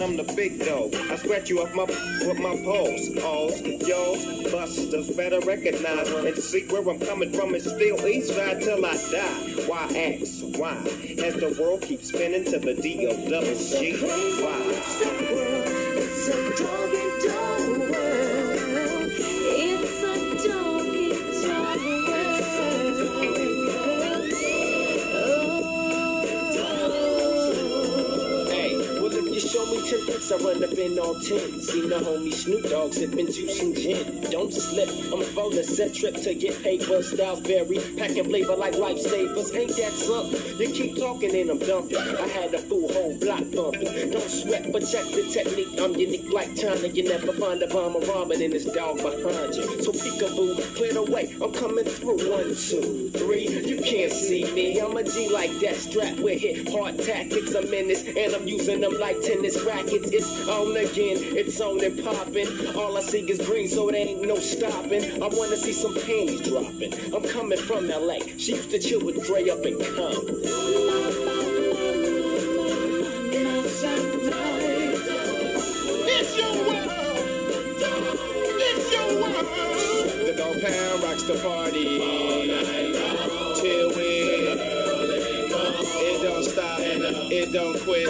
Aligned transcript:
man, 0.00 0.10
I'm 0.10 0.16
the 0.16 0.32
big 0.34 0.64
dog. 0.64 0.94
I 0.94 1.16
scratch 1.16 1.48
you 1.48 1.60
off 1.60 1.74
my 1.74 1.84
with 1.84 2.38
my 2.38 2.56
paws. 2.64 3.16
Alls, 3.22 3.60
yours, 3.62 4.50
busters 4.50 5.10
better 5.10 5.40
recognize 5.40 6.08
and 6.08 6.36
see 6.36 6.66
where 6.68 6.88
I'm 6.88 6.98
coming 7.00 7.32
from. 7.32 7.54
It's 7.54 7.66
still 7.66 8.06
east 8.06 8.34
side 8.34 8.60
till 8.62 8.84
I 8.84 8.96
die. 9.10 9.64
Why 9.66 9.84
ask? 9.96 10.44
Why? 10.58 10.76
As 11.24 11.34
the 11.34 11.56
world 11.60 11.82
keeps 11.82 12.08
spinning 12.08 12.44
to 12.46 12.58
the 12.58 12.74
D 12.74 13.06
O 13.06 13.28
double 13.28 13.54
G. 13.54 13.96
Why? 14.00 14.60
It's 16.02 16.28
a 16.28 16.89
tricks, 30.20 30.32
I 30.32 30.44
run 30.44 30.62
up 30.62 30.72
in 30.72 30.98
all 30.98 31.14
ten. 31.14 31.60
Seen 31.60 31.88
the 31.88 31.96
homie 31.96 32.32
Snoop 32.32 32.68
Dogg 32.68 32.92
sipping 32.92 33.26
juice 33.26 33.60
and 33.60 33.76
gin. 33.76 34.20
Don't 34.30 34.52
slip, 34.52 34.88
I'm 35.12 35.22
for 35.22 35.50
the 35.50 35.64
set 35.64 35.94
trip 35.94 36.14
to 36.16 36.34
get 36.34 36.62
paper. 36.62 37.02
Style 37.02 37.36
vary, 37.36 37.78
packing 37.96 38.24
flavor 38.24 38.56
like 38.56 38.74
lifesavers. 38.74 39.54
Ain't 39.54 39.76
that 39.76 39.92
something? 39.92 40.58
You 40.58 40.72
keep 40.72 40.96
talking 40.96 41.34
and 41.34 41.50
I'm 41.50 41.58
dumping. 41.58 41.96
I 41.96 42.28
had 42.28 42.54
a 42.54 42.58
full 42.58 42.92
whole 42.92 43.18
block 43.18 43.44
bumping. 43.54 44.10
Don't 44.10 44.30
sweat, 44.30 44.72
but 44.72 44.80
check 44.80 45.04
the 45.06 45.28
technique. 45.30 45.80
I'm 45.80 45.94
unique 45.94 46.32
like 46.32 46.56
China. 46.56 46.88
You 46.88 47.04
never 47.04 47.32
find 47.32 47.62
a 47.62 47.66
bomb 47.68 47.96
or 47.96 48.00
ramen 48.00 48.40
in 48.40 48.50
this 48.50 48.64
dog 48.64 48.96
behind 48.96 49.54
you. 49.54 49.82
So 49.82 49.92
peekaboo, 49.92 50.76
clear 50.76 50.92
the 50.92 51.02
way. 51.02 51.34
I'm 51.42 51.52
coming 51.52 51.84
through. 51.84 52.10
One, 52.30 52.54
two, 52.54 53.10
three. 53.10 53.48
You 53.48 53.80
can't 53.82 54.12
see 54.12 54.44
me. 54.52 54.80
I'm 54.80 54.96
a 54.96 55.02
G 55.02 55.28
like 55.32 55.50
that. 55.60 55.76
Strap 55.76 56.18
with 56.18 56.40
hit 56.40 56.68
hard 56.70 56.98
tactics. 56.98 57.54
I'm 57.54 57.72
in 57.72 57.88
this, 57.88 58.04
and 58.04 58.34
I'm 58.34 58.46
using 58.46 58.80
them 58.80 58.98
like 58.98 59.20
tennis 59.22 59.60
rackets. 59.62 60.09
It's 60.12 60.48
on 60.48 60.76
again. 60.76 61.18
It's 61.36 61.60
on 61.60 61.84
and 61.84 62.02
popping. 62.02 62.74
All 62.74 62.96
I 62.96 63.00
see 63.00 63.20
is 63.30 63.38
green, 63.46 63.68
so 63.68 63.88
it 63.88 63.94
ain't 63.94 64.22
no 64.26 64.34
stopping. 64.36 65.22
I 65.22 65.28
wanna 65.28 65.56
see 65.56 65.72
some 65.72 65.94
panties 65.94 66.40
dropping. 66.40 66.92
I'm 67.14 67.22
coming 67.22 67.58
from 67.58 67.86
LA. 67.88 68.18
She 68.36 68.56
used 68.56 68.70
to 68.70 68.78
chill 68.80 69.04
with 69.04 69.24
Dre 69.24 69.48
up 69.48 69.64
in 69.64 69.78
Compton. 69.78 70.40
It's 76.06 76.36
your 76.36 76.54
world. 76.66 76.90
It's 78.58 78.92
your 78.92 79.08
world. 79.22 79.46
The 80.26 80.34
dog 80.36 80.60
pound 80.60 81.02
rocks 81.04 81.22
the 81.22 81.38
party. 81.38 82.39
It 87.40 87.52
don't 87.54 87.80
quit. 87.80 88.04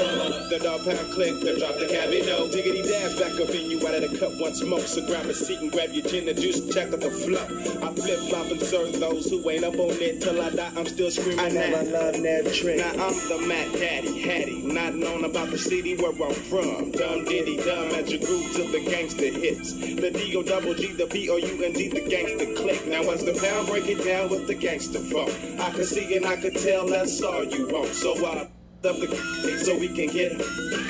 The 0.51 0.59
dog 0.59 0.85
pound 0.85 1.13
click. 1.13 1.39
The 1.39 1.57
drop 1.57 1.79
the 1.79 1.87
cabby 1.87 2.27
no. 2.27 2.51
Diggity 2.51 2.83
dash 2.83 3.15
back 3.15 3.39
up 3.39 3.51
in 3.51 3.71
you 3.71 3.79
out 3.87 3.95
of 3.95 4.11
the 4.11 4.19
cup 4.19 4.33
once 4.41 4.61
more. 4.65 4.81
So 4.81 5.07
grab 5.07 5.27
a 5.27 5.35
seat 5.35 5.61
and 5.61 5.71
grab 5.71 5.91
your 5.91 6.05
gin 6.05 6.29
and 6.29 6.37
juice. 6.37 6.59
Check 6.75 6.93
out 6.93 6.99
the 6.99 7.13
flow. 7.13 7.47
I 7.79 7.95
flip 7.95 8.19
flop 8.29 8.51
and 8.51 8.61
serve 8.61 8.99
those 8.99 9.31
who 9.31 9.49
ain't 9.49 9.63
up 9.63 9.75
on 9.75 9.95
it 10.03 10.21
till 10.21 10.43
I 10.43 10.51
die. 10.51 10.73
I'm 10.77 10.85
still 10.85 11.13
screaming. 11.13 11.39
I 11.39 11.49
never 11.49 11.85
love 11.85 12.21
that 12.21 12.53
trick. 12.53 12.79
Now 12.79 13.07
I'm 13.07 13.15
the 13.29 13.39
Mac 13.47 13.71
Daddy, 13.71 14.21
Hattie. 14.21 14.63
Not 14.67 14.97
known 14.97 15.25
about 15.25 15.51
the 15.51 15.59
city 15.59 15.95
where 15.95 16.11
I'm 16.11 16.35
from. 16.35 16.91
Dumb 16.91 17.25
diddy 17.25 17.59
dumb 17.59 17.95
as 17.95 18.11
you 18.11 18.19
grew 18.19 18.43
to 18.55 18.65
the 18.65 18.85
gangster 18.85 19.31
hits. 19.31 19.75
The 19.75 20.11
D 20.11 20.35
O 20.35 20.43
double 20.43 20.75
G, 20.75 20.93
the 20.93 21.07
B 21.07 21.31
O 21.31 21.37
U 21.37 21.65
N 21.65 21.73
D, 21.73 21.87
the 21.89 22.01
gangster 22.01 22.53
click. 22.61 22.85
Now 22.89 23.09
as 23.11 23.25
the 23.25 23.39
pound 23.39 23.69
break 23.69 23.87
it 23.87 24.05
down 24.05 24.29
with 24.29 24.49
the 24.49 24.57
gangster 24.57 24.99
funk. 24.99 25.31
I 25.61 25.71
can 25.71 25.85
see 25.85 26.17
and 26.17 26.27
I 26.27 26.35
can 26.35 26.53
tell 26.53 26.89
that's 26.89 27.23
all 27.23 27.45
you 27.45 27.69
want. 27.69 27.95
So 27.95 28.15
I 28.27 28.49
up 28.85 28.97
the 28.97 29.61
so 29.63 29.79
we 29.79 29.89
can 29.89 30.09
get. 30.09 30.33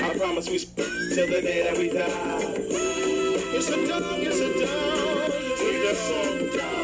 I 0.01 0.17
promise 0.17 0.49
we 0.49 0.59
till 1.13 1.27
the 1.27 1.41
day 1.41 1.63
that 1.63 1.77
we 1.77 1.89
die. 1.89 2.07
It's 3.53 3.69
a 3.69 3.87
dog, 3.87 4.03
it's 4.19 4.39
a 4.39 4.65
dog. 4.65 5.31
It's 5.33 6.09
a 6.09 6.57
dog? 6.57 6.81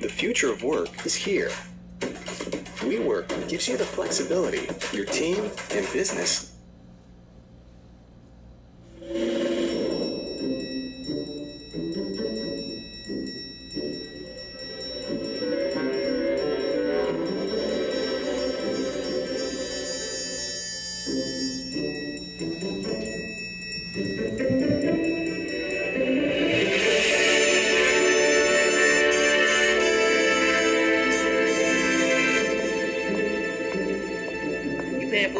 The 0.00 0.08
future 0.08 0.52
of 0.52 0.62
work 0.62 1.04
is 1.04 1.14
here. 1.14 1.50
WeWork 2.88 3.50
gives 3.50 3.68
you 3.68 3.76
the 3.76 3.84
flexibility 3.84 4.66
your 4.96 5.04
team 5.04 5.50
and 5.72 5.86
business 5.92 6.57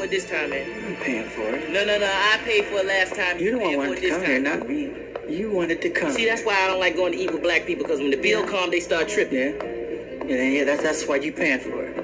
it 0.08 0.10
this 0.10 0.24
time, 0.28 0.50
man? 0.50 0.66
I'm 0.86 0.96
paying 0.96 1.28
for 1.28 1.42
it. 1.54 1.70
No, 1.70 1.84
no, 1.84 1.98
no. 1.98 2.06
I 2.06 2.38
paid 2.44 2.64
for 2.66 2.76
it 2.78 2.86
last 2.86 3.14
time. 3.14 3.38
You 3.38 3.52
the 3.52 3.58
one 3.58 3.66
paying 3.68 3.80
for 3.80 3.86
wanted 3.88 3.92
it 3.92 4.00
to 4.00 4.00
this 4.02 4.10
come 4.12 4.20
time. 4.22 4.30
here, 4.30 4.40
not 4.40 4.68
me. 4.68 5.34
You 5.36 5.50
wanted 5.52 5.82
to 5.82 5.90
come. 5.90 6.10
See, 6.12 6.24
that's 6.26 6.42
why 6.42 6.54
I 6.54 6.66
don't 6.68 6.80
like 6.80 6.96
going 6.96 7.12
to 7.12 7.18
eat 7.18 7.30
with 7.32 7.42
black 7.42 7.66
people 7.66 7.84
because 7.84 8.00
when 8.00 8.10
the 8.10 8.16
bill 8.16 8.40
Yeah. 8.40 8.46
come, 8.50 8.70
they 8.70 8.80
start 8.80 9.08
tripping. 9.08 9.38
yeah, 9.38 10.26
yeah, 10.26 10.42
yeah. 10.42 10.64
That's 10.64 10.82
that's 10.82 11.06
why 11.06 11.16
you 11.16 11.32
paying 11.32 11.60
for 11.60 11.84
it. 11.84 11.96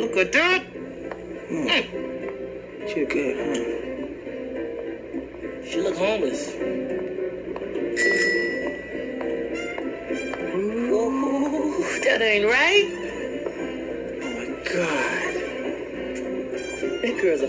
Look 0.00 0.16
at 0.16 0.32
that. 0.32 0.62
Hmm. 1.50 1.68
Too 2.88 3.06
good. 3.06 3.36
Huh? 3.38 3.54
She 5.70 5.80
look 5.80 5.96
homeless. 5.96 6.50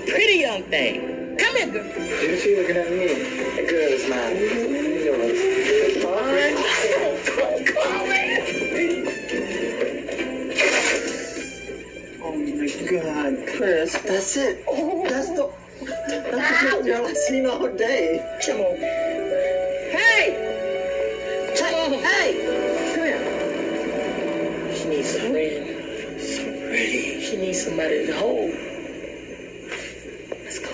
A 0.01 0.11
pretty 0.11 0.39
young 0.39 0.63
thing. 0.63 1.37
Come 1.37 1.55
here, 1.57 1.67
girl. 1.67 1.83
Didn't 1.83 2.39
she 2.39 2.55
looking 2.55 2.77
at 2.77 2.89
me? 2.91 3.07
That 3.55 3.67
girl 3.69 3.89
is 3.89 4.09
mine. 4.09 4.37
Yours. 5.05 5.61
Oh 12.23 12.35
my 12.35 12.67
God, 12.89 13.33
Chris, 13.55 13.93
that's 14.01 14.37
it. 14.37 14.65
That's 15.09 15.29
the 15.29 15.51
that's 15.81 16.31
the 16.31 16.77
picture 16.77 16.95
I've 16.95 17.17
seen 17.17 17.45
all 17.47 17.67
day. 17.69 18.39
Come 18.45 18.59
on. 18.59 18.75
Hey! 18.77 20.25
Come 21.57 21.73
on. 21.73 21.93
Oh. 21.93 21.99
Hey, 21.99 22.29
come 22.93 23.05
here. 23.05 23.23
She 24.75 24.85
needs 24.89 25.15
a 25.15 25.17
friend. 25.19 26.21
So 26.21 26.43
pretty. 26.69 27.21
She 27.21 27.37
needs 27.37 27.63
somebody 27.63 28.05
to 28.07 28.13
hold. 28.17 28.51
Let's 30.43 30.59
go. 30.59 30.69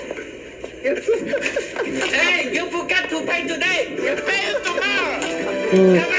hey, 2.08 2.54
you 2.54 2.70
forgot 2.70 3.10
to 3.10 3.17
pay 3.28 3.46
today. 3.46 3.90
You 3.90 4.16
pay 4.24 4.52
it 4.52 4.64
tomorrow. 4.64 5.20
Mm. 5.72 6.02
Come 6.02 6.17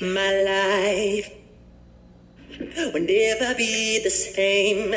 My 0.00 0.42
life 0.42 1.30
will 2.92 3.00
never 3.00 3.54
be 3.54 4.00
the 4.02 4.10
same. 4.10 4.92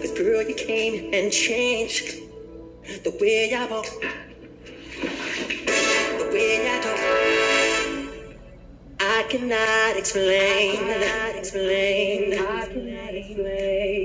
Cause 0.00 0.12
girl, 0.12 0.42
you 0.42 0.54
came 0.54 1.12
and 1.12 1.32
changed 1.32 2.14
the 3.02 3.10
way 3.20 3.52
I 3.52 3.66
walk, 3.66 3.86
the 6.18 6.30
way 6.32 6.70
I 6.70 6.80
talk. 6.80 7.00
I 9.00 9.24
cannot 9.28 9.96
explain, 9.96 10.76
I 10.78 10.94
cannot 10.94 11.36
explain, 11.38 12.34
I 12.34 12.66
cannot 12.66 13.14
explain. 13.14 14.01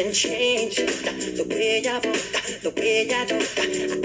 and 0.00 0.14
change 0.14 0.76
the 0.76 1.44
way 1.50 1.82
I 1.86 1.94
walk, 1.94 2.02
the 2.62 2.72
way 2.76 3.06
I 3.12 3.24
talk. 3.26 3.42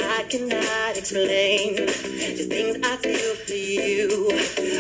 I 0.04 0.24
cannot 0.28 0.98
explain 0.98 1.76
the 1.78 2.46
things 2.50 2.86
I 2.86 2.98
feel 2.98 3.36
for 3.36 3.54
you. 3.54 4.28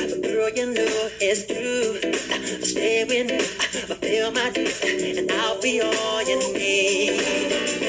But 0.09 0.21
girl, 0.23 0.49
you 0.49 0.73
know 0.73 1.09
it's 1.21 1.45
true. 1.47 1.99
I'm 2.33 2.63
stay 2.63 3.05
with 3.05 3.27
me, 3.27 3.37
I 3.37 3.97
feel 3.99 4.31
my 4.31 4.49
dreams, 4.49 5.17
and 5.17 5.31
I'll 5.31 5.61
be 5.61 5.81
all 5.81 6.21
you 6.23 6.53
need. 6.53 7.84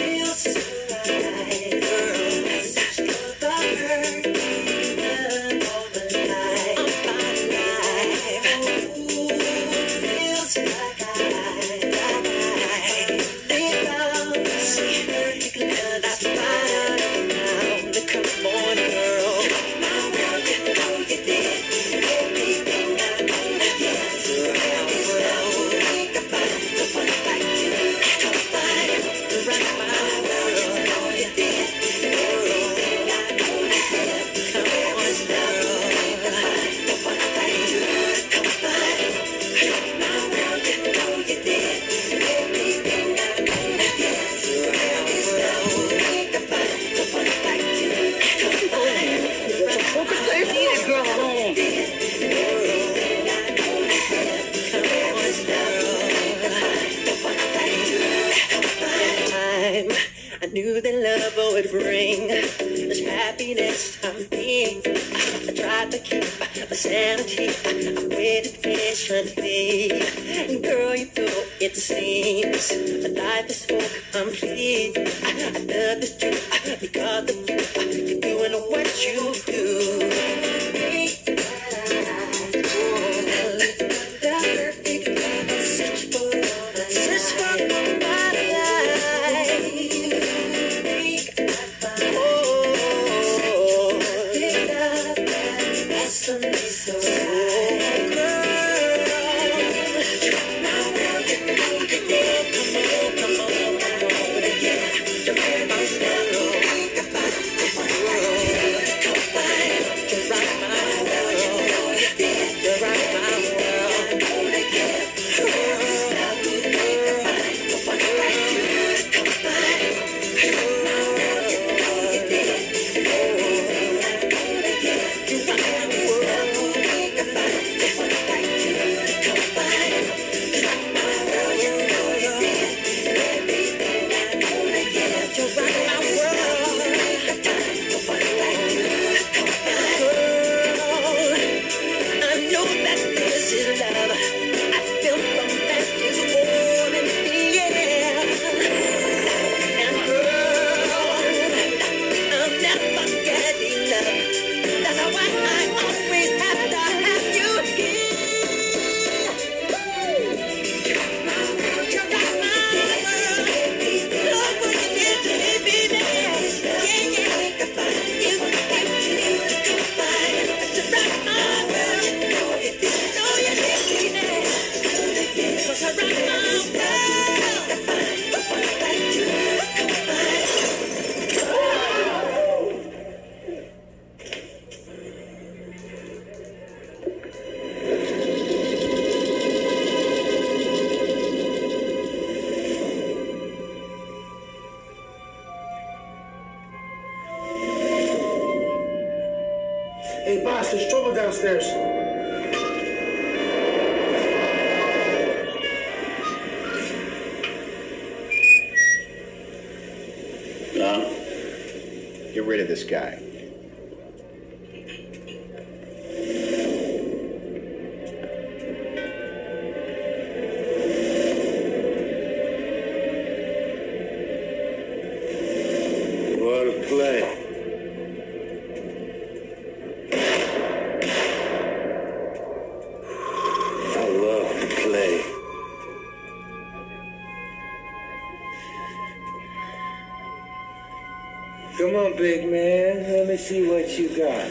big 242.16 242.50
man. 242.50 243.12
Let 243.12 243.28
me 243.28 243.36
see 243.36 243.68
what 243.68 243.86
you 243.98 244.08
got. 244.16 244.46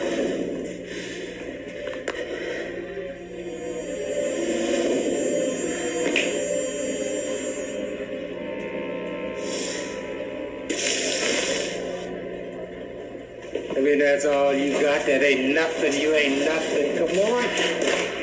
I 13.76 13.80
mean, 13.80 13.98
that's 13.98 14.24
all 14.24 14.54
you 14.54 14.72
got. 14.80 15.04
That 15.06 15.22
ain't 15.22 15.54
nothing. 15.54 16.00
You 16.00 16.14
ain't 16.14 16.44
nothing. 16.44 16.98
Come 16.98 17.18
on, 17.18 17.42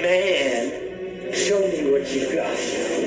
man. 0.02 1.34
Show 1.34 1.68
me 1.68 1.92
what 1.92 2.10
you 2.12 2.34
got. 2.34 3.03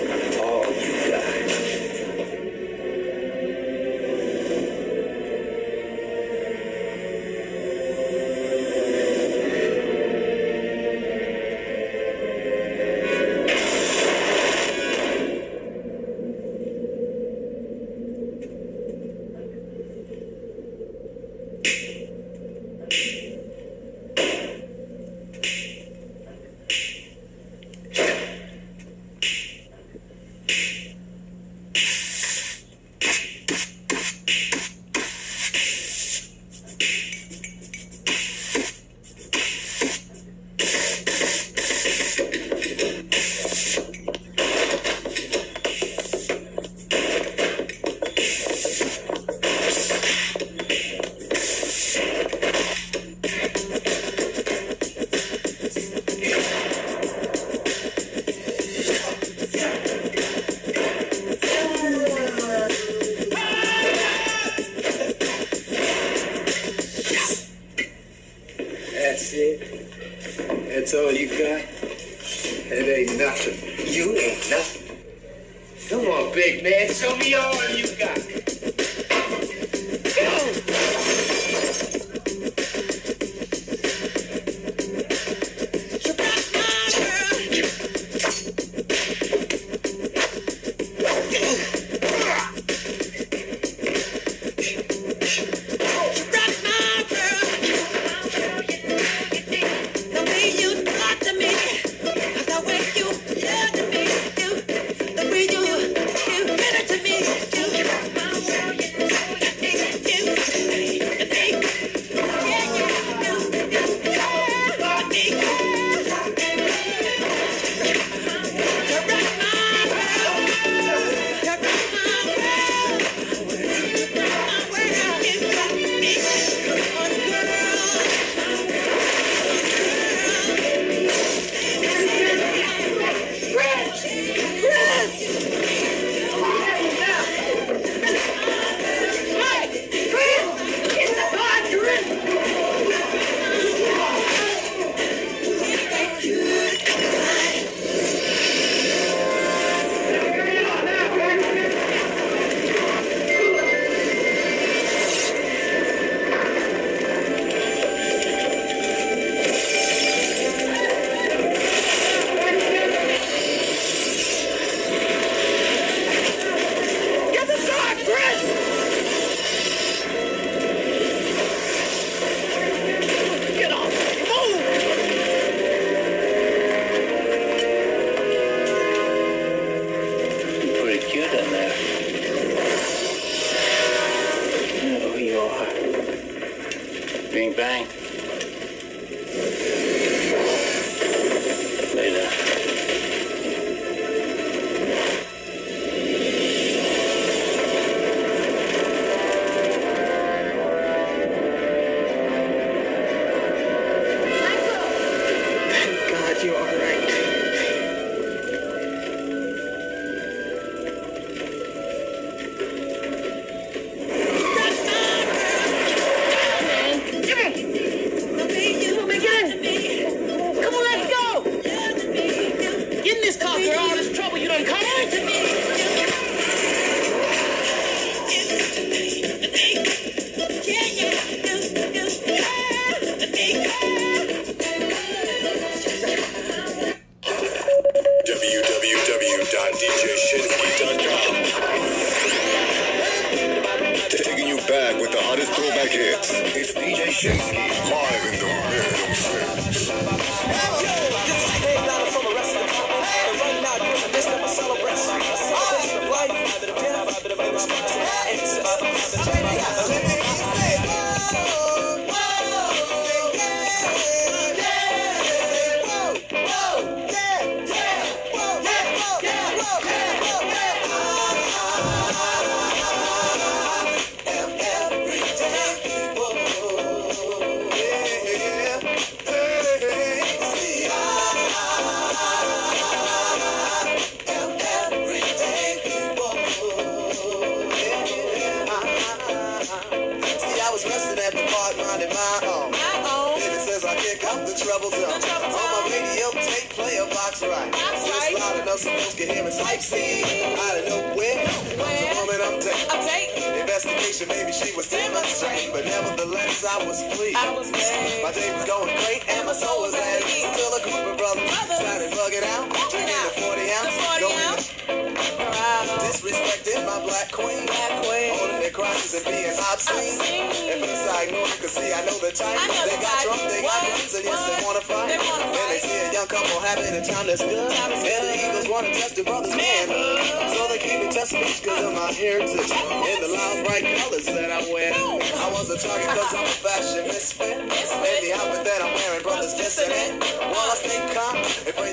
Type. 323.06 323.50
They 323.50 323.62
got 323.62 323.80
they 323.82 324.18
and 324.18 324.24
yes 324.24 324.40
they 324.48 324.58
wanna 324.66 324.82
fight. 324.82 325.08
They 325.14 325.78
see 325.78 325.98
a 325.98 326.12
young 326.12 326.28
couple 326.28 326.60
having 326.60 326.94
a 326.94 327.02
time 327.04 327.26
that's 327.26 327.42
good, 327.42 327.70
and 327.70 328.22
the 328.26 328.34
Eagles 328.34 328.68
wanna 328.68 328.92
test 328.92 329.16
their 329.16 329.24
brother's 329.24 329.54
manhood. 329.54 330.50
So 330.50 330.66
they 330.68 330.78
keep 330.78 331.00
me 331.00 331.06
cause 331.16 331.82
of 331.82 331.92
my 331.94 332.12
heritage 332.12 332.70
and 332.70 333.18
the 333.22 333.28
loud 333.28 333.66
bright 333.66 333.82
colors 333.98 334.26
that 334.26 334.50
I 334.50 334.62
wear. 334.72 334.94
I 334.94 335.46
was 335.50 335.70
a 335.70 335.78
target 335.78 336.08
cause 336.14 336.34
I'm 336.34 336.44
a 336.44 336.56
fashion 336.62 337.04
misfit. 337.08 337.58
And 337.58 338.20
the 338.22 338.32
outfit 338.36 338.64
that 338.64 338.80
I'm 338.82 338.94
wearing, 338.94 339.22
brothers 339.22 339.54
dissing 339.54 339.90
it. 339.90 340.22
While 340.38 340.70
I 340.70 340.76
stay 340.78 341.00
calm, 341.12 341.36
and 341.36 341.74
pray, 341.74 341.92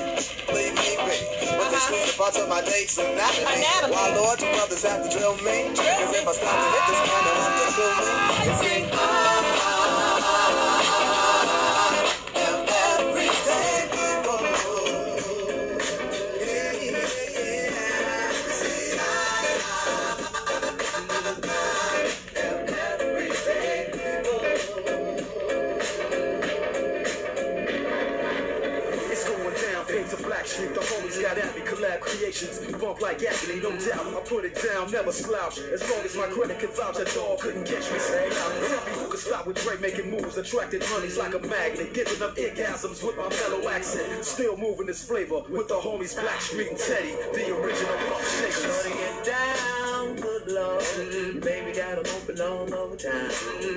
me, 0.70 0.90
be. 1.02 1.18
But 1.58 1.70
they 1.70 1.80
squeeze 1.82 2.12
the 2.12 2.16
parts 2.16 2.38
of 2.38 2.48
my 2.48 2.62
dates 2.62 2.98
and 2.98 3.12
anatomy. 3.12 3.92
Why, 3.92 4.14
Lord, 4.14 4.38
brothers 4.38 4.84
have 4.84 5.02
to 5.02 5.10
drill 5.10 5.36
me? 5.42 5.74
Cause 5.74 6.14
if 6.14 6.28
I 6.28 6.32
stop 6.32 6.54
to 6.54 6.68
hit 6.70 6.84
this 6.88 7.00
man, 7.04 7.20
they'll 7.24 7.42
have 7.42 7.54
to 7.58 7.72
kill 7.74 9.50
me. 9.50 9.53
Like 33.04 33.22
agony, 33.22 33.60
no 33.60 33.70
doubt. 33.70 34.16
I 34.16 34.20
put 34.24 34.46
it 34.46 34.56
down, 34.64 34.90
never 34.90 35.12
slouch. 35.12 35.58
As 35.58 35.82
long 35.90 36.00
as 36.00 36.16
my 36.16 36.26
credit 36.26 36.58
can 36.58 36.70
vouch, 36.70 36.98
a 36.98 37.04
dog 37.04 37.38
couldn't 37.38 37.66
catch 37.66 37.92
me. 37.92 37.98
Say, 37.98 38.30
tell 38.30 38.48
me 38.48 38.92
who 38.98 39.10
could 39.10 39.20
stop 39.20 39.46
with 39.46 39.62
Dre 39.62 39.76
making 39.76 40.10
moves, 40.10 40.38
attracting 40.38 40.80
honeys 40.82 41.18
like 41.18 41.34
a 41.34 41.38
magnet, 41.40 41.92
giving 41.92 42.18
them 42.18 42.34
orgasms 42.34 43.04
with 43.04 43.18
my 43.18 43.28
mellow 43.28 43.68
accent. 43.68 44.24
Still 44.24 44.56
moving 44.56 44.86
this 44.86 45.04
flavor 45.04 45.42
with 45.50 45.68
the 45.68 45.74
homies 45.74 46.18
Blackstreet 46.18 46.70
and 46.70 46.78
Teddy, 46.78 47.12
the 47.36 47.54
original 47.54 47.94
pump 48.08 48.24
shakers. 48.24 48.82
Shutting 48.82 48.98
it 48.98 49.24
down, 49.26 50.16
good 50.16 50.48
lord. 50.48 51.44
Baby 51.44 51.72
got 51.76 51.84
got 51.94 52.06
'em 52.06 52.14
open 52.16 52.40
all 52.40 52.74
over 52.74 52.96
town. 52.96 53.30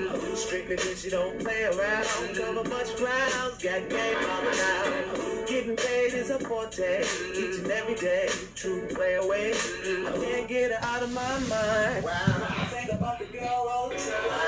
I 0.09 0.17
do 0.17 0.35
strictly 0.35 0.75
this, 0.77 1.03
you 1.03 1.11
don't 1.11 1.37
play 1.39 1.63
around. 1.63 2.05
Cover 2.33 2.63
much 2.69 2.95
grounds, 2.95 3.61
got 3.61 3.89
game 3.89 4.17
on 4.17 4.43
now. 4.55 5.45
Getting 5.45 5.75
paid 5.75 6.13
is 6.13 6.29
a 6.29 6.39
forte, 6.39 7.01
each 7.33 7.59
and 7.59 7.71
every 7.71 7.95
day. 7.95 8.29
True 8.55 8.87
play 8.87 9.16
away. 9.17 9.53
I 9.53 10.11
can't 10.23 10.47
get 10.47 10.71
her 10.71 10.79
out 10.81 11.03
of 11.03 11.11
my 11.13 11.39
mind. 11.39 12.05
I 12.07 12.67
think 12.69 12.91
about 12.91 13.19
the 13.19 13.25
girl 13.25 13.67
all 13.69 13.89
the 13.89 13.95
time. 13.95 14.46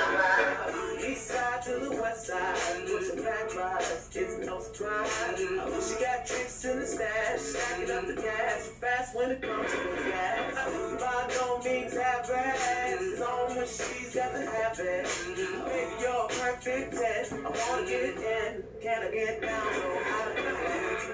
To 1.69 1.75
the 1.77 2.01
west 2.01 2.25
side, 2.25 2.55
with 2.85 3.05
some 3.05 3.23
back 3.23 3.55
rides, 3.55 4.09
it's 4.15 4.43
no 4.43 4.59
surprise. 4.59 5.37
She 5.37 6.03
got 6.03 6.25
tricks 6.25 6.65
in 6.65 6.79
the 6.79 6.85
stash, 6.85 7.39
stacking 7.39 7.91
up 7.91 8.07
the 8.07 8.15
cash, 8.15 8.61
fast 8.81 9.15
when 9.15 9.29
it 9.29 9.41
comes 9.43 9.69
to 9.69 9.77
the 9.77 10.09
gas. 10.09 10.55
By 10.99 11.27
no 11.37 11.59
means 11.59 11.93
average, 11.93 13.01
it's 13.05 13.21
on 13.21 13.55
when 13.55 13.67
she's 13.67 14.15
got 14.15 14.33
the 14.33 14.49
habit. 14.49 15.05
Baby, 15.35 15.93
you're 16.01 16.09
a 16.09 16.27
perfect 16.27 16.93
10, 17.29 17.45
I 17.45 17.49
wanna 17.69 17.85
get 17.85 18.01
it 18.01 18.17
in, 18.17 18.63
can 18.81 19.03
I 19.03 19.11
get 19.11 19.39
down 19.39 19.73
so 19.75 19.97
high? 20.09 20.49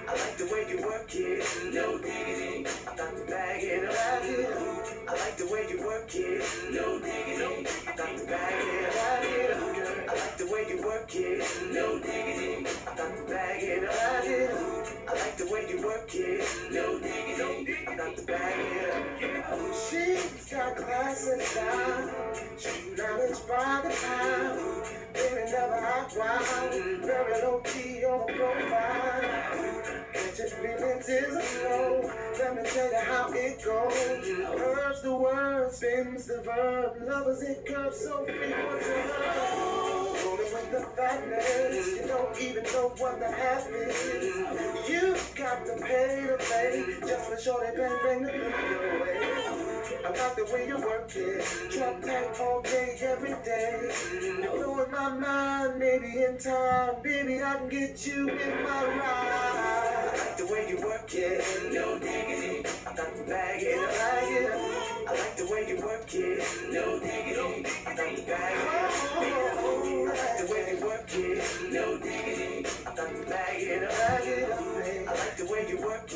I 0.08 0.12
like 0.12 0.38
the 0.38 0.46
way 0.46 0.66
you 0.70 0.82
work 0.88 1.14
it, 1.14 1.74
no 1.74 1.98
diggity. 2.00 2.66
I 2.88 2.96
got 2.96 3.14
the 3.14 3.26
bag 3.26 3.62
in 3.62 3.84
around 3.84 4.24
it. 4.24 4.50
I 5.08 5.12
like 5.12 5.36
the 5.36 5.48
way 5.52 5.68
you 5.70 5.86
work 5.86 6.16
it, 6.16 6.44
no 6.72 7.00
diggity. 7.00 7.68
I 7.88 7.96
got 7.96 8.18
the 8.18 8.26
bag 8.26 8.64
in 8.64 8.86
around 8.86 9.26
it. 9.26 9.52
I 10.08 10.14
like 10.14 10.38
the 10.38 10.45
way 10.52 10.66
you 10.70 10.82
work 10.82 11.10
it, 11.14 11.44
no 11.72 12.00
diggity. 12.00 12.66
I 12.88 12.96
got 12.96 13.16
the 13.18 13.24
bag 13.24 13.64
in 13.64 13.84
around 13.86 14.26
it. 14.26 14.52
I 15.08 15.14
like 15.14 15.38
the 15.38 15.46
way 15.52 15.68
you 15.70 15.82
work 15.82 16.10
it, 16.14 16.48
no 16.72 17.00
diggity. 17.00 17.78
I 17.88 17.96
got 17.96 18.16
the 18.16 18.24
bag 18.24 18.60
in. 19.22 19.44
Oh, 19.48 19.72
She's 19.90 20.50
got 20.52 20.76
class 20.76 21.28
and 21.28 21.42
style. 21.42 22.10
She 22.58 22.96
knowledge 22.96 23.40
by 23.48 23.82
the 23.84 23.90
time. 23.96 24.60
Very 25.14 25.46
never 25.52 25.82
hot 25.82 26.14
wild. 26.18 26.74
Very 27.02 27.42
low 27.42 27.62
key 27.64 28.04
on 28.06 28.28
the 28.28 28.34
profile. 28.34 29.22
Get 30.14 30.38
your 30.38 30.48
feelings 30.48 31.10
is 31.10 31.36
a 31.36 31.40
flow. 31.42 32.12
Let 32.40 32.56
me 32.56 32.62
tell 32.70 32.92
you 32.92 33.00
how 33.00 33.32
it 33.32 33.64
goes. 33.64 34.60
Curves 34.60 35.02
the 35.02 35.16
word, 35.16 35.72
spins 35.72 36.26
the 36.26 36.42
verb. 36.42 36.98
Lovers 37.02 37.42
it 37.42 37.66
curves 37.66 38.00
so 38.00 38.26
your 38.28 38.36
Rolling 40.36 40.54
with 40.54 40.72
the 40.72 40.82
fatness. 40.98 41.88
You 41.96 42.08
don't 42.08 42.42
even 42.42 42.64
know 42.64 42.90
what 42.98 43.20
the 43.20 43.32
half 43.32 43.68
is. 43.70 44.90
You 44.90 45.16
got 45.36 45.66
to 45.66 45.76
pay 45.82 46.28
to 46.28 46.38
play. 46.38 46.86
Just 47.08 47.30
for 47.30 47.40
sure 47.40 47.72
they 47.72 47.78
bang 47.78 47.98
bang 48.04 48.24
the 48.24 48.32
blue 48.32 48.70
your 48.70 49.02
way. 49.02 49.20
I 50.04 50.10
like 50.10 50.36
the 50.36 50.46
way 50.52 50.68
you 50.68 50.78
work 50.78 51.12
it. 51.16 51.72
Drop 51.72 52.02
pack 52.02 52.40
all 52.40 52.62
day, 52.62 52.98
every 53.02 53.36
day. 53.46 53.92
You're 54.42 54.52
blowing 54.52 54.92
my 54.92 55.10
mind, 55.10 55.80
maybe 55.80 56.24
in 56.24 56.38
time. 56.38 56.96
Baby, 57.02 57.42
I 57.42 57.56
can 57.56 57.70
get 57.70 58.06
you 58.06 58.28
in 58.28 58.64
my 58.64 58.86
ride. 58.86 60.20
The 60.38 60.48
way 60.48 60.68
you 60.70 60.82
work 60.82 61.10
it. 61.14 61.74
No 61.74 61.98
diggity. 62.00 62.68
I 62.86 62.96
got 62.96 63.16
the 63.16 63.24
bag 63.24 63.64
and 63.64 63.82
I 63.82 64.22
like 64.22 64.32
it. 64.32 64.85
I 65.08 65.12
like 65.12 65.36
the 65.38 65.46
way 65.46 65.68
you 65.68 65.78
work 65.86 66.14
it. 66.16 66.72
No 66.72 67.00
diggity. 67.00 67.66
I 67.86 67.96
got 67.96 68.16
the 68.16 68.22
bag 68.24 68.54
and 69.22 69.40
I 70.02 70.14
like 70.14 70.38
the 70.40 70.54
way 70.54 70.74
you 70.74 70.86
work 70.86 71.14
it. 71.14 71.72
No 71.72 71.98
diggity. 72.00 72.66
I 72.86 72.96
got 72.96 73.16
the 73.16 73.26
bag 73.30 73.62
it. 73.62 73.84
I 73.84 75.14
like 75.14 75.38
the 75.38 75.46
way 75.46 75.68
you 75.70 75.78
work 75.78 76.12
it. 76.12 76.16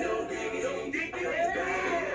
No 0.00 0.28
diggity. 0.28 1.12
I 1.12 1.22
got 1.22 1.54
the 1.54 1.60
bag 1.60 2.11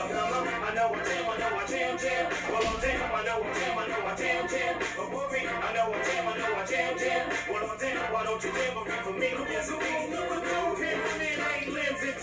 I 0.00 0.72
know 0.72 0.94
I 0.96 1.04
jam, 1.04 1.28
I 1.28 1.36
know 1.36 1.60
I 1.60 1.66
jam, 1.66 1.98
jam. 1.98 2.24
Well, 2.48 2.64
I'm 2.64 2.80
jam, 2.80 3.00
I 3.04 3.20
know 3.20 3.44
I 3.44 3.52
jam, 3.52 3.76
I 3.76 3.84
know 3.84 4.00
I 4.00 4.14
jam, 4.16 4.48
jam. 4.48 4.80
For 4.80 5.04
I 5.04 5.72
know 5.76 5.92
I 5.92 6.00
jam, 6.08 6.24
I 6.24 6.38
know 6.40 6.56
I 6.56 6.64
jam, 6.64 6.92
jam. 6.96 7.24
Well, 7.50 7.68
I'm 7.68 7.78
jam, 7.78 8.00
why 8.08 8.22
don't 8.24 8.40
you 8.40 8.50
jamboree 8.50 9.02
for 9.04 9.12
me? 9.12 9.28
Yes, 9.50 9.68
it 9.68 9.76
is. 9.76 10.08
Number 10.08 10.40
two, 10.40 10.66
him, 10.80 10.98
men 11.20 11.38
ain't 11.52 11.68
limbs 11.68 12.00
and. 12.00 12.16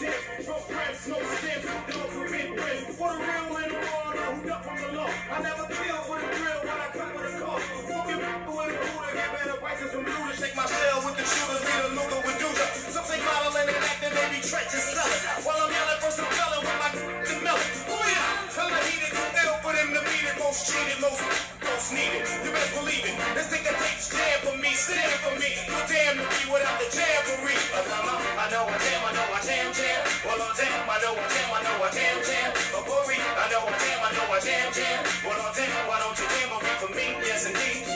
No 0.47 0.55
friends, 0.65 1.05
no 1.05 1.17
dogs 1.21 2.13
who 2.17 2.21
been 2.33 2.49
friends. 2.57 2.97
For 2.97 3.13
the 3.13 3.19
real 3.21 3.57
and 3.61 3.69
the 3.69 3.77
raw, 3.77 4.09
know 4.09 4.31
who 4.41 4.49
up 4.49 4.61
from 4.65 4.77
the 4.81 4.89
law. 4.97 5.11
I 5.29 5.37
never 5.37 5.65
kill 5.69 6.01
with 6.09 6.25
a 6.25 6.29
drill 6.33 6.59
when 6.65 6.79
I 6.81 6.89
cut 6.97 7.09
with 7.13 7.29
a 7.29 7.33
car. 7.37 7.59
Fucking 7.61 8.17
with 8.17 8.73
a 8.73 8.77
cooler, 8.89 9.11
get 9.13 9.29
better 9.37 9.57
prices 9.61 9.91
from 9.93 10.01
to 10.01 10.33
shake 10.33 10.55
my 10.57 10.65
with 10.65 11.13
the 11.13 11.25
shooters, 11.29 11.61
need 11.61 11.83
a 11.85 11.89
Luger 11.93 12.21
with 12.25 12.37
Duja. 12.41 12.65
Some 12.89 13.05
say 13.05 13.21
modeling 13.21 13.69
and 13.69 13.85
acting, 13.85 14.13
they 14.17 14.27
be 14.33 14.41
trenches 14.41 14.81
selling. 14.81 15.45
While 15.45 15.61
I'm 15.61 15.69
yelling 15.69 16.01
for 16.01 16.09
some 16.09 16.29
color 16.33 16.57
with 16.65 16.77
my 16.81 16.89
yeah, 18.57 18.63
tell 18.63 18.69
the 18.69 18.81
heated, 18.89 19.13
too 19.13 19.29
ill 19.45 19.57
for 19.61 19.73
them 19.73 19.93
to 19.93 20.01
beat 20.01 20.25
it. 20.25 20.35
Most 20.41 20.65
cheated, 20.65 20.97
most, 21.01 21.21
most 21.61 21.93
needed. 21.93 22.25
You 22.41 22.51
best 22.51 22.73
believe 22.73 23.05
it. 23.05 23.15
This 23.37 23.49
nigga 23.53 23.73
takes 23.77 24.09
jam 24.09 24.37
for 24.41 24.57
me, 24.57 24.73
stand 24.73 25.13
for 25.21 25.33
me. 25.37 25.49
You're 25.69 25.85
damn 25.85 26.17
to 26.17 26.25
be 26.25 26.41
without 26.49 26.77
the 26.81 26.87
jamboree. 26.89 27.61
Uh, 27.73 27.85
come 27.85 28.09
I 28.37 28.49
know 28.49 28.65
I 28.65 28.77
jam, 28.81 29.01
I 29.05 29.11
know 29.13 29.27
I 29.29 29.39
jam, 29.45 29.69
jam. 29.73 30.01
Well, 30.25 30.41
I'm 30.41 30.53
jam, 30.57 30.89
I 30.89 30.97
know 31.01 31.13
I 31.13 31.27
jam, 31.29 31.49
I 31.53 31.59
know 31.61 31.85
I 31.85 31.89
jam, 31.93 32.17
jam. 32.25 32.49
But 32.73 32.83
Corey, 32.85 33.17
I 33.17 33.45
know 33.53 33.63
I 33.65 33.75
jam, 33.77 33.99
I 34.01 34.09
know 34.17 34.25
I 34.33 34.39
jam, 34.41 34.67
jam. 34.73 34.99
Well, 35.25 35.37
I'm 35.37 35.53
jam, 35.53 35.69
why 35.85 35.97
don't 36.01 36.17
you 36.17 36.25
jamboree 36.25 36.77
for 36.81 36.91
me? 36.93 37.05
Yes, 37.25 37.45
indeed. 37.45 37.86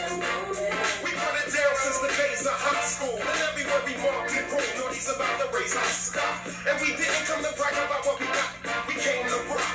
The 2.51 2.57
high 2.59 2.83
school. 2.83 3.15
And 3.15 3.39
everywhere 3.47 3.81
we 3.87 3.95
walk, 4.03 4.27
we 4.27 4.43
prove 4.51 4.71
naughty's 4.75 5.07
about 5.07 5.35
to 5.39 5.47
raise 5.55 5.71
our 5.71 5.87
stuff. 5.87 6.35
And 6.67 6.75
we 6.83 6.91
didn't 6.99 7.23
come 7.23 7.39
to 7.39 7.51
brag 7.55 7.75
about 7.79 8.03
what 8.03 8.19
we 8.19 8.27
got. 8.27 8.51
We 8.91 8.95
came 8.99 9.23
to 9.23 9.39
rock. 9.47 9.71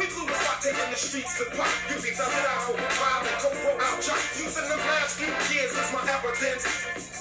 We 0.00 0.08
blew 0.08 0.24
the 0.24 0.36
spot, 0.40 0.58
taking 0.64 0.88
the 0.88 0.96
streets 0.96 1.36
to 1.36 1.44
pop. 1.52 1.68
You 1.92 2.00
think 2.00 2.16
I'm 2.16 2.32
out 2.32 2.64
for 2.64 2.80
a 2.80 2.88
while 2.96 3.22
and 3.28 3.36
roll 3.60 3.80
out 3.84 4.00
chop. 4.00 4.16
Using 4.40 4.68
the 4.72 4.80
last 4.88 5.20
few 5.20 5.32
years 5.52 5.76
as 5.76 5.92
my 5.92 6.00
evidence. 6.08 6.64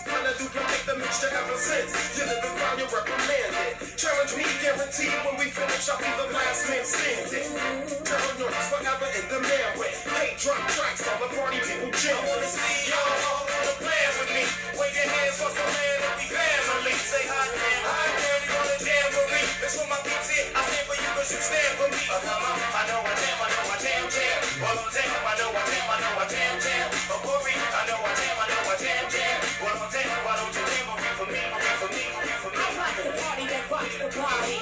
Trying 0.07 0.23
to 0.23 0.33
duplicate 0.39 0.85
the 0.87 0.95
mixture 1.03 1.31
ever 1.35 1.57
since. 1.59 1.91
You 2.15 2.23
live 2.31 2.47
and 2.47 2.55
find 2.55 2.79
you 2.79 2.87
reprimanded. 2.87 3.75
Challenge 3.99 4.31
me, 4.39 4.45
guaranteed 4.63 5.19
when 5.27 5.35
we 5.35 5.51
finish, 5.51 5.89
I'll 5.91 5.99
be 5.99 6.07
the 6.15 6.31
last 6.31 6.63
man 6.71 6.85
standing. 6.87 7.43
Terror 8.07 8.35
noise 8.39 8.67
forever 8.71 9.09
in 9.19 9.25
the 9.27 9.39
man 9.43 9.69
with. 9.75 9.99
Hey, 10.15 10.31
drop 10.39 10.63
tracks, 10.71 11.03
all 11.11 11.19
the 11.19 11.35
party 11.35 11.59
people. 11.59 11.91
I 11.91 12.47
see 12.47 12.87
y'all 12.87 13.03
all 13.27 13.43
wanna 13.51 13.75
plan 13.83 14.09
with 14.21 14.31
me. 14.31 14.76
Wave 14.77 14.93
your 14.93 15.09
for 15.33 15.49
some 15.49 15.71
man 15.73 16.05
and 16.05 16.21
family. 16.21 16.93
Say 17.01 17.25
damn, 17.25 17.81
hot 17.81 18.13
damn, 18.13 18.39
we 18.41 18.47
gonna 18.53 18.77
jamboree. 18.77 19.49
That's 19.57 19.73
what 19.73 19.89
my 19.89 19.97
beats. 20.05 20.29
I 20.53 20.61
stand 20.69 20.85
for 20.85 20.93
you 21.01 21.09
cause 21.17 21.33
you 21.33 21.41
stand 21.41 21.73
for 21.81 21.89
me. 21.89 22.03
Come 22.05 22.45
on, 22.45 22.57
I 22.61 22.81
know 22.85 23.01
I 23.01 23.13
jam, 23.17 23.37
I 23.41 23.47
know 23.57 23.73
I 23.73 23.77
jam, 23.81 24.05
jam. 24.05 24.37
Well, 24.61 24.77
jam, 24.93 25.09
I 25.17 25.33
know 25.33 25.49
I 25.49 25.61
jam, 25.65 25.85
I 25.89 25.97
know 25.97 26.13
I. 26.21 26.25
But 27.09 27.19
Corey, 27.25 27.57
I 27.57 27.81
know 27.89 28.05
I 28.05 28.11
jam, 28.21 28.37
I 28.37 28.45
know 28.53 28.69
I 28.69 28.75
jam, 28.77 29.03
jam. 29.09 29.37
Well, 29.65 29.81
jam, 29.89 30.09
why 30.21 30.33
don't 30.37 30.53
you 30.53 30.63
jamboree 30.69 31.13
for 31.17 31.25
me, 31.25 31.41
for 31.81 31.89
me, 31.89 32.05
for 32.37 32.49
me? 32.53 32.61
I 32.61 32.69
rock 32.77 32.97
the 33.01 33.13
party 33.17 33.45
that 33.49 33.65
rocks 33.73 33.97
the 33.97 34.09
body. 34.13 34.57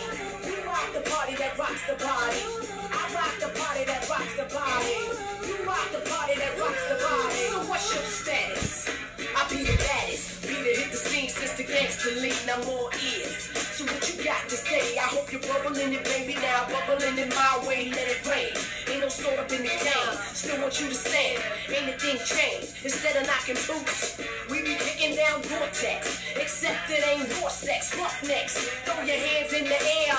You 0.47 0.57
rock 0.63 0.89
the 0.95 1.03
party 1.11 1.35
that 1.43 1.53
rocks 1.59 1.83
the 1.91 1.95
body. 1.99 2.41
I 2.87 3.03
rock 3.11 3.35
the 3.43 3.49
party 3.51 3.83
that 3.83 4.01
rocks 4.07 4.33
the 4.39 4.47
body. 4.47 4.95
You 5.43 5.55
rock 5.67 5.87
the 5.91 6.01
party 6.07 6.35
that 6.39 6.53
rocks 6.55 6.83
the 6.87 6.95
body. 7.03 7.41
So 7.51 7.59
what's 7.67 7.91
your 7.91 8.03
status? 8.07 9.04
I 9.35 9.43
be 9.49 9.67
the 9.67 9.75
baddest. 9.75 10.47
Be 10.47 10.55
the 10.55 10.73
hit 10.79 10.91
the 10.91 10.97
scene 10.97 11.29
since 11.29 11.53
the 11.53 11.63
gangster 11.63 12.15
lead. 12.21 12.39
Now 12.47 12.63
more 12.63 12.89
ears. 13.03 13.51
So 13.75 13.83
what 13.83 13.99
you 14.07 14.23
got 14.23 14.47
to 14.47 14.55
say? 14.55 14.97
I 14.97 15.11
hope 15.11 15.31
you're 15.31 15.43
bubbling 15.43 15.91
it, 15.91 16.03
baby. 16.05 16.35
Now 16.35 16.63
bubbling 16.71 17.19
in 17.19 17.29
my 17.29 17.59
way. 17.67 17.91
Let 17.91 18.07
it 18.07 18.23
rain. 18.23 18.55
Ain't 18.87 19.01
no 19.01 19.09
sort 19.09 19.37
up 19.37 19.51
in 19.51 19.63
the 19.67 19.75
game. 19.83 20.15
Still 20.31 20.61
want 20.61 20.79
you 20.79 20.87
to 20.87 20.95
stand. 20.95 21.43
Ain't 21.67 21.91
a 21.91 21.99
thing 21.99 22.15
changed. 22.23 22.79
Instead 22.87 23.19
of 23.19 23.27
knocking 23.27 23.59
boots, 23.67 24.15
we 24.49 24.63
be 24.63 24.79
kicking 24.79 25.15
down 25.19 25.41
Gore-Tex. 25.51 26.23
Except 26.39 26.89
it 26.89 27.03
ain't 27.03 27.27
war 27.41 27.49
sex. 27.49 27.91
Roughnecks. 27.99 28.55
Throw 28.87 29.03
your 29.03 29.19
hands 29.19 29.51
in 29.51 29.65
the 29.65 29.75
air. 29.75 30.15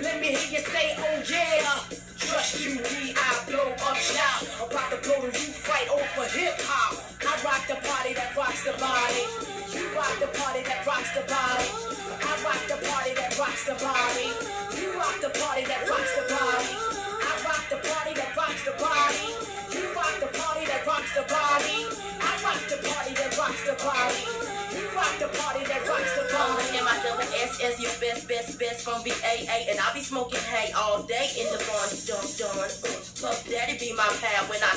Let 0.00 0.20
me 0.20 0.32
hear 0.32 0.58
you 0.58 0.64
say, 0.64 0.96
oh 0.96 1.20
yeah. 1.28 2.13
Trust 2.24 2.64
you, 2.64 2.80
me, 2.80 3.12
I 3.12 3.30
blow 3.44 3.68
up 3.84 3.96
shout. 4.00 4.48
About 4.56 4.88
to 4.90 4.98
blow 5.04 5.20
the 5.20 5.28
roof 5.28 5.68
right 5.68 5.88
over 5.92 6.24
hip 6.32 6.56
hop. 6.64 6.96
I 7.20 7.36
rock 7.44 7.68
the 7.68 7.76
party 7.84 8.16
that 8.16 8.32
rocks 8.32 8.64
the 8.64 8.72
body. 8.80 9.28
You 9.76 9.84
rock 9.92 10.16
the 10.16 10.32
party 10.32 10.64
that 10.64 10.86
rocks 10.88 11.12
the 11.12 11.20
body. 11.28 11.68
I 12.24 12.32
rock 12.40 12.62
the 12.64 12.80
party 12.80 13.12
that 13.12 13.36
rocks 13.36 13.68
the 13.68 13.76
body. 13.76 14.32
You 14.80 14.96
rock 14.96 15.20
the 15.20 15.36
party 15.36 15.68
that 15.68 15.84
rocks 15.84 16.12
the 16.16 16.24
body. 16.32 16.72
I 17.28 17.32
rock 17.44 17.64
the 17.68 17.78
party 17.84 18.12
that 18.16 18.32
rocks 18.32 18.62
the 18.64 18.74
body. 18.80 19.28
You 19.76 19.84
rock 19.92 20.14
the 20.16 20.30
party 20.32 20.64
that 20.64 20.82
rocks 20.88 21.12
the 21.12 21.24
body. 21.28 21.76
I 22.24 22.32
rock 22.40 22.60
the 22.72 22.78
party 22.88 23.12
that 23.20 23.36
rocks 23.36 23.62
the 23.68 23.76
body. 23.84 24.24
You 24.72 24.84
rock 24.96 25.12
the 25.20 25.28
party 25.28 25.62
that 25.68 25.82
rocks 25.84 26.12
the 26.16 26.24
body. 26.32 27.23
BAA. 29.34 29.70
And 29.70 29.78
I 29.80 29.92
be 29.92 30.00
smoking 30.00 30.40
hay 30.40 30.72
all 30.72 31.02
day 31.02 31.30
in 31.38 31.46
the 31.50 31.58
barn. 31.66 31.90
Dun, 32.06 32.22
dun. 32.38 32.68
Puff 33.20 33.48
Daddy 33.48 33.78
be 33.78 33.92
my 33.94 34.06
pal 34.20 34.46
when 34.46 34.62
I 34.62 34.74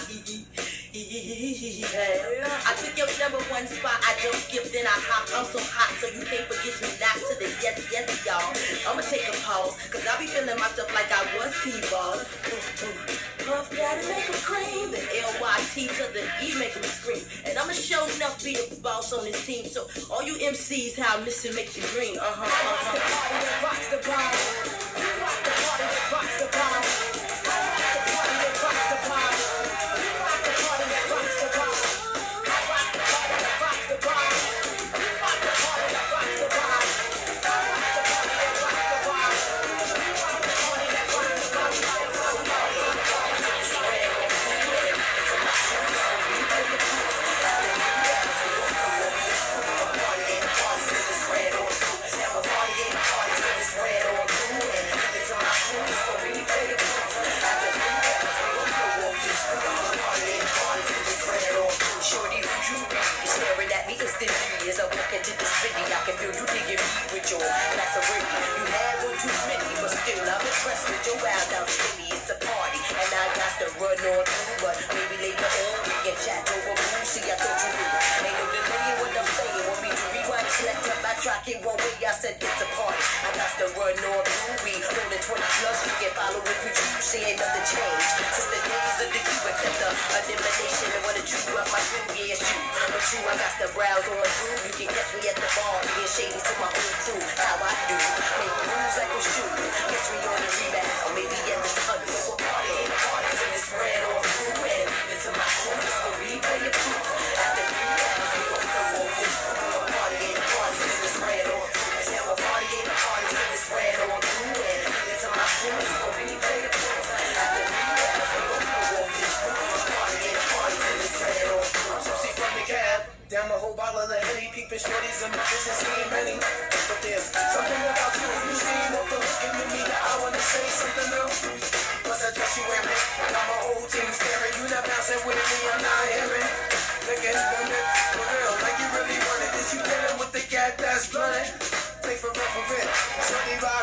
hey. 1.94 2.42
I 2.66 2.74
took 2.78 2.98
your 2.98 3.08
number 3.20 3.38
one 3.52 3.68
spot. 3.68 4.00
I 4.02 4.18
don't 4.24 4.36
skip, 4.36 4.66
then 4.72 4.88
I 4.88 4.98
hop. 4.98 5.30
I'm 5.38 5.46
so 5.46 5.60
hot, 5.62 5.94
so 6.02 6.08
you 6.08 6.26
can't 6.26 6.48
forget 6.50 6.74
me. 6.82 6.90
Not 6.98 7.16
to 7.22 7.34
the 7.38 7.48
yes, 7.62 7.78
yes, 7.92 8.26
y'all. 8.26 8.42
I'ma 8.90 9.02
take 9.02 9.28
a 9.28 9.34
pause, 9.46 9.78
cause 9.92 10.06
I 10.08 10.18
be 10.20 10.26
feeling 10.28 10.58
myself 10.58 10.94
like 10.94 11.12
I 11.12 11.22
was 11.38 11.54
T-ball. 11.64 13.17
Puff 13.48 13.72
Daddy 13.72 14.06
make 14.10 14.28
'em 14.28 14.36
cream. 14.44 14.92
The 14.92 15.00
L-Y-T 15.00 15.88
to 15.88 16.04
the 16.12 16.24
E 16.44 16.54
make 16.60 16.76
'em 16.76 16.84
scream. 16.84 17.24
And 17.46 17.58
I'ma 17.58 17.72
show 17.72 18.04
enough 18.16 18.44
be 18.44 18.58
the 18.58 18.76
boss 18.82 19.14
on 19.14 19.24
this 19.24 19.46
team. 19.46 19.66
So 19.70 19.88
all 20.12 20.22
you 20.22 20.36
MCs, 20.36 20.98
how 20.98 21.16
I 21.16 21.22
miss 21.22 21.44
to 21.44 21.54
make 21.54 21.78
you 21.78 21.84
green. 21.96 22.20
Uh-huh, 22.20 22.44
I 22.44 22.62
rock 22.68 22.92
the 22.92 23.00
uh-huh. 23.00 23.30
party 23.30 23.66
rocks 23.66 23.88
the 23.88 24.00
body. 24.10 24.38
You 25.00 25.10
rock 25.24 25.40
the 25.46 25.52
party 25.64 25.86
rocks 26.12 26.38
the 26.42 26.48
body. 26.58 27.27
Except 89.92 90.28
the 90.28 90.34
Elimination 90.36 90.90
and 90.92 91.04
wanna 91.08 91.24
chew 91.24 91.56
up 91.56 91.68
my 91.72 91.80
shoe, 91.80 92.04
yeah, 92.20 92.36
shoot. 92.36 92.64
But 92.92 93.02
true, 93.08 93.24
I 93.24 93.36
got 93.40 93.54
the 93.56 93.68
brows 93.72 94.04
on 94.04 94.20
through. 94.20 94.60
You 94.68 94.74
can 94.76 94.88
catch 94.92 95.12
me 95.16 95.22
at 95.32 95.38
the 95.40 95.48
bar, 95.56 95.80
being 95.96 96.12
shady 96.12 96.40
to 96.40 96.54
my 96.60 96.68
whole 96.68 96.96
crew. 97.08 97.22
How 97.40 97.56
I 97.64 97.72
do, 97.88 97.96
make 97.96 98.58
moves 98.68 98.96
like 99.00 99.12
a 99.16 99.22
shoe. 99.24 99.48
Catch 99.88 100.08
me 100.12 100.20
on 100.28 100.40
the 100.44 100.50
rebound, 100.60 100.92
or 101.08 101.12
maybe 101.16 101.38
at 101.40 101.60
the 101.64 101.72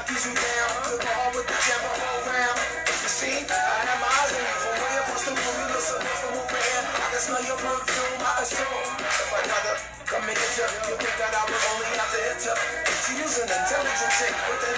You 0.05 0.21
down. 0.37 0.71
The 0.85 1.01
ball 1.01 1.33
with 1.33 1.49
the 1.49 1.57
jump 1.65 1.81
all 1.97 2.21
round. 2.29 2.61
You 2.93 3.09
see, 3.09 3.41
I 3.41 3.89
have 3.89 4.01
my 4.05 4.11
eyes 4.21 4.33
on 4.37 4.45
you 4.45 4.57
from 4.61 4.77
way 4.77 4.95
across 5.01 5.25
the 5.25 5.33
room. 5.33 5.57
You 5.65 5.81
over. 6.29 6.61
I 6.61 7.07
can 7.09 7.21
smell 7.25 7.41
your 7.41 7.57
perfume, 7.57 8.21
I 8.21 8.45
assume. 8.45 8.85
If 9.01 9.33
I 9.33 9.41
gotta 9.49 9.75
come 10.05 10.29
you, 10.29 10.69
think 11.01 11.17
that 11.17 11.33
I 11.33 11.43
was 11.49 11.63
only 11.73 11.89
out 11.97 12.11
to 12.13 12.21
hit 12.21 12.37
you. 12.37 12.55
She 13.01 13.13
using 13.17 13.49
intelligent 13.49 14.13
chick 14.21 14.35
with 14.45 14.61
the 14.61 14.71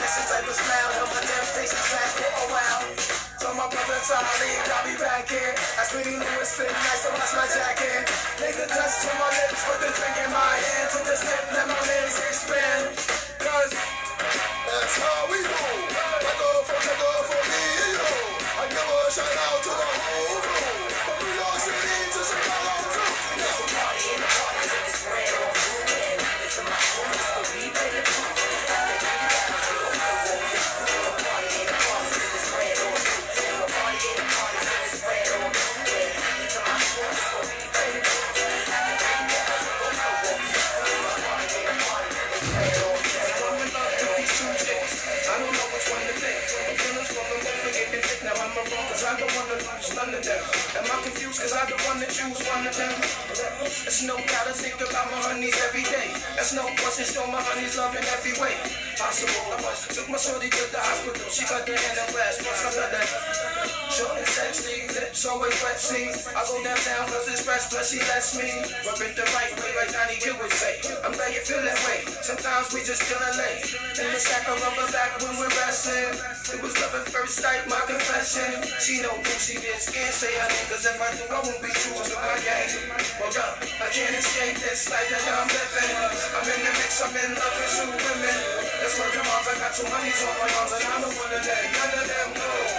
I 65.86 66.42
go 66.50 66.58
downtown 66.66 67.06
cause 67.06 67.30
it's 67.30 67.46
fresh, 67.46 67.70
plus 67.70 67.94
she 67.94 68.02
lets 68.10 68.34
me. 68.34 68.50
Rub 68.82 68.98
it 69.06 69.14
the 69.14 69.22
right 69.38 69.54
way, 69.54 69.70
like 69.78 69.94
Johnny 69.94 70.18
Gill 70.18 70.34
would 70.42 70.50
say. 70.50 70.82
I'm 71.06 71.14
glad 71.14 71.30
you 71.30 71.38
feel 71.46 71.62
that 71.62 71.78
way. 71.86 72.02
Sometimes 72.26 72.74
we 72.74 72.82
just 72.82 73.06
feeling 73.06 73.38
late. 73.38 73.70
In 73.94 74.10
the 74.10 74.18
sack 74.18 74.50
of 74.50 74.58
rubber 74.66 74.90
back 74.90 75.14
when 75.22 75.38
we're 75.38 75.54
resting. 75.62 76.10
It 76.50 76.58
was 76.58 76.74
love 76.82 76.90
at 76.90 77.06
first 77.06 77.38
sight, 77.38 77.70
my 77.70 77.78
confession. 77.86 78.66
She 78.82 78.98
know 78.98 79.14
who 79.14 79.30
she 79.38 79.62
is, 79.62 79.86
can't 79.86 80.10
say 80.10 80.34
her 80.34 80.50
name, 80.50 80.66
cause 80.66 80.90
if 80.90 80.98
I 80.98 81.06
do, 81.14 81.22
I 81.30 81.38
won't 81.38 81.62
be 81.62 81.70
true 81.70 81.94
to 81.94 82.14
my. 82.18 82.34
Well, 82.34 83.30
yeah, 83.30 83.54
I 83.78 83.86
can't 83.86 84.14
escape 84.18 84.58
this 84.58 84.90
life 84.90 85.06
that 85.06 85.22
I'm 85.22 85.46
living. 85.46 85.92
I'm 86.34 86.46
in 86.50 86.60
the 86.66 86.72
mix, 86.82 86.98
I'm 86.98 87.14
in 87.14 87.30
love 87.30 87.54
with 87.62 87.70
two 87.78 87.94
women. 87.94 88.38
That's 88.82 88.98
what 88.98 89.14
the 89.14 89.22
moms, 89.22 89.46
I 89.46 89.54
got 89.54 89.70
two 89.70 89.86
honeys 89.86 90.18
on 90.18 90.34
my 90.34 90.50
arms, 90.50 90.72
and 90.74 90.82
I 90.82 90.98
don't 90.98 91.14
wanna 91.14 91.38
let 91.46 91.62
none 91.78 91.94
of 91.94 92.06
them 92.10 92.30
go. 92.42 92.75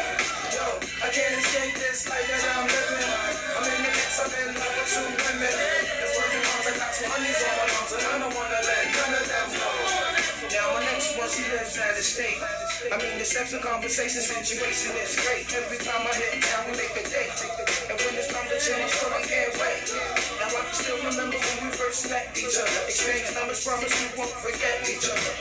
Can't 1.18 1.34
escape 1.34 1.74
this 1.82 2.06
life 2.06 2.30
that 2.30 2.46
I'm 2.46 2.70
living. 2.70 3.10
I'm 3.58 3.66
in 3.66 3.82
the 3.82 3.90
mix, 3.90 4.22
I'm 4.22 4.30
in 4.38 4.54
love 4.54 4.70
with 4.70 4.86
two 4.86 5.02
women. 5.02 5.50
What 6.14 6.30
the 6.30 6.40
moms, 6.46 6.66
I 6.70 6.74
got 6.78 6.94
two 6.94 7.10
honeys 7.10 7.42
on 7.42 7.54
my 7.58 7.66
arms, 7.74 7.92
and 7.98 8.06
I 8.06 8.16
don't 8.22 8.36
wanna 8.38 8.62
let 8.62 8.86
none 8.86 9.18
of 9.18 9.26
them 9.26 9.50
go. 9.58 9.70
Now 10.54 10.78
my 10.78 10.86
next 10.86 11.18
one, 11.18 11.26
she 11.34 11.42
lives 11.50 11.74
out 11.82 11.98
of 11.98 12.06
state. 12.06 12.38
I 12.94 13.02
mean, 13.02 13.18
the 13.18 13.26
sex 13.26 13.50
and 13.50 13.66
conversation 13.66 14.22
situation 14.22 14.94
is 14.94 15.18
great. 15.18 15.50
Every 15.58 15.82
time 15.82 16.06
I 16.06 16.14
hit 16.22 16.38
town, 16.46 16.70
we 16.70 16.78
make 16.86 16.94
a 16.94 17.06
date. 17.10 17.34
And 17.90 17.98
when 17.98 18.14
it's 18.14 18.30
time 18.30 18.46
to 18.54 18.58
change, 18.62 18.94
so 18.94 19.10
I 19.10 19.26
can't 19.26 19.58
wait. 19.58 19.90
Now 20.38 20.54
I 20.54 20.62
can 20.70 20.78
still 20.78 21.02
remember 21.02 21.42
when 21.42 21.58
we 21.66 21.70
first 21.74 22.14
met 22.14 22.30
each 22.38 22.62
other. 22.62 22.94
Exchange 22.94 23.34
numbers, 23.34 23.66
promise 23.66 23.90
we 23.90 24.22
won't 24.22 24.38
forget 24.38 24.86
each 24.86 25.10
other. 25.10 25.34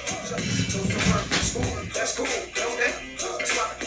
So 0.73 0.81
the 0.89 0.97
work 1.13 1.29
is 1.37 1.53
cool, 1.53 1.69
that's 1.93 2.17
cool, 2.17 2.33
know 2.65 2.73
that? 2.81 2.97
That's 3.21 3.53
why, 3.61 3.86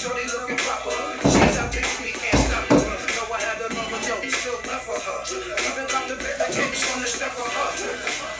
shorty 0.00 0.24
looking 0.32 0.56
proper. 0.64 0.96
She's 1.28 1.60
out 1.60 1.68
there, 1.68 1.84
we 2.00 2.16
can't 2.16 2.40
stop 2.40 2.64
her. 2.72 2.80
Know 2.80 3.36
I 3.36 3.38
had 3.44 3.60
a 3.60 3.68
of 3.68 4.32
still 4.32 4.56
left 4.64 4.88
for 4.88 4.96
her. 4.96 5.20
Even 5.28 5.84
got 5.92 6.08
the 6.08 6.16
bit 6.16 6.40
of 6.40 6.48
kicks 6.48 6.88
on 6.88 7.04
step 7.04 7.36
for 7.36 7.44
her. 7.44 7.68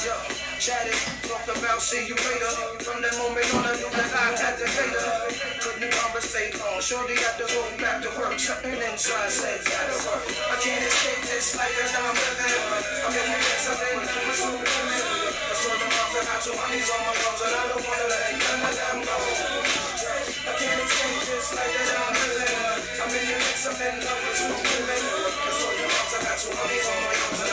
Yo, 0.01 0.17
chatted, 0.57 0.97
talked 1.29 1.53
about 1.53 1.85
see 1.85 2.09
you 2.09 2.17
later. 2.17 2.49
From 2.81 3.05
that 3.05 3.13
moment 3.21 3.45
on, 3.53 3.69
I 3.69 3.77
knew 3.77 3.93
that 3.93 4.09
I 4.09 4.41
had 4.41 4.57
to 4.57 4.65
hate 4.73 4.97
her. 5.05 5.29
Couldn't 5.61 5.93
conversate 5.93 6.57
long, 6.57 6.81
shorty 6.81 7.21
had 7.21 7.37
to 7.37 7.45
go 7.45 7.61
back 7.77 8.01
to 8.09 8.11
work. 8.17 8.41
Something 8.41 8.81
inside 8.81 9.29
said, 9.29 9.61
gotta 9.61 10.01
work. 10.09 10.25
I 10.49 10.57
can't 10.65 10.81
escape 10.81 11.29
this 11.29 11.61
life 11.61 11.77
that 11.77 11.93
I'm 11.93 12.17
living. 12.17 12.57
I'm 13.05 13.13
in 13.13 13.27
the 13.29 13.37
mix, 13.37 13.69
in 13.69 14.01
love 14.01 14.17
with 14.17 14.33
two 14.33 14.49
women. 14.49 15.05
That's 15.45 15.61
what 15.69 15.77
I'm 15.77 15.93
off, 15.93 16.17
I 16.17 16.21
got 16.25 16.41
two 16.41 16.57
honeys 16.57 16.89
on 16.89 17.01
my 17.05 17.13
arms, 17.21 17.41
and 17.45 17.53
I 17.53 17.63
don't 17.69 17.85
wanna 17.85 18.07
let 18.09 18.33
none 18.49 18.65
of 18.65 18.75
them 18.81 18.99
go. 19.05 19.81
I 20.41 20.53
can't 20.57 20.80
life 21.49 21.73
that 21.73 21.97
I'm 21.97 22.13
living. 22.21 23.01
I'm 23.01 23.09
in 23.17 23.25
the 23.25 23.37
mix, 23.41 23.65
I'm 23.65 23.81
in 23.81 23.97
love 24.05 24.21
with 24.29 24.37
two 24.37 24.53
women. 24.61 25.01
That's 25.41 25.65
what 25.65 25.73
I'm 25.81 25.89
off, 25.89 26.13
I 26.13 26.19
got 26.21 26.37
honeys 26.53 26.89
on 26.93 27.01
my 27.01 27.17
arms, 27.17 27.50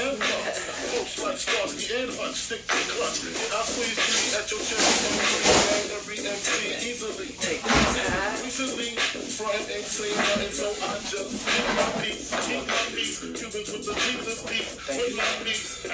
and 0.00 0.18
Pop. 0.18 0.54
Folks 0.94 1.22
like 1.22 1.38
Starsky 1.38 2.02
and 2.02 2.12
front 9.38 9.70
ain't 9.70 9.86
seen 9.86 10.16
nothing, 10.16 10.50
so 10.50 10.66
I 10.82 10.98
just 11.06 11.46
keep 11.46 11.66
my 11.78 12.02
peace, 12.02 12.26
keep 12.42 12.66
my 12.66 12.82
peace. 12.90 13.20
Cubans 13.22 13.70
with 13.70 13.86
the 13.86 13.94
Jesus 13.94 14.42
peace, 14.50 14.74
with 14.88 15.16
my 15.16 15.30
peace. 15.44 15.87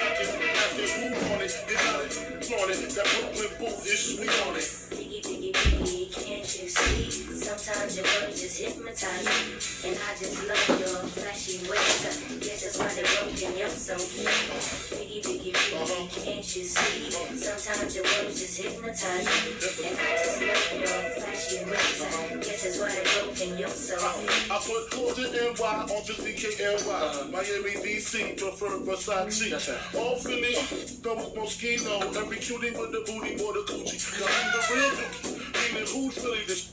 Sometimes 18.95 19.27
your 19.27 19.51
words 19.51 19.59
just 19.59 19.83
hypnotize 19.83 20.39
me. 20.39 20.47
And 20.47 21.69
I 21.69 21.75
just 21.75 22.01
love 22.01 22.23
your 22.23 22.29
flashy. 22.29 22.33
I 22.33 22.37
guess 22.37 22.65
is 22.65 22.79
why 22.79 22.89
they 22.95 23.03
broke 23.03 23.24
in 23.41 23.57
your. 23.57 23.67
I 23.67 24.59
put 24.63 24.91
Georgia 24.91 25.27
NY 25.31 25.65
on 25.65 26.05
just 26.05 26.19
DKNY. 26.21 27.31
Miami, 27.31 27.73
DC, 27.83 28.37
prefer 28.37 28.79
Versace. 28.79 29.95
All 29.95 30.15
Philly, 30.15 30.55
double 31.01 31.31
Moschino. 31.35 32.15
Every 32.15 32.37
cutie 32.37 32.71
with 32.71 32.91
the 32.91 33.03
booty, 33.05 33.35
more 33.35 33.53
the 33.53 33.63
coochie. 33.67 33.99
Now 34.19 34.27
I'm 34.27 34.51
the 34.51 34.61
real 34.73 34.91
dookie. 34.99 35.45
Meaning 35.73 35.87
who's 35.91 36.13
Philly 36.15 36.43
this 36.47 36.71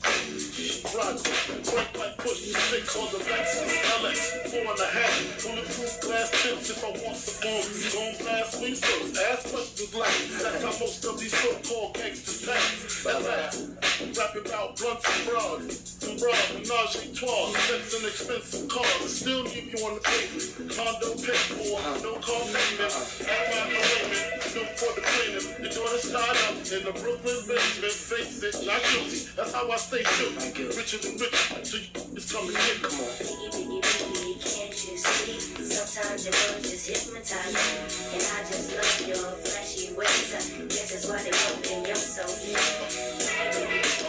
Roger. 0.93 1.23
Break 1.71 1.97
like 1.97 2.17
push 2.17 2.39
six 2.53 2.95
on 2.95 3.11
the 3.11 3.19
Lexus 3.25 3.73
LX. 3.99 4.17
Four 4.51 4.71
and 4.71 4.79
a 4.79 4.87
half. 4.87 5.43
Bulletproof 5.43 6.01
glass 6.01 6.29
tips 6.43 6.69
if 6.69 6.83
I 6.83 6.91
want 7.03 7.17
some 7.17 7.49
more. 7.49 7.63
Don't 7.91 8.19
blast 8.19 8.61
me 8.61 8.75
first. 8.75 9.17
Ask 9.17 9.49
questions 9.51 9.95
like 9.95 10.13
that's 10.39 10.63
how 10.63 10.79
most 10.79 11.05
of 11.05 11.19
these 11.19 11.35
so-called 11.35 11.95
gangsters 11.95 12.45
pass. 12.45 13.03
That's 13.03 13.27
how. 13.27 13.73
Rap 14.17 14.35
about 14.35 14.77
blunts 14.77 15.05
and 15.09 15.29
bras. 15.29 16.03
And 16.03 16.19
bras, 16.19 16.52
menage 16.53 16.95
a 16.95 17.15
trois. 17.15 17.53
Sex 17.67 17.93
and 17.93 18.05
expensive 18.05 18.67
cars. 18.69 19.09
Still 19.09 19.43
keep 19.45 19.73
you 19.73 19.85
on 19.85 19.95
the 19.95 20.01
pavement. 20.01 20.71
Condo 20.71 21.09
paid 21.17 21.43
for. 21.57 21.79
No 22.03 22.13
car 22.21 22.43
payment. 22.53 22.93
Act 23.25 23.45
my 23.49 23.63
payment. 23.73 24.33
No 24.53 24.63
for 24.77 24.91
the 24.93 25.01
cleaning. 25.01 25.47
Your 25.63 25.71
daughter's 25.73 26.11
tied 26.11 26.37
up 26.45 26.55
in 26.61 26.81
the 26.85 26.93
Brooklyn 26.93 27.39
basement. 27.47 27.93
Face 27.93 28.43
it, 28.43 28.55
not 28.65 28.81
guilty. 28.93 29.25
That's 29.35 29.53
how 29.53 29.69
I 29.69 29.77
stay 29.77 30.03
true. 30.03 30.31
Richer 30.77 30.99
than 31.01 31.17
rich. 31.17 31.37
So 31.65 31.77
you 31.77 31.89
it's 32.15 32.31
coming 32.31 32.53
in. 32.53 32.77
Come 32.81 32.99
on. 33.01 33.09
Biggie, 33.17 33.49
biggie, 33.49 33.81
biggie, 33.81 34.37
can't 34.37 34.69
you 34.69 34.97
see? 34.97 35.39
Sometimes 35.63 36.25
your 36.25 36.33
words 36.33 36.69
just 36.69 36.85
hypnotize 36.85 37.53
me. 37.53 37.65
And 38.13 38.23
I 38.23 38.39
just 38.45 38.69
love 38.69 39.07
your 39.07 39.31
flashy 39.41 39.93
ways. 39.95 40.29
I 40.33 40.65
guess 40.69 40.91
that's 40.93 41.09
why 41.09 41.23
they 41.23 41.33
broke 41.33 41.65
in 41.71 41.85
your 41.85 41.95
soul. 41.95 42.29
Biggie, 42.29 42.61
biggie, 42.83 43.73
biggie, 43.73 44.03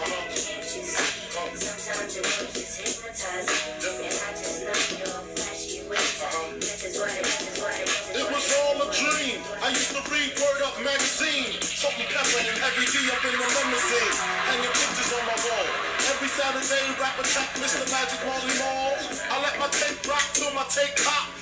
can't 0.45 0.77
you 0.77 0.83
see? 0.83 1.14
It 1.35 1.43
was 8.31 8.47
all 8.55 8.79
a 8.79 8.87
dream. 8.95 9.43
I 9.59 9.75
used 9.75 9.91
to 9.91 10.03
read 10.15 10.31
Word 10.39 10.63
Up 10.63 10.79
magazine. 10.79 11.59
Salt-N-Pepa 11.59 12.39
and 12.39 12.55
heavy 12.63 12.87
D 12.87 13.11
up 13.11 13.19
in 13.27 13.35
the 13.35 13.51
limousine. 13.51 14.15
Hanging 14.47 14.71
pictures 14.79 15.11
on 15.11 15.27
my 15.27 15.35
wall. 15.43 15.67
Every 16.15 16.31
Saturday, 16.31 16.87
rap 17.03 17.19
attack 17.19 17.51
Mr. 17.59 17.83
Magic 17.91 18.23
Marley 18.23 18.55
Marl. 18.63 18.95
I 19.27 19.43
let 19.43 19.59
my 19.59 19.67
tape 19.75 20.07
rock 20.07 20.23
till 20.39 20.55
my 20.55 20.63
tape 20.71 20.95
pop. 21.03 21.35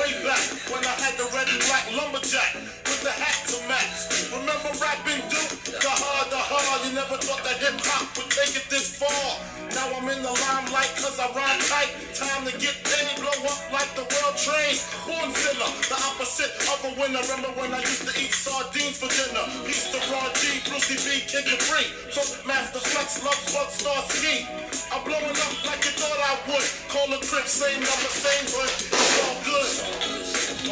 Way 0.00 0.16
back 0.24 0.40
when 0.72 0.80
I 0.80 0.96
had 0.96 1.12
the 1.20 1.28
red 1.36 1.44
and 1.44 1.60
black 1.68 1.92
lumberjack 1.92 2.56
with 2.88 3.02
the 3.04 3.12
hat 3.12 3.36
to 3.52 3.60
match. 3.68 4.15
Remember 4.32 4.72
rapping 4.82 5.22
Duke? 5.30 5.54
The 5.70 5.92
hard, 5.92 6.26
the 6.34 6.40
hard. 6.40 6.80
You 6.86 6.98
never 6.98 7.14
thought 7.14 7.46
that 7.46 7.62
hip 7.62 7.78
hop 7.86 8.10
would 8.18 8.30
take 8.30 8.58
it 8.58 8.66
this 8.66 8.98
far. 8.98 9.38
Now 9.70 9.86
I'm 9.94 10.08
in 10.10 10.18
the 10.18 10.34
limelight 10.34 10.90
cause 10.98 11.20
I 11.20 11.30
rhyme 11.30 11.62
tight. 11.70 11.94
Time 12.16 12.42
to 12.48 12.54
get 12.58 12.74
paid, 12.82 13.06
blow 13.22 13.34
up 13.46 13.60
like 13.70 13.90
the 13.94 14.02
world 14.02 14.34
trade. 14.34 14.78
Born 15.06 15.30
sinner, 15.30 15.70
the 15.86 15.98
opposite 16.10 16.50
of 16.66 16.78
a 16.90 16.92
winner. 16.98 17.22
Remember 17.22 17.54
when 17.54 17.70
I 17.70 17.80
used 17.86 18.02
to 18.08 18.12
eat 18.18 18.34
sardines 18.34 18.98
for 18.98 19.10
dinner? 19.12 19.46
Peace 19.62 19.94
to 19.94 20.00
Ron 20.10 20.30
G, 20.42 20.58
Brucey 20.66 20.98
B, 21.06 21.22
Kid 21.22 21.46
Capri. 21.46 21.86
From 22.10 22.26
Master 22.50 22.82
Flex, 22.82 23.22
Love 23.22 23.38
Bug, 23.54 23.70
Star 23.70 24.00
Ski. 24.10 24.42
I'm 24.90 25.06
blowing 25.06 25.38
up 25.38 25.54
like 25.70 25.86
you 25.86 25.94
thought 25.94 26.18
I 26.18 26.34
would. 26.50 26.66
Call 26.90 27.06
the 27.14 27.20
crib, 27.22 27.46
same 27.46 27.78
number, 27.78 28.10
same 28.10 28.46
hood. 28.50 28.72
It's 28.90 29.16
all 29.22 29.38
good. 29.46 29.70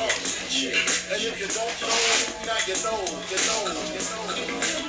Uh. 0.00 0.43
Uh, 0.54 0.60
and 0.60 1.20
if 1.20 1.34
you 1.40 1.48
don't 1.50 1.66
know, 1.82 1.90
now 2.46 2.54
you 2.62 2.78
know, 2.86 3.02
you 3.26 3.38
know, 3.42 3.74
you 3.90 4.83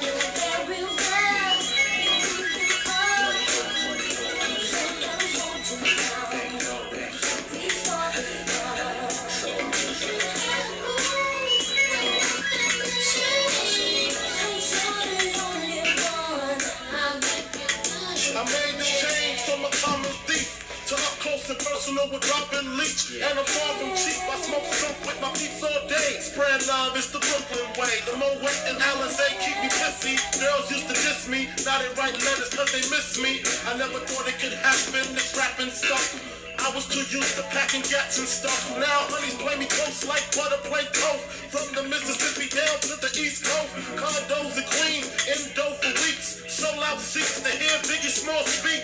Leach. 23.12 23.22
And 23.22 23.38
I'm 23.38 23.46
far 23.46 23.74
from 23.78 23.94
cheap. 23.94 24.18
I 24.30 24.36
smoke 24.42 24.66
soap 24.66 24.98
with 25.06 25.20
my 25.22 25.30
peeps 25.38 25.62
all 25.62 25.88
day. 25.88 26.18
Spread 26.20 26.66
love, 26.68 26.98
it's 26.98 27.12
the 27.12 27.20
Brooklyn 27.20 27.70
way. 27.78 28.02
The 28.06 28.18
Moet 28.18 28.60
and 28.70 28.80
Alizé 28.82 29.28
keep 29.42 29.58
me 29.62 29.70
pissy. 29.70 30.18
Girls 30.40 30.72
used 30.72 30.88
to 30.88 30.94
diss 30.94 31.28
me. 31.28 31.50
Now 31.66 31.80
they 31.80 31.90
write 32.00 32.18
letters 32.26 32.54
cause 32.54 32.72
they 32.72 32.82
miss 32.90 33.20
me. 33.22 33.42
I 33.70 33.78
never 33.78 34.00
thought 34.06 34.28
it 34.28 34.40
could 34.40 34.54
happen, 34.54 35.14
this 35.14 35.36
rapping 35.38 35.72
stuff. 35.72 36.45
I 36.60 36.72
was 36.74 36.88
too 36.88 37.04
used 37.12 37.36
to 37.38 37.44
packing 37.52 37.84
gats 37.88 38.20
and 38.20 38.28
stuff. 38.28 38.72
Now 38.78 39.08
honeys 39.12 39.36
play 39.36 39.56
me 39.58 39.66
close 39.66 40.06
like 40.08 40.24
butter 40.36 40.60
play 40.68 40.84
toast. 40.94 41.26
From 41.52 41.68
the 41.76 41.84
Mississippi 41.88 42.52
down 42.52 42.78
to 42.90 42.96
the 43.00 43.12
East 43.16 43.48
Coast. 43.48 43.72
Condos 43.96 44.56
in 44.60 44.68
Queens, 44.68 45.08
in 45.28 45.42
dough 45.56 45.76
for 45.80 45.94
weeks. 46.04 46.44
Sold 46.52 46.82
out 46.84 47.00
seats 47.00 47.42
to 47.44 47.52
hear 47.52 47.76
Biggie 47.88 48.12
Small 48.12 48.44
speak. 48.44 48.84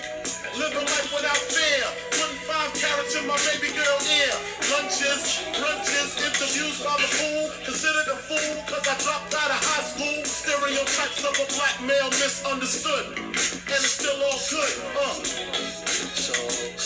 Living 0.55 0.83
life 0.83 1.09
without 1.11 1.41
fear. 1.51 1.83
Putting 2.15 2.41
five 2.47 2.71
karats 2.75 3.15
in 3.19 3.27
my 3.27 3.39
baby 3.47 3.71
girl 3.75 3.99
ear. 4.19 4.33
Lunches, 4.71 5.43
brunches, 5.55 6.11
interviews 6.19 6.77
by 6.83 6.95
the 6.99 7.09
fool. 7.11 7.43
Considered 7.63 8.07
a 8.11 8.17
fool 8.27 8.51
cause 8.67 8.85
I 8.87 8.95
dropped 8.99 9.33
out 9.35 9.51
of 9.51 9.61
high 9.63 9.85
school. 9.87 10.17
Stereotypes 10.27 11.23
of 11.23 11.33
a 11.39 11.47
black 11.55 11.75
male 11.83 12.11
misunderstood. 12.19 13.19
And 13.19 13.79
it's 13.79 13.99
still 13.99 14.19
all 14.19 14.39
good. 14.51 14.73
Uh. 14.99 15.70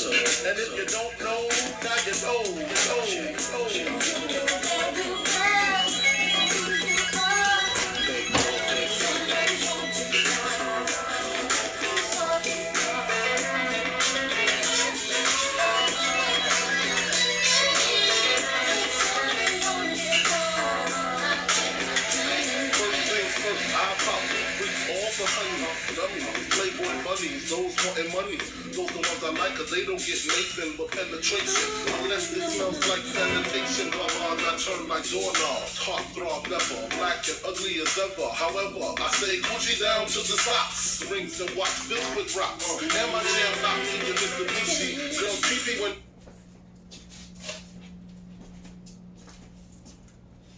And 0.05 0.59
if 0.59 0.77
you 0.77 0.85
don't 0.85 1.19
know, 1.19 1.49
now 1.83 1.97
you 2.05 2.13
know. 2.21 2.43
You 2.45 2.65
know, 2.85 3.65
you 3.73 3.85
know. 3.85 4.85
Those 27.47 27.75
wanting 27.85 28.11
money. 28.11 28.54
Those 28.76 28.91
the 28.91 28.99
ones 28.99 29.23
I 29.23 29.32
like, 29.39 29.55
cause 29.55 29.71
they 29.71 29.88
don't 29.88 30.03
get 30.03 30.19
Nathan 30.28 30.76
but 30.76 30.91
penetration. 30.91 31.63
Unless 32.03 32.36
it 32.36 32.43
smells 32.43 32.84
like 32.91 33.07
sanitation. 33.07 33.88
Blah 33.88 34.36
I 34.36 34.51
turn 34.59 34.84
like 34.91 35.07
doorknobs. 35.07 35.80
Heart 35.80 36.03
throb 36.11 36.43
never. 36.51 36.84
Black 36.99 37.23
and 37.23 37.39
ugly 37.47 37.80
as 37.80 37.95
ever. 37.95 38.28
However, 38.36 38.84
I 38.99 39.07
say 39.15 39.39
Gucci 39.39 39.80
down 39.80 40.11
to 40.11 40.19
the 40.19 40.36
socks. 40.36 41.07
Rings 41.07 41.39
and 41.39 41.55
watch 41.55 41.88
filled 41.88 42.19
with 42.19 42.36
rocks. 42.36 42.67
And 42.84 43.07
my 43.15 43.23
jam 43.23 43.55
knocks 43.63 43.95
in 43.95 44.11
your 44.11 44.17
Mitsubishi. 44.19 45.23
Girl, 45.23 45.36
creepy 45.39 45.80
when 45.80 46.04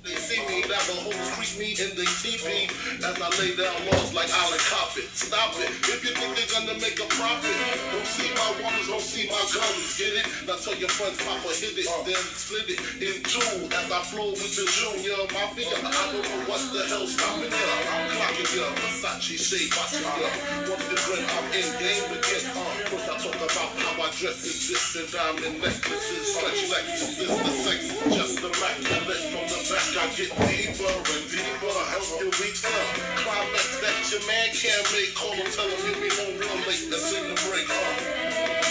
They 0.07 0.15
see 0.15 0.39
me, 0.47 0.63
that 0.71 0.79
the 0.87 0.95
hoes 1.03 1.19
creep 1.35 1.51
me 1.59 1.69
in 1.75 1.91
the 1.99 2.07
TV 2.23 2.71
as 3.03 3.19
I 3.19 3.27
lay 3.43 3.51
down 3.59 3.75
laws 3.91 4.15
like 4.15 4.31
Alan 4.31 4.63
Coppet. 4.71 5.03
Stop 5.11 5.51
it. 5.59 5.67
If 5.67 5.99
you 5.99 6.15
think 6.15 6.31
they're 6.31 6.47
gonna 6.47 6.79
make 6.79 6.95
a 6.95 7.07
profit, 7.11 7.51
don't 7.91 8.07
see 8.07 8.31
my 8.31 8.55
waters, 8.63 8.87
don't 8.87 9.03
see 9.03 9.27
my 9.27 9.43
guns. 9.51 9.99
Get 9.99 10.15
it? 10.15 10.25
Now 10.47 10.55
tell 10.63 10.79
your 10.79 10.87
friends, 10.87 11.19
Papa 11.19 11.51
hit 11.59 11.75
it, 11.75 11.91
then 12.07 12.23
split 12.39 12.71
it 12.71 12.79
in 13.03 13.19
two 13.27 13.67
as 13.67 13.91
I 13.91 13.99
flow 14.07 14.31
with 14.31 14.47
the 14.47 14.63
junior 14.63 15.27
mafia. 15.27 15.75
I 15.75 15.91
don't 15.91 16.23
know 16.23 16.55
what 16.55 16.63
the 16.71 16.87
hell's 16.87 17.11
stopping 17.11 17.51
here. 17.51 17.75
I'm 17.91 18.07
clocking 18.15 18.47
ya. 18.55 18.63
Versace 18.79 19.35
shade, 19.35 19.75
watching 19.75 20.07
ya. 20.07 20.31
Once 20.71 20.87
the 20.87 20.95
dread, 21.03 21.27
I'm 21.35 21.51
in 21.51 21.67
game 21.83 22.07
again. 22.15 22.43
Uh, 22.55 22.95
first 22.95 23.11
I 23.11 23.15
talk 23.27 23.35
about 23.43 23.75
how 23.75 23.99
I 23.99 24.07
dress 24.15 24.39
in 24.47 24.55
this 24.55 24.87
and 25.03 25.11
diamond 25.11 25.59
necklaces, 25.59 26.31
stretch 26.31 26.63
Lexus, 26.71 27.11
this 27.19 27.27
the 27.27 27.51
sex, 27.59 27.79
just 28.15 28.39
immaculate 28.39 29.23
from 29.35 29.43
the 29.51 29.59
back. 29.67 29.96
I 29.99 30.05
get 30.09 30.29
deeper 30.29 30.85
and 30.85 31.25
deeper, 31.25 31.73
you 32.21 32.29
reach 32.37 32.61
the 32.61 32.69
climax 33.17 33.81
that 33.81 34.11
your 34.11 34.21
man 34.27 34.49
can't 34.53 34.85
make. 34.93 35.15
Call 35.15 35.33
him, 35.33 35.49
tell 35.51 35.67
him 35.67 35.79
he'll 35.85 36.01
be 36.01 36.09
home 36.13 36.37
real 36.37 36.55
late. 36.67 36.85
Let's 36.91 37.11
the 37.11 37.33
break. 37.49 38.66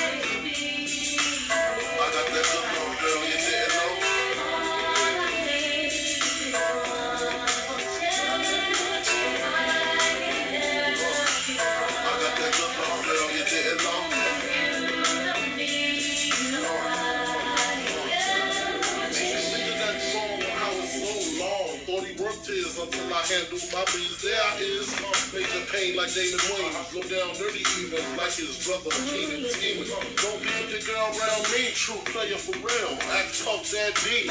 I 23.26 23.42
handle 23.42 23.58
my 23.74 23.82
business. 23.90 24.22
There 24.22 24.54
is 24.62 24.86
major 25.34 25.66
pain 25.74 25.98
like 25.98 26.14
Damon 26.14 26.38
Wayans. 26.46 26.94
Low 26.94 27.02
down 27.10 27.34
dirty 27.34 27.66
even 27.82 27.98
like 28.14 28.30
his 28.30 28.54
brother 28.62 28.86
mm-hmm. 28.86 29.10
Keenen 29.10 29.50
scheming. 29.50 29.90
Don't 30.22 30.38
be 30.38 30.46
with 30.46 30.70
the 30.70 30.80
girl 30.86 31.10
around 31.10 31.42
me, 31.50 31.74
true 31.74 31.98
player 32.06 32.38
for 32.38 32.54
real. 32.62 32.94
Act 33.18 33.34
tough, 33.42 33.66
that 33.74 33.98
deep. 34.06 34.30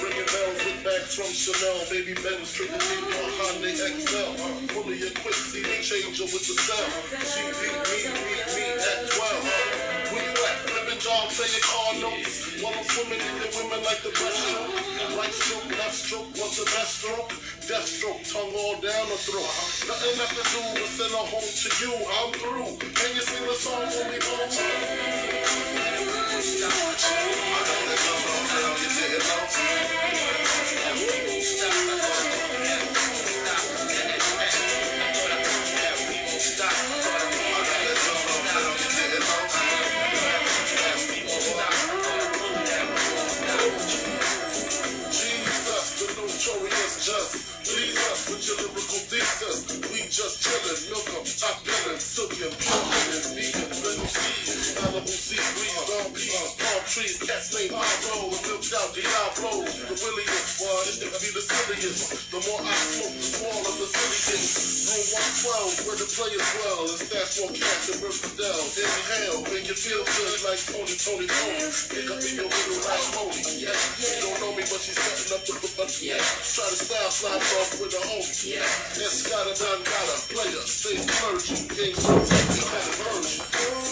Ringing 0.00 0.24
bells 0.32 0.64
with 0.64 0.80
bags 0.80 1.12
from 1.12 1.28
Chanel. 1.28 1.76
Baby 1.92 2.16
Ben's 2.24 2.48
triple 2.56 2.80
D 2.80 3.04
on 3.04 3.28
Hyundai 3.36 4.00
XL. 4.00 4.32
Fully 4.80 4.96
equipped, 4.96 5.52
the 5.52 5.60
changer 5.84 6.24
with 6.24 6.48
the 6.48 6.56
cell. 6.56 6.88
She 7.28 7.44
beat 7.52 7.76
me, 7.84 8.00
beat 8.08 8.48
me 8.48 8.64
at 8.80 9.12
12. 9.12 9.81
Dog, 11.12 11.28
say 11.30 11.48
your 11.52 11.64
car 11.68 11.92
notes. 12.00 12.62
While 12.62 12.72
I'm 12.72 12.84
swimming 12.84 13.20
in 13.20 13.36
the 13.42 13.48
women 13.58 13.80
like 13.84 14.00
the 14.00 14.08
breaststroke. 14.16 14.72
Right 15.18 15.34
stroke, 15.34 15.68
left 15.76 15.94
stroke, 15.94 16.28
what's 16.40 16.56
the 16.56 16.64
best 16.72 17.00
stroke? 17.00 17.28
Death 17.68 17.86
stroke, 17.86 18.22
tongue 18.32 18.54
all 18.56 18.76
down 18.80 19.06
the 19.12 19.18
throat. 19.20 19.52
Nothing 19.88 20.14
left 20.20 20.34
to 20.40 20.44
do 20.52 20.60
but 20.96 21.10
her 21.12 21.26
home 21.28 21.50
to 21.62 21.68
you. 21.82 21.92
I'm 22.16 22.30
through. 22.40 22.72
Can 22.96 23.10
you 23.16 23.22
sing 23.22 23.44
the 23.44 23.54
song 23.54 23.88
for 23.92 24.04
me, 24.08 24.18
home? 24.24 24.50
Jesus, 26.42 26.82
We 49.12 49.18
just 50.08 50.40
chillin', 50.40 50.88
milk 50.88 51.06
'em, 51.08 51.24
top 51.36 51.62
billin', 51.66 52.00
silkin', 52.00 52.48
pumpkin, 52.48 53.36
vegan, 53.36 53.68
little 53.68 53.81
seeds, 54.08 54.74
Malibu 54.80 55.14
palm 56.58 56.82
trees, 56.86 57.18
out 58.74 58.90
Diablo. 58.94 59.62
The 59.62 59.96
be 61.20 61.30
the 61.32 61.44
silliest. 61.44 62.30
The 62.32 62.40
more 62.46 62.60
I 62.62 62.72
smoke, 62.72 63.14
the 63.16 63.22
smaller 63.22 63.74
the 63.78 63.88
gets. 63.88 64.44
Room 64.92 65.06
112, 65.42 65.86
where 65.86 65.98
the 65.98 66.08
players 66.08 66.48
and. 68.36 68.68
Inhale, 68.76 69.40
make 69.52 69.66
you 69.68 69.76
feel 69.76 70.02
good 70.04 70.38
like 70.44 70.60
Tony, 70.68 70.96
Tony, 70.96 71.26
Tony. 71.28 71.68
Pick 71.92 72.08
up 72.12 72.18
your 72.18 72.48
little. 72.48 72.80
Yeah, 73.56 73.72
she 73.72 74.20
don't 74.20 74.36
know 74.40 74.52
me, 74.56 74.64
but 74.66 74.80
she's 74.80 74.96
setting 74.96 75.36
up. 75.36 75.44
Try 76.18 76.66
to 76.68 76.76
style 76.76 77.10
off 77.60 77.70
with 77.80 77.94
a. 77.94 78.02
Yeah, 78.44 78.64
Escada, 79.00 79.54
done 79.54 79.82
got 79.84 80.06
a 80.12 80.16
player, 80.28 80.62
stay 80.66 80.98
clergy, 80.98 81.56
game 81.74 81.96
so 81.96 82.12
take 82.26 82.50
of 82.58 82.68
version. 83.00 83.91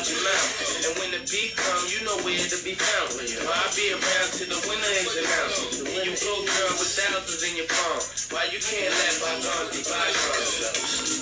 And 0.00 0.96
when 0.96 1.10
the 1.10 1.20
beat 1.28 1.52
come, 1.60 1.84
you 1.92 2.00
know 2.06 2.16
where 2.24 2.40
to 2.40 2.58
be 2.64 2.72
found. 2.72 3.20
Why 3.20 3.52
I 3.52 3.68
be 3.76 3.92
around 3.92 4.32
till 4.32 4.48
the 4.48 4.56
winner 4.64 4.94
is 4.96 5.12
announced. 5.12 5.84
And 5.84 6.08
you 6.08 6.16
go, 6.16 6.40
girl, 6.40 6.72
with 6.80 6.88
thousands 6.96 7.44
in 7.44 7.56
your 7.60 7.68
palm. 7.68 8.00
Why 8.32 8.48
you 8.48 8.60
can't 8.64 8.94
let 8.96 9.20
bygones 9.20 9.76
be 9.76 9.84
bygones? 9.84 11.19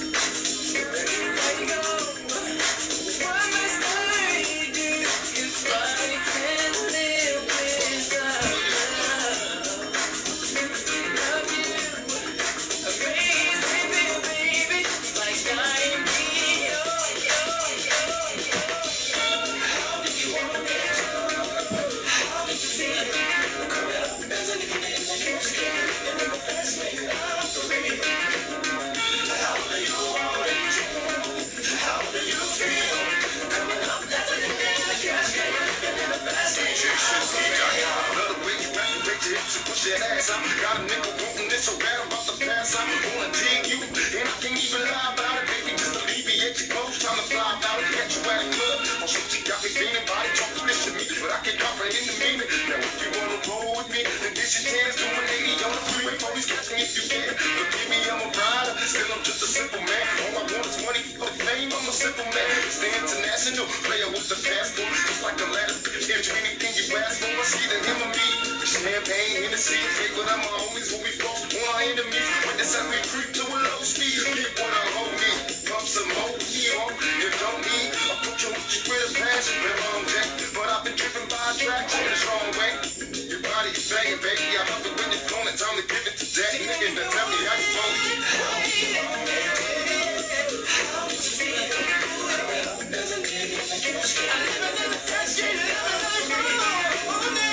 That 39.89 40.05
ass 40.21 40.29
out. 40.29 40.45
Got 40.61 40.77
a 40.77 40.83
nigga 40.85 41.09
wanting 41.17 41.49
this 41.49 41.65
so 41.65 41.73
bad 41.81 41.97
about 42.05 42.21
to 42.29 42.37
pass 42.45 42.77
out. 42.77 42.85
Wanna 42.85 43.33
dig 43.33 43.73
you, 43.73 43.81
and 43.81 44.29
I 44.29 44.37
can't 44.37 44.61
even 44.61 44.85
lie 44.85 45.17
about 45.17 45.41
it. 45.41 45.49
Baby, 45.49 45.81
just 45.81 45.97
alleviate 45.97 46.61
your 46.61 46.69
clothes. 46.77 47.01
Trying 47.01 47.17
to 47.17 47.25
fly 47.33 47.57
about 47.57 47.81
it. 47.81 47.89
Catch 47.97 48.21
you 48.21 48.29
at 48.29 48.45
a 48.45 48.49
club. 48.53 48.79
My 49.01 49.09
shorty 49.09 49.41
got 49.49 49.65
me 49.65 49.73
feeling 49.73 50.05
body 50.05 50.29
talking 50.37 50.69
this 50.69 50.85
to 50.85 50.93
me, 50.93 51.09
but 51.25 51.33
I 51.33 51.41
can't 51.41 51.57
comprehend 51.57 52.05
the 52.05 52.17
meaning. 52.21 52.49
Now 52.69 52.85
if 52.85 53.01
you 53.01 53.11
wanna 53.17 53.41
roll 53.49 53.81
with 53.81 53.89
me, 53.89 54.05
then 54.05 54.37
get 54.37 54.45
your 54.45 54.65
chance. 54.69 55.01
Do 55.01 55.09
an 55.09 55.25
80 55.25 55.65
on 55.65 55.73
the 55.73 55.83
freeway. 55.89 56.17
Police 56.21 56.49
catch 56.53 56.69
me 56.69 56.85
if 56.85 56.93
you 56.93 57.05
can. 57.09 57.33
Forgive 57.33 57.89
me, 57.89 57.99
I'm 58.13 58.21
a 58.21 58.29
rider. 58.29 58.77
Still, 58.85 59.09
I'm 59.09 59.25
just 59.25 59.41
a 59.41 59.49
simple 59.49 59.81
man. 59.89 60.05
All 60.21 60.37
I 60.37 60.45
want 60.53 60.69
is 60.69 60.77
money 60.85 61.01
for 61.17 61.33
fame. 61.33 61.73
I'm 61.73 61.89
a 61.89 61.95
simple 61.97 62.29
man. 62.29 62.49
The 62.77 62.93
international 62.93 63.65
player 63.89 64.09
with 64.13 64.29
the 64.29 64.37
passport. 64.37 64.93
It's 65.09 65.25
like 65.25 65.41
a 65.41 65.49
ladder. 65.49 65.81
If 65.81 66.13
anything 66.13 66.77
you 66.77 66.93
ask 67.01 67.25
for, 67.25 67.33
it's 67.41 67.57
either 67.57 67.81
him 67.89 67.97
or 67.97 67.97
me. 67.97 67.98
Champagne, 68.79 69.43
Hennessy, 69.43 69.75
with 70.15 70.31
my 70.39 70.39
homies 70.39 70.95
when 70.95 71.03
we 71.03 71.11
on 71.19 71.67
our 71.75 71.83
enemies. 71.83 72.31
As 72.63 72.79
we 72.87 73.03
creep 73.11 73.35
to 73.35 73.43
a 73.43 73.59
low 73.59 73.83
speed. 73.83 74.23
Pump 75.67 75.83
some 75.83 76.07
on. 76.07 76.39
You 76.47 76.79
don't 76.79 76.95
need 76.95 77.27
a 77.27 77.35
you 78.39 78.55
with 78.87 79.03
a 79.03 79.19
passion, 79.19 79.59
on 79.67 80.07
deck. 80.07 80.31
But 80.55 80.71
I've 80.71 80.87
been 80.87 80.95
driven 80.95 81.27
by 81.27 81.59
in 81.59 82.07
the 82.07 82.23
wrong 82.31 82.55
way. 82.55 82.79
Your 83.27 83.43
banging, 83.91 84.23
baby. 84.23 84.47
I 84.47 84.63
love 84.71 84.87
it 84.87 84.95
when 84.95 85.11
you're. 85.11 85.27
Time 85.59 85.75
to 85.75 85.83
give 85.83 86.07
it 86.07 86.15
to. 86.15 86.27
And 86.39 86.95
then 86.95 87.03
tell 87.11 87.27
me 87.35 87.39
how 87.51 87.59
you 87.59 87.83
want 87.83 87.99
it. 87.99 88.23
Tell 97.27 97.48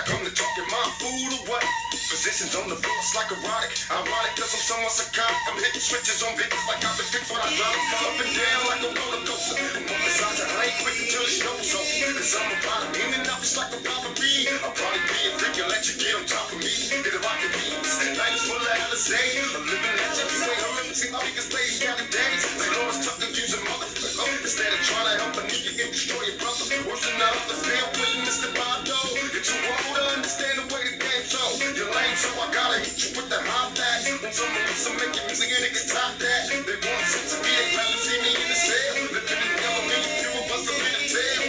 I 0.00 0.02
come 0.04 0.24
to 0.24 0.32
talking 0.32 0.64
my 0.70 0.90
food 0.96 1.46
what? 1.46 1.89
Positions 2.10 2.58
on 2.58 2.66
the 2.66 2.74
books 2.74 3.14
like 3.14 3.30
erotic. 3.30 3.70
Ironic, 3.86 4.34
cause 4.34 4.50
I'm 4.50 4.66
somewhat 4.66 4.90
psychotic. 4.90 5.46
I'm 5.46 5.54
hitting 5.62 5.78
switches 5.78 6.26
on 6.26 6.34
bitches 6.34 6.58
like 6.66 6.82
I've 6.82 6.98
been 6.98 7.06
fixed 7.06 7.30
what 7.30 7.38
I 7.38 7.54
love. 7.54 7.78
Up 8.02 8.18
and 8.18 8.32
down 8.34 8.60
like 8.66 8.82
a 8.82 8.90
roller 8.90 9.22
coaster. 9.22 9.54
I'm 9.78 9.86
on 9.86 9.94
the 9.94 10.10
side, 10.10 10.42
I 10.42 10.74
ain't 10.74 10.78
quick 10.82 10.98
until 11.06 11.22
the 11.22 11.30
snow's 11.30 11.70
over. 11.70 12.10
Cause 12.18 12.34
I'm 12.34 12.50
about 12.50 12.82
it. 12.90 12.98
In 12.98 13.14
and 13.14 13.30
out, 13.30 13.38
it's 13.38 13.54
like 13.54 13.70
a 13.70 13.78
robbery. 13.78 14.50
I'll 14.58 14.74
probably 14.74 15.06
be 15.06 15.22
a 15.22 15.30
freak 15.38 15.54
and 15.62 15.70
let 15.70 15.86
you 15.86 15.94
get 16.02 16.18
on 16.18 16.26
top 16.26 16.50
of 16.50 16.58
me. 16.58 16.74
Hit 16.74 17.14
a 17.14 17.20
rocket 17.22 17.52
beats. 17.54 17.94
Nights 18.02 18.42
full 18.42 18.58
of 18.58 18.82
Alizé. 18.90 19.22
I'm 19.54 19.70
living 19.70 19.94
that 19.94 20.10
you 20.18 20.50
ain't 20.50 20.62
horrific. 20.66 20.98
See, 20.98 21.14
all 21.14 21.22
niggas 21.22 21.46
play 21.46 21.62
counting 21.78 22.10
days. 22.10 22.42
They 22.58 22.68
know 22.74 22.90
it's 22.90 23.06
tough 23.06 23.22
to 23.22 23.30
use 23.30 23.54
a 23.54 23.62
motherfucker. 23.70 24.26
Instead 24.42 24.74
of 24.74 24.82
trying 24.82 25.06
to 25.06 25.14
help 25.14 25.34
a 25.38 25.42
nigga 25.46 25.78
and 25.78 25.94
destroy 25.94 26.26
your 26.26 26.42
brother. 26.42 26.66
Worse 26.90 27.06
than 27.06 27.22
the 27.22 27.28
other 27.38 27.54
field 27.54 27.90
with 28.02 28.26
Mr. 28.26 28.50
Bondo. 28.50 28.98
You're 29.30 29.46
too 29.46 29.62
old 29.62 29.94
to 29.94 30.02
understand 30.18 30.58
the 30.58 30.66
way 30.74 30.82
the 30.90 30.98
game 30.98 31.22
so. 31.22 31.38
You're 31.70 31.99
lame, 32.00 32.16
so 32.16 32.28
I 32.40 32.46
gotta 32.52 32.78
hit 32.80 32.96
you 33.04 33.10
with 33.16 33.28
the 33.28 33.40
hot 33.44 33.76
someone 34.32 34.62
wants 34.64 34.84
to 34.86 34.92
make 34.96 35.14
your 35.16 35.24
music 35.26 35.50
and 35.52 35.62
niggas 35.64 35.88
top 35.92 36.12
that. 36.18 36.42
They 36.48 36.76
want 36.80 37.06
sense 37.06 37.32
of 37.36 37.40
me, 37.44 37.52
they 37.52 37.68
glad 37.74 37.88
to 37.92 37.98
see 37.98 38.18
me 38.24 38.30
in 38.30 38.48
the 38.48 38.58
cell. 38.58 38.94
Living 39.10 39.42
in 39.42 39.82
me, 39.88 39.98
you 40.22 40.28
will 40.32 40.46
bust 40.48 40.66
up 40.70 40.78
in 40.80 40.92
the 40.96 41.04
tail. 41.12 41.42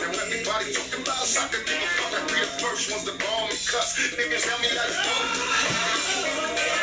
Now 0.00 0.22
everybody 0.22 0.66
talking 0.74 1.02
about 1.02 1.24
soccer, 1.26 1.62
give 1.66 1.80
a 1.82 1.88
fuck. 1.98 2.12
I 2.14 2.20
be 2.30 2.38
the 2.40 2.50
first 2.62 2.90
ones 2.90 3.04
to 3.08 3.14
ball 3.18 3.48
me 3.48 3.56
cuss. 3.66 3.90
Niggas 4.14 4.44
tell 4.44 4.58
me 4.60 4.70
how 4.76 4.86
you 4.86 4.98
doing. 5.02 5.30
Let 6.58 6.79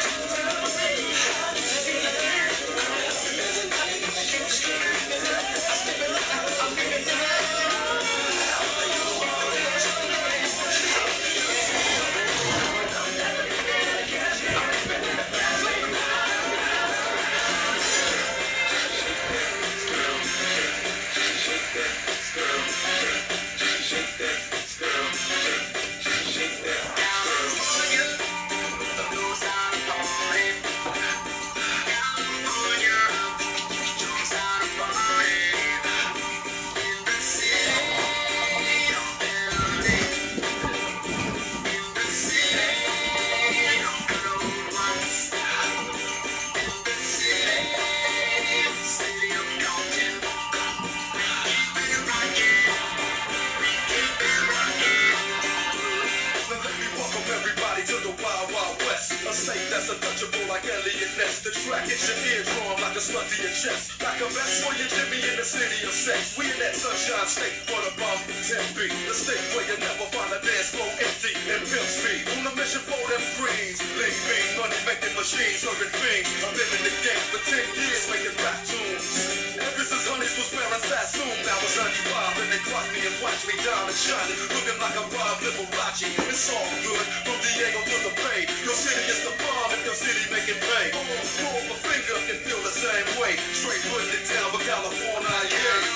A 64.57 64.59
vest 64.59 64.93
for 64.95 65.16
the 65.47 65.63
city 65.63 65.87
of 65.87 65.95
sex. 65.95 66.35
We 66.35 66.43
in 66.43 66.59
that 66.59 66.75
sunshine 66.75 67.23
state 67.23 67.55
for 67.71 67.79
the 67.79 67.95
bomb 67.95 68.19
tempe. 68.43 68.91
The 69.07 69.15
state 69.15 69.39
where 69.55 69.63
you 69.63 69.79
never 69.79 70.03
find 70.11 70.27
a 70.35 70.43
dance 70.43 70.75
floor 70.75 70.91
empty 70.99 71.31
and 71.47 71.63
pimp 71.63 71.87
speed. 71.87 72.27
On 72.35 72.51
a 72.51 72.53
mission 72.59 72.83
for 72.83 72.99
them 73.07 73.23
greens. 73.39 73.79
Lean, 73.95 74.11
mean, 74.27 74.47
money 74.59 74.75
making 74.83 75.15
machines, 75.15 75.63
serving 75.63 75.93
fiends. 76.03 76.27
I've 76.43 76.51
been 76.51 76.67
in 76.67 76.83
the 76.83 76.95
game 76.99 77.23
for 77.31 77.39
10 77.47 77.63
years 77.79 78.03
making 78.11 78.35
rap 78.43 78.59
tunes. 78.67 79.07
Ever 79.55 79.83
since 79.87 80.03
Honeys 80.11 80.35
was 80.35 80.51
wearing 80.51 80.83
Sassoon, 80.83 81.35
now 81.47 81.63
it's 81.63 81.79
95 81.79 82.43
and 82.43 82.49
they 82.51 82.61
clock 82.67 82.87
me 82.91 82.99
and 83.07 83.15
watch 83.23 83.41
me 83.47 83.55
diamond 83.63 83.95
shining. 83.95 84.37
Looking 84.51 84.79
like 84.83 84.99
a 84.99 85.05
Rob 85.15 85.37
Liberace. 85.47 86.11
It's 86.27 86.51
all 86.51 86.67
good 86.83 87.05
from 87.23 87.37
Diego 87.39 87.79
to 87.87 87.97
the 88.03 88.13
Bay. 88.19 88.51
Your 88.67 88.75
city 88.75 88.99
is 89.07 89.23
the 89.23 89.31
bomb 89.39 89.71
if 89.71 89.81
your 89.87 89.95
city 89.95 90.27
making 90.27 90.59
pay. 90.59 90.91
Pull 90.91 91.55
up 91.55 91.71
a 91.71 91.77
finger 91.87 92.17
can 92.27 92.37
feel 92.43 92.61
the 92.67 92.75
same 92.75 93.07
way. 93.17 93.39
Straight 93.55 93.81
putting 93.89 94.11
it 94.11 94.27
down 94.27 94.51
for 94.51 94.61
California, 94.67 95.36
yeah. 95.43 95.87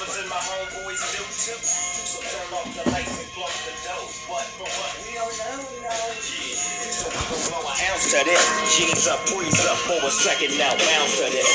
Rubbers 0.00 0.16
and 0.20 0.28
my 0.28 0.36
homeboys 0.36 1.02
do 1.12 1.20
too. 1.20 1.60
So 1.60 2.20
turn 2.24 2.48
off 2.56 2.68
the 2.72 2.84
lights 2.90 3.20
and 3.20 3.28
the 3.28 3.36
doors. 3.36 4.24
But 4.28 4.46
for 4.56 4.64
what 4.64 4.92
we 5.04 5.12
don't 5.12 5.28
know, 5.28 5.60
we 5.60 5.76
don't. 5.84 6.24
Yeah. 6.40 6.56
So 6.88 7.08
we 7.12 7.20
gon' 7.20 7.42
blow 7.52 7.68
an 7.68 7.76
ounce 7.90 8.08
to 8.12 8.20
this. 8.24 8.44
G's 8.76 9.08
up, 9.08 9.20
freeze 9.28 9.60
up 9.66 9.76
for 9.84 10.00
a 10.00 10.10
second 10.10 10.56
now, 10.56 10.72
bounce 10.72 11.20
to 11.20 11.28
this. 11.28 11.48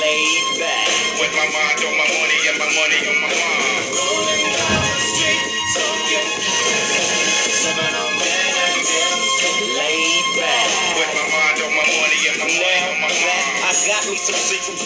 Laid 0.00 0.58
back. 0.58 0.88
With 1.20 1.32
my 1.36 1.46
mind 1.52 1.78
on 1.78 1.94
my 1.94 2.08
money 2.08 2.38
and 2.48 2.56
my 2.58 2.68
money 2.72 2.98
on 3.04 3.16
my 3.20 3.28
mind. 3.28 3.84
Laid 4.26 4.81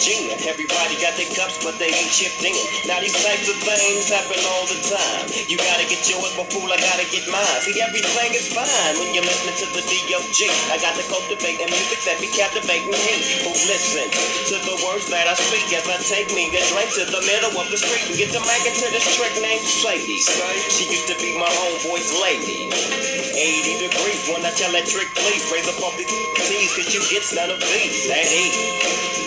Everybody 0.07 0.95
got 1.03 1.19
their 1.19 1.27
cups, 1.35 1.59
but 1.59 1.75
they 1.83 1.91
ain't 1.91 2.07
chipped. 2.15 2.39
Now 2.87 3.03
these 3.03 3.11
types 3.11 3.51
of 3.51 3.59
things 3.59 4.07
happen 4.07 4.39
all 4.39 4.63
the 4.63 4.79
time. 4.87 5.27
You 5.51 5.59
gotta 5.59 5.83
get 5.83 5.99
yours, 6.07 6.31
but 6.39 6.47
fool, 6.47 6.71
I 6.71 6.79
gotta 6.79 7.03
get 7.11 7.27
mine. 7.27 7.59
See, 7.67 7.75
everything 7.83 8.31
is 8.31 8.47
fine 8.55 8.95
when 9.03 9.11
you're 9.11 9.27
listening 9.27 9.59
to 9.59 9.67
the 9.75 9.83
D.O.G. 9.83 10.47
I 10.71 10.79
got 10.79 10.95
to 10.95 11.03
cultivate 11.11 11.59
and 11.59 11.67
music 11.67 11.99
that 12.07 12.23
be 12.23 12.31
captivating 12.31 12.87
me. 12.87 13.15
Who 13.43 13.51
listen 13.67 14.07
to 14.07 14.55
the 14.63 14.79
words 14.87 15.11
that 15.11 15.27
I 15.27 15.35
speak 15.35 15.67
as 15.75 15.83
I 15.91 15.99
take 15.99 16.31
me 16.31 16.55
a 16.55 16.61
drink 16.71 16.87
to 16.95 17.03
the 17.03 17.23
middle 17.27 17.59
of 17.59 17.67
the 17.67 17.75
street 17.75 18.07
and 18.07 18.15
get 18.15 18.31
the 18.31 18.39
mic 18.47 18.63
into 18.63 18.87
this 18.87 19.11
trick 19.11 19.35
named 19.43 19.67
Sadie. 19.67 20.23
She 20.71 20.87
used 20.87 21.11
to 21.11 21.19
be 21.19 21.35
my 21.35 21.51
homeboy's 21.51 22.15
lady. 22.23 22.71
80 22.71 23.91
degrees 23.91 24.23
when 24.31 24.39
I 24.47 24.55
tell 24.55 24.71
that 24.71 24.87
trick, 24.87 25.11
please 25.19 25.43
raise 25.51 25.67
up 25.67 25.83
off 25.83 25.99
these 25.99 26.07
T's, 26.47 26.71
cause 26.79 26.95
you 26.95 27.03
get 27.11 27.27
none 27.35 27.51
of 27.51 27.59
these 27.59 28.07
That 28.07 28.23
ease. 28.23 29.26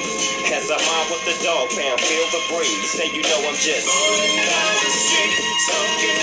As 0.52 0.68
I 0.68 0.74
mob 0.74 1.06
with 1.14 1.24
the 1.24 1.44
dog 1.44 1.70
pound, 1.70 2.00
feel 2.00 2.26
the 2.34 2.42
breeze. 2.52 2.90
Say 2.90 3.06
you 3.06 3.22
know 3.22 3.38
I'm 3.46 3.54
just 3.54 3.86
down 3.86 4.72
the 4.82 4.90
street, 4.90 5.38
smoking, 5.62 6.18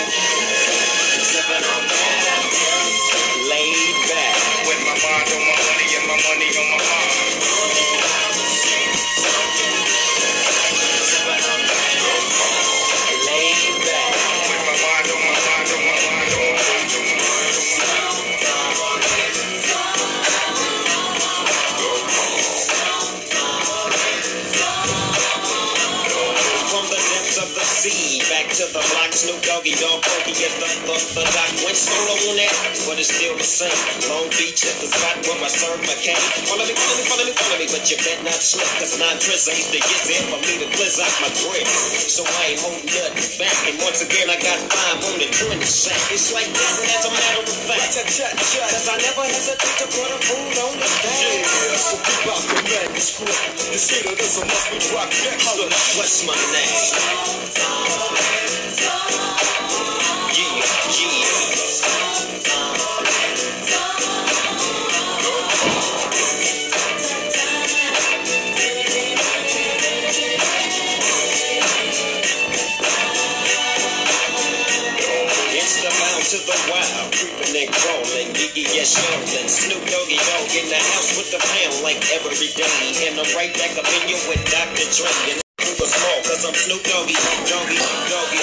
sipping 1.23 1.63
on 1.63 1.83
that. 1.87 3.47
Laid 3.49 3.96
Dog, 30.47 30.87
Funky 30.87 30.95
as 30.95 31.11
the 31.11 31.11
fuck 31.11 31.27
the 31.27 31.33
doc 31.35 31.51
went 31.59 31.75
solo 31.75 32.15
on 32.31 32.35
that, 32.39 32.55
but 32.87 32.95
it's 32.95 33.11
still 33.11 33.35
the 33.35 33.43
same. 33.43 33.75
Long 34.07 34.31
Beach 34.39 34.63
is 34.63 34.79
the 34.79 34.87
spot 34.87 35.19
where 35.27 35.43
I 35.43 35.51
serve 35.51 35.83
my 35.83 35.91
cane. 35.99 36.15
Follow 36.47 36.63
me, 36.63 36.71
follow 36.71 36.95
me, 36.95 37.03
follow 37.03 37.25
me, 37.27 37.33
follow 37.35 37.57
me, 37.59 37.67
but 37.67 37.83
you 37.91 37.97
bet 37.99 38.23
not 38.23 38.39
slip, 38.39 38.63
cause 38.79 38.95
nine 38.95 39.19
trips 39.19 39.51
ain't 39.51 39.67
the 39.75 39.83
get 39.83 40.01
there 40.07 40.23
for 40.31 40.39
me 40.39 40.63
to 40.63 40.67
blizz 40.71 41.03
out 41.03 41.11
my 41.19 41.27
grip. 41.43 41.67
So 41.67 42.23
I 42.23 42.55
ain't 42.55 42.63
holding 42.63 42.87
nothing 42.87 43.27
back, 43.43 43.57
and 43.67 43.75
once 43.83 43.99
again 43.99 44.31
I 44.31 44.39
got 44.39 44.59
five 44.71 45.03
on 45.03 45.19
the 45.19 45.27
20 45.27 45.59
sack. 45.67 45.99
It's 46.15 46.31
like 46.31 46.47
that, 46.47 46.73
and 46.79 46.95
as 46.95 47.03
a 47.03 47.11
matter 47.11 47.43
of 47.43 47.51
fact, 47.67 47.91
cause 48.07 48.87
I 48.87 48.95
never 49.03 49.27
hesitate 49.27 49.75
to 49.83 49.87
put 49.91 50.07
a 50.15 50.19
fool 50.31 50.47
on 50.63 50.79
the 50.79 50.87
back. 50.87 51.11
Yeah, 51.27 51.75
so 51.75 51.99
keep 51.99 52.23
out 52.31 52.39
the 52.39 52.55
manuscript. 52.63 53.35
You 53.67 53.79
see 53.83 53.99
that 54.07 54.15
this 54.15 54.39
a 54.39 54.47
must 54.47 54.71
be 54.71 54.79
gangster. 54.79 55.67
up, 55.67 55.75
what's 55.99 56.23
my 56.23 56.39
name? 56.55 57.27
Dre. 84.97 85.09
And 85.29 85.41
super 85.61 85.85
small 85.85 86.21
'cause 86.23 86.45
I'm 86.45 86.55
Snoop 86.55 86.83
Doggy, 86.83 87.13
Doggy, 87.45 87.77
Doggy. 88.09 88.37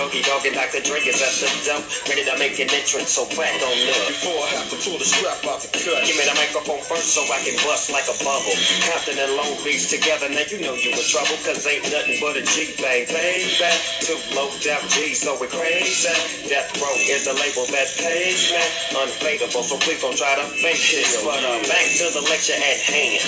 Doggy 0.00 0.24
Dogg 0.24 0.48
and 0.48 0.56
Dr. 0.56 0.80
Dre 0.80 0.96
is 1.04 1.20
at 1.20 1.28
the 1.44 1.48
door, 1.60 1.84
ready 2.08 2.24
to 2.24 2.32
make 2.40 2.56
an 2.56 2.72
entrance, 2.72 3.20
so 3.20 3.28
back 3.36 3.52
on 3.60 3.68
up. 3.68 4.08
Before 4.08 4.32
I 4.48 4.56
have 4.56 4.72
to 4.72 4.80
pull 4.80 4.96
the 4.96 5.04
strap 5.04 5.44
out 5.44 5.60
the 5.60 5.68
cut. 5.76 6.08
Give 6.08 6.16
me 6.16 6.24
the 6.24 6.32
microphone 6.40 6.80
first 6.88 7.12
so 7.12 7.20
I 7.28 7.36
can 7.44 7.52
bust 7.68 7.92
like 7.92 8.08
a 8.08 8.16
bubble. 8.24 8.56
Compton 8.88 9.20
and 9.20 9.36
Long 9.36 9.52
Beach 9.60 9.92
together, 9.92 10.32
now 10.32 10.40
you 10.48 10.64
know 10.64 10.72
you 10.72 10.96
in 10.96 11.04
trouble, 11.04 11.36
cause 11.44 11.68
ain't 11.68 11.84
nothing 11.92 12.16
but 12.16 12.32
a 12.32 12.40
G 12.48 12.72
bang. 12.80 13.12
Payback, 13.12 13.76
two 14.00 14.16
low 14.32 14.48
down 14.64 14.80
G, 14.88 15.12
so 15.12 15.36
we 15.36 15.52
crazy. 15.52 16.08
Death 16.48 16.72
Row 16.80 16.96
is 16.96 17.28
the 17.28 17.36
label 17.36 17.68
that 17.68 17.92
pays 18.00 18.56
me. 18.56 18.64
Unfadable, 18.96 19.60
so 19.60 19.76
please 19.84 20.00
don't 20.00 20.16
try 20.16 20.32
to 20.32 20.48
fake 20.64 20.80
this. 20.80 21.20
But 21.20 21.44
uh, 21.44 21.60
back 21.68 21.84
to 22.00 22.08
the 22.08 22.24
lecture 22.24 22.56
at 22.56 22.80
hand. 22.88 23.20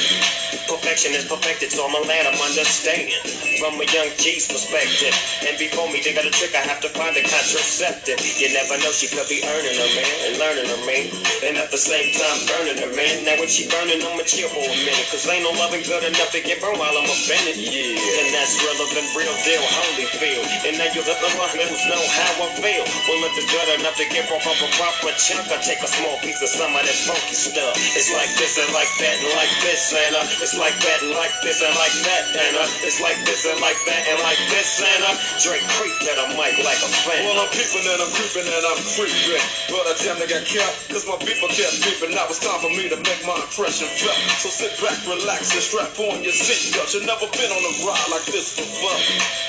Perfection 0.72 1.12
is 1.12 1.28
perfected, 1.28 1.68
so 1.68 1.84
I'm 1.84 1.92
a 1.92 2.02
lad, 2.08 2.24
I'm 2.24 2.40
understanding. 2.40 3.12
From 3.60 3.76
a 3.76 3.86
young 3.92 4.08
G's 4.16 4.48
perspective. 4.48 5.14
And 5.46 5.58
before 5.58 5.90
me, 5.92 6.00
they 6.00 6.14
got 6.14 6.24
a 6.24 6.30
trick, 6.30 6.54
I 6.54 6.61
have 6.66 6.80
to 6.82 6.90
find 6.92 7.14
a 7.16 7.22
contraceptive. 7.22 8.18
You 8.38 8.52
never 8.54 8.78
know, 8.82 8.92
she 8.94 9.10
could 9.10 9.26
be 9.26 9.42
earning 9.42 9.76
her 9.76 9.90
man 9.98 10.16
and 10.26 10.34
learning 10.38 10.68
her 10.68 10.82
man. 10.86 11.06
And 11.42 11.54
at 11.58 11.70
the 11.70 11.80
same 11.80 12.14
time, 12.14 12.38
burning 12.50 12.78
her 12.82 12.92
man. 12.94 13.26
Now 13.26 13.38
when 13.38 13.50
she 13.50 13.66
burning, 13.68 14.02
I'ma 14.02 14.22
chill 14.26 14.50
for 14.50 14.62
a 14.62 14.76
minute. 14.86 15.06
Cause 15.10 15.26
ain't 15.26 15.42
no 15.42 15.52
loving 15.58 15.82
good 15.82 16.04
enough 16.06 16.30
to 16.32 16.40
get 16.40 16.62
burned 16.62 16.78
while 16.78 16.94
I'm 16.94 17.08
offended. 17.08 17.58
Yeah. 17.58 18.20
And 18.22 18.28
that's 18.34 18.54
relevant, 18.62 19.06
real 19.14 19.34
deal, 19.42 19.62
holy 19.62 20.06
feel. 20.18 20.42
And 20.68 20.78
now 20.78 20.88
you 20.94 21.02
let 21.02 21.18
the 21.18 21.30
Muslims 21.34 21.82
know 21.88 22.02
how 22.20 22.32
I 22.44 22.48
feel. 22.58 22.84
Well, 23.08 23.20
if 23.26 23.34
it's 23.38 23.50
good 23.50 23.68
enough 23.80 23.96
to 23.98 24.06
give 24.10 24.28
off 24.30 24.46
a 24.46 24.68
proper 24.78 25.12
chunk, 25.18 25.46
I 25.50 25.58
take 25.62 25.82
a 25.82 25.90
small 25.90 26.16
piece 26.22 26.40
of 26.42 26.50
some 26.50 26.74
of 26.74 26.82
that 26.82 26.98
funky 27.06 27.34
stuff. 27.34 27.74
It's 27.96 28.10
like 28.14 28.30
this 28.38 28.58
and 28.58 28.70
like 28.70 28.90
that 29.02 29.16
and 29.18 29.34
like 29.34 29.54
this 29.62 29.92
and 29.94 30.14
uh, 30.14 30.42
it's 30.42 30.56
like 30.58 30.76
that 30.84 30.98
and 31.02 31.14
like 31.14 31.34
this 31.42 31.62
and 31.62 31.74
like 31.74 31.96
that 32.06 32.22
and 32.34 32.54
uh, 32.56 32.86
it's 32.86 33.00
like 33.00 33.18
this 33.26 33.46
and 33.46 33.58
like 33.60 33.78
that 33.86 34.02
and 34.08 34.18
like 34.22 34.40
this 34.50 34.82
and 34.82 35.02
uh, 35.04 35.14
Drake 35.42 35.66
creep 35.78 35.96
at 36.10 36.18
a 36.18 36.26
mic 36.42 36.58
like 36.66 36.82
a 36.82 36.90
fan. 36.90 37.22
Well, 37.22 37.38
I'm 37.38 37.50
peeping 37.54 37.86
and 37.86 38.02
I'm 38.02 38.10
creeping 38.10 38.46
and 38.50 38.64
I'm 38.66 38.80
creeping. 38.98 39.44
But 39.70 39.86
I 39.86 39.92
damn 40.02 40.18
near 40.18 40.26
got 40.26 40.42
killed, 40.42 40.74
cause 40.90 41.06
my 41.06 41.14
people 41.22 41.46
kept 41.54 41.78
peeping. 41.86 42.18
Now 42.18 42.26
it's 42.26 42.42
time 42.42 42.58
for 42.58 42.72
me 42.74 42.90
to 42.90 42.98
make 42.98 43.22
my 43.22 43.38
impression 43.38 43.86
felt. 43.86 44.18
So 44.42 44.50
sit 44.50 44.74
back, 44.82 44.98
relax, 45.06 45.54
and 45.54 45.62
strap 45.62 45.94
on 46.02 46.26
your 46.26 46.34
seatbelt. 46.34 46.90
You've 46.90 47.06
never 47.06 47.30
been 47.30 47.50
on 47.54 47.62
a 47.62 47.72
ride 47.86 48.08
like 48.10 48.26
this 48.26 48.58
before. 48.58 48.98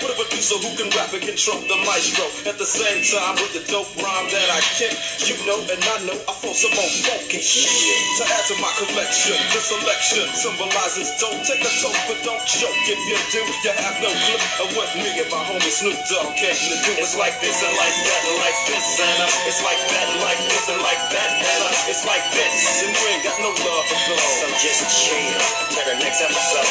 With 0.05 0.13
a 0.13 0.17
producer 0.21 0.57
who 0.61 0.69
can 0.77 0.93
rap 0.93 1.09
and 1.17 1.25
control 1.25 1.65
the 1.65 1.77
maestro. 1.81 2.29
At 2.45 2.61
the 2.61 2.69
same 2.69 3.01
time, 3.09 3.41
with 3.41 3.57
the 3.57 3.63
dope 3.73 3.89
rhyme 3.97 4.27
that 4.29 4.47
I 4.53 4.61
kick, 4.77 4.93
you 5.25 5.35
know 5.49 5.57
and 5.73 5.81
I 5.81 5.97
know 6.05 6.17
I 6.29 6.33
flow 6.37 6.53
some 6.53 6.73
more 6.77 6.91
funky 7.09 7.41
shit. 7.41 7.73
To 8.21 8.23
add 8.29 8.45
to 8.53 8.55
my 8.61 8.69
collection, 8.77 9.37
the 9.49 9.61
selection 9.65 10.29
symbolizes 10.37 11.09
don't 11.17 11.41
take 11.41 11.63
a 11.65 11.71
toke, 11.81 12.01
but 12.05 12.21
don't 12.21 12.45
choke. 12.45 12.77
If 12.85 13.01
you 13.09 13.17
do, 13.33 13.41
you 13.41 13.73
have 13.81 13.97
no 13.97 14.11
clue 14.13 14.41
of 14.61 14.69
what 14.77 14.89
me 14.93 15.09
and 15.09 15.29
my 15.33 15.41
homie 15.41 15.73
Snoop 15.73 15.97
Dogg 16.05 16.37
do. 16.37 16.82
It's 16.83 17.15
like 17.15 17.39
this 17.39 17.63
and 17.63 17.71
like 17.79 17.95
that 17.95 18.21
and 18.27 18.39
like 18.43 18.59
this 18.67 18.99
and 18.99 19.23
uh, 19.23 19.47
it's 19.47 19.63
like 19.63 19.79
that 19.87 20.03
and 20.03 20.19
like 20.19 20.41
this 20.51 20.67
and 20.67 20.83
like 20.83 20.99
that, 21.15 21.31
fella. 21.39 21.71
It's 21.87 22.03
like 22.03 22.27
this, 22.35 22.83
and 22.83 22.91
we 22.91 23.07
ain't 23.07 23.23
got 23.23 23.39
no 23.39 23.55
love 23.55 23.87
for 23.87 23.95
flow. 24.03 24.19
So 24.19 24.51
just 24.59 24.83
chill 24.91 25.39
till 25.71 25.85
the 25.87 25.95
next 26.03 26.19
episode. 26.19 26.67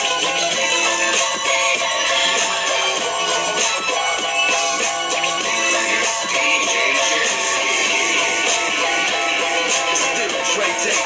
It's 9.88 10.04
still 10.12 10.28
Dre 10.52 10.68
Day, 10.84 11.00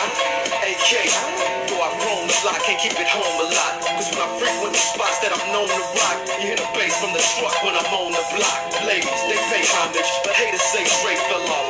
AK. 0.67 0.91
Though 1.71 1.79
I've 1.79 1.95
grown 2.03 2.27
a 2.27 2.39
lot, 2.43 2.59
can't 2.67 2.81
keep 2.83 2.99
it 2.99 3.07
home 3.07 3.23
a 3.23 3.55
lot. 3.55 3.86
When 4.47 4.71
frequent 4.71 4.79
the 4.79 4.79
spots 4.79 5.19
that 5.27 5.35
I'm 5.35 5.43
known 5.51 5.67
to 5.67 5.83
rock, 5.99 6.19
you 6.39 6.47
hear 6.47 6.55
the 6.55 6.69
bass 6.71 6.95
from 7.03 7.11
the 7.11 7.19
truck 7.35 7.51
when 7.67 7.75
I'm 7.75 7.91
on 7.91 8.15
the 8.15 8.23
block. 8.31 8.59
Ladies, 8.87 9.23
they 9.27 9.39
pay 9.51 9.67
homage, 9.75 10.07
but 10.23 10.39
haters 10.39 10.63
say 10.71 10.87
Dre 11.03 11.19
fell 11.27 11.43
off. 11.51 11.67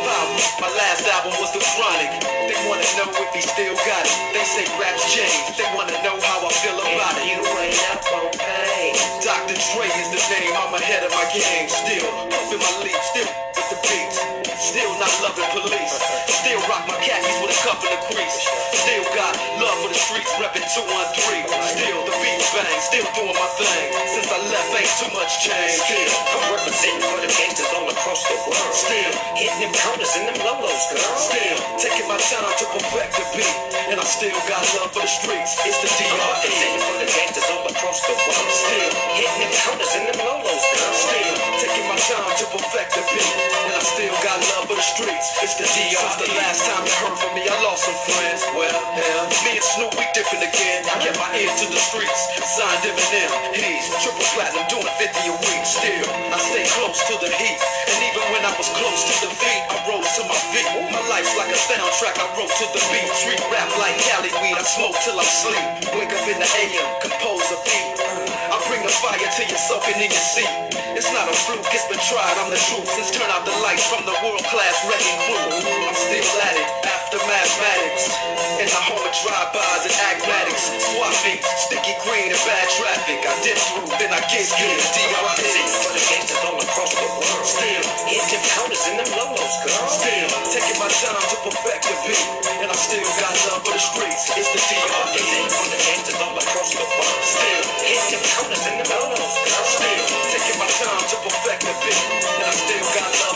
My 0.61 0.69
last 0.69 1.09
album 1.09 1.33
was 1.41 1.57
The 1.57 1.65
Chronic. 1.73 2.13
They 2.21 2.59
wanna 2.69 2.85
know 3.01 3.09
if 3.09 3.33
he 3.33 3.41
still 3.41 3.73
got 3.81 4.05
it. 4.05 4.17
They 4.37 4.45
say 4.45 4.69
raps 4.77 5.09
change, 5.09 5.57
they 5.57 5.69
wanna 5.73 5.97
know 6.05 6.21
how 6.21 6.45
I 6.45 6.53
feel 6.53 6.77
about 6.77 7.17
it. 7.17 7.25
You 7.25 7.41
ain't 7.41 7.81
up 7.97 8.05
on 8.13 8.29
pain. 8.37 8.93
Dr. 9.25 9.57
Dre 9.57 9.89
is 9.97 10.09
the 10.13 10.21
name, 10.37 10.53
I'm 10.53 10.77
ahead 10.77 11.01
of 11.01 11.13
my 11.17 11.25
game. 11.33 11.73
Still 11.73 12.13
puffin' 12.29 12.61
my 12.61 12.73
leaf, 12.85 13.01
still 13.09 13.46
with 13.71 13.83
the 13.83 13.89
beats. 13.89 14.19
Still 14.57 14.93
not 14.99 15.13
loving 15.23 15.51
police. 15.53 15.95
Still 16.31 16.61
rock 16.71 16.87
my 16.89 16.97
khakis 17.03 17.37
with 17.43 17.53
a 17.53 17.59
cup 17.67 17.83
in 17.83 17.91
the 17.91 18.01
crease. 18.09 18.39
Still 18.73 19.05
got 19.15 19.35
love 19.61 19.77
for 19.83 19.91
the 19.91 19.99
streets, 19.99 20.33
reppin' 20.39 20.65
213. 20.65 21.45
Still 21.75 22.01
the 22.07 22.15
beat 22.23 22.37
bang, 22.55 22.79
still 22.81 23.07
doing 23.13 23.37
my 23.37 23.49
thing. 23.59 23.87
Since 24.07 24.29
I 24.31 24.39
left, 24.49 24.71
ain't 24.73 24.93
too 24.97 25.11
much 25.13 25.33
change. 25.45 25.77
Still, 25.83 26.11
I'm 26.33 26.43
representing 26.57 27.05
for 27.05 27.19
the 27.21 27.31
gangsters 27.31 27.71
all 27.77 27.89
across 27.91 28.23
the 28.25 28.37
world. 28.49 28.73
Still, 28.73 29.13
hitting 29.37 29.61
them 29.61 29.73
corners 29.83 30.13
and 30.17 30.25
them 30.31 30.39
lolos, 30.47 30.83
girl. 30.95 31.17
Still, 31.19 31.57
taking 31.77 32.07
my 32.09 32.19
time 32.23 32.55
to 32.63 32.65
perfect 32.71 33.13
the 33.19 33.25
beat. 33.35 33.57
And 33.93 33.99
I 34.01 34.07
still 34.07 34.37
got 34.49 34.63
love 34.79 34.91
for 34.95 35.03
the 35.05 35.11
streets. 35.11 35.53
It's 35.67 35.79
the 35.85 35.91
DR. 35.91 36.17
Representing 36.17 36.83
for 36.87 36.97
the 37.03 37.09
gangsters 37.13 37.49
all 37.53 37.67
across 37.67 37.99
the 38.07 38.15
world. 38.15 38.51
Still, 38.51 38.91
hitting 39.21 39.41
them 39.43 39.53
corners 39.67 39.93
and 40.01 40.05
them 40.09 40.19
lolos, 40.23 40.65
girl. 40.65 40.95
Still, 40.97 41.35
taking 41.61 41.87
my 41.91 41.99
time 41.99 42.33
to 42.41 42.45
perfect 42.57 42.91
the 42.97 43.03
beat. 43.11 43.56
And 43.65 43.73
I 43.73 43.81
still 43.81 44.13
got 44.21 44.37
love 44.53 44.69
for 44.69 44.77
the 44.77 44.85
streets. 44.85 45.27
It's 45.41 45.57
the 45.57 45.65
DR. 45.65 45.97
Since 45.97 46.17
the 46.21 46.31
last 46.37 46.61
time 46.69 46.83
you 46.85 46.95
heard 47.01 47.17
from 47.17 47.33
me, 47.33 47.49
I 47.49 47.57
lost 47.65 47.89
some 47.89 47.97
friends. 48.05 48.45
Well, 48.53 48.69
hell, 48.93 49.25
me 49.47 49.57
and 49.57 49.65
Snoop, 49.65 49.93
we 49.97 50.05
different 50.13 50.45
again. 50.45 50.85
I 50.91 51.01
kept 51.01 51.17
my 51.17 51.31
ear 51.41 51.49
to 51.49 51.67
the 51.73 51.81
streets. 51.81 52.21
Signed 52.45 52.85
Eminem. 52.85 53.31
He's 53.57 53.89
triple 54.05 54.27
platinum, 54.37 54.67
doing 54.69 54.89
50 55.01 55.33
a 55.33 55.37
week. 55.41 55.65
Still, 55.65 56.07
I 56.33 56.39
stay 56.41 56.65
close 56.77 57.01
to 57.09 57.15
the 57.23 57.31
heat. 57.33 57.59
And 57.89 57.99
even 58.13 58.25
when 58.35 58.43
I 58.45 58.53
was 58.61 58.69
close 58.77 59.01
to 59.09 59.15
the 59.25 59.33
defeat, 59.33 59.63
I 59.73 59.77
rose 59.89 60.11
to 60.21 60.23
my 60.29 60.39
feet. 60.53 60.69
My 60.93 61.03
life's 61.09 61.35
like 61.41 61.53
a 61.53 61.59
soundtrack, 61.59 62.17
I 62.21 62.27
wrote 62.37 62.53
to 62.53 62.67
the 62.77 62.83
beat. 62.93 63.09
Street 63.17 63.43
rap 63.49 63.71
like 63.81 63.97
Cali 64.09 64.33
weed, 64.45 64.57
I 64.57 64.65
smoke 64.65 64.97
till 65.05 65.17
I 65.17 65.25
sleep. 65.25 65.67
Wake 65.97 66.13
up 66.13 66.27
in 66.29 66.39
the 66.39 66.49
AM, 66.49 66.89
compose 67.01 67.47
a 67.53 67.59
beat. 67.65 68.46
Bring 68.67 68.83
the 68.83 68.91
fire 68.91 69.31
till 69.39 69.47
you're 69.47 69.67
soaking 69.71 69.95
in 70.03 70.11
your 70.11 70.27
seat. 70.35 70.51
It's 70.99 71.13
not 71.15 71.31
a 71.31 71.37
fluke, 71.47 71.71
it's 71.71 71.87
been 71.87 72.03
tried, 72.03 72.35
I'm 72.43 72.51
the 72.51 72.59
truth. 72.59 72.89
Since 72.89 73.15
turn 73.15 73.31
out 73.31 73.47
the 73.47 73.55
lights 73.63 73.87
from 73.87 74.03
the 74.03 74.17
world 74.27 74.43
class 74.51 74.75
wrecking 74.91 75.19
crew. 75.29 75.61
I'm 75.87 75.95
still 75.95 76.27
at 76.43 76.57
it, 76.57 76.69
after 76.83 77.21
mathematics. 77.23 78.11
In 78.59 78.67
the 78.67 78.83
home 78.89 79.05
of 79.05 79.13
drive-bys 79.13 79.83
and 79.87 79.97
acmatics. 80.11 80.73
Swap 80.83 81.13
sticky 81.15 81.95
green 82.03 82.33
and 82.33 82.43
bad 82.43 82.67
traffic. 82.81 83.21
I 83.23 83.35
did 83.45 83.61
through, 83.61 83.93
then 84.01 84.11
I 84.11 84.21
get 84.33 84.49
good. 84.49 84.79
The 84.81 86.03
gangsters 86.09 86.43
all 86.43 86.57
across 86.57 86.93
the 86.97 87.07
world. 87.07 87.45
Still, 87.47 87.85
hitting 88.09 88.41
them 88.41 88.45
counters 88.57 88.83
and 88.89 88.97
them 88.99 89.11
lolos, 89.15 89.55
girl. 89.63 89.87
Still, 89.93 90.29
taking 90.49 90.79
my 90.81 90.89
time 90.89 91.23
to 91.23 91.37
perfect 91.45 91.83
the 91.87 91.95
beat. 92.09 92.25
And 92.65 92.73
I 92.73 92.77
still 92.77 93.05
got 93.21 93.37
love 93.53 93.63
for 93.63 93.77
the 93.77 93.83
streets. 93.85 94.33
It's 94.33 94.51
the 94.51 94.61
D.R.E. 94.65 95.23
for 95.53 95.69
the 95.69 95.79
gangsters 95.85 96.21
all 96.25 96.37
across 96.41 96.73
the 96.73 96.81
world. 96.81 97.21
Still, 97.21 97.63
hitting 97.85 98.17
them 98.17 98.25
counters 98.25 98.56
beat. 98.57 98.73
And 98.73 98.81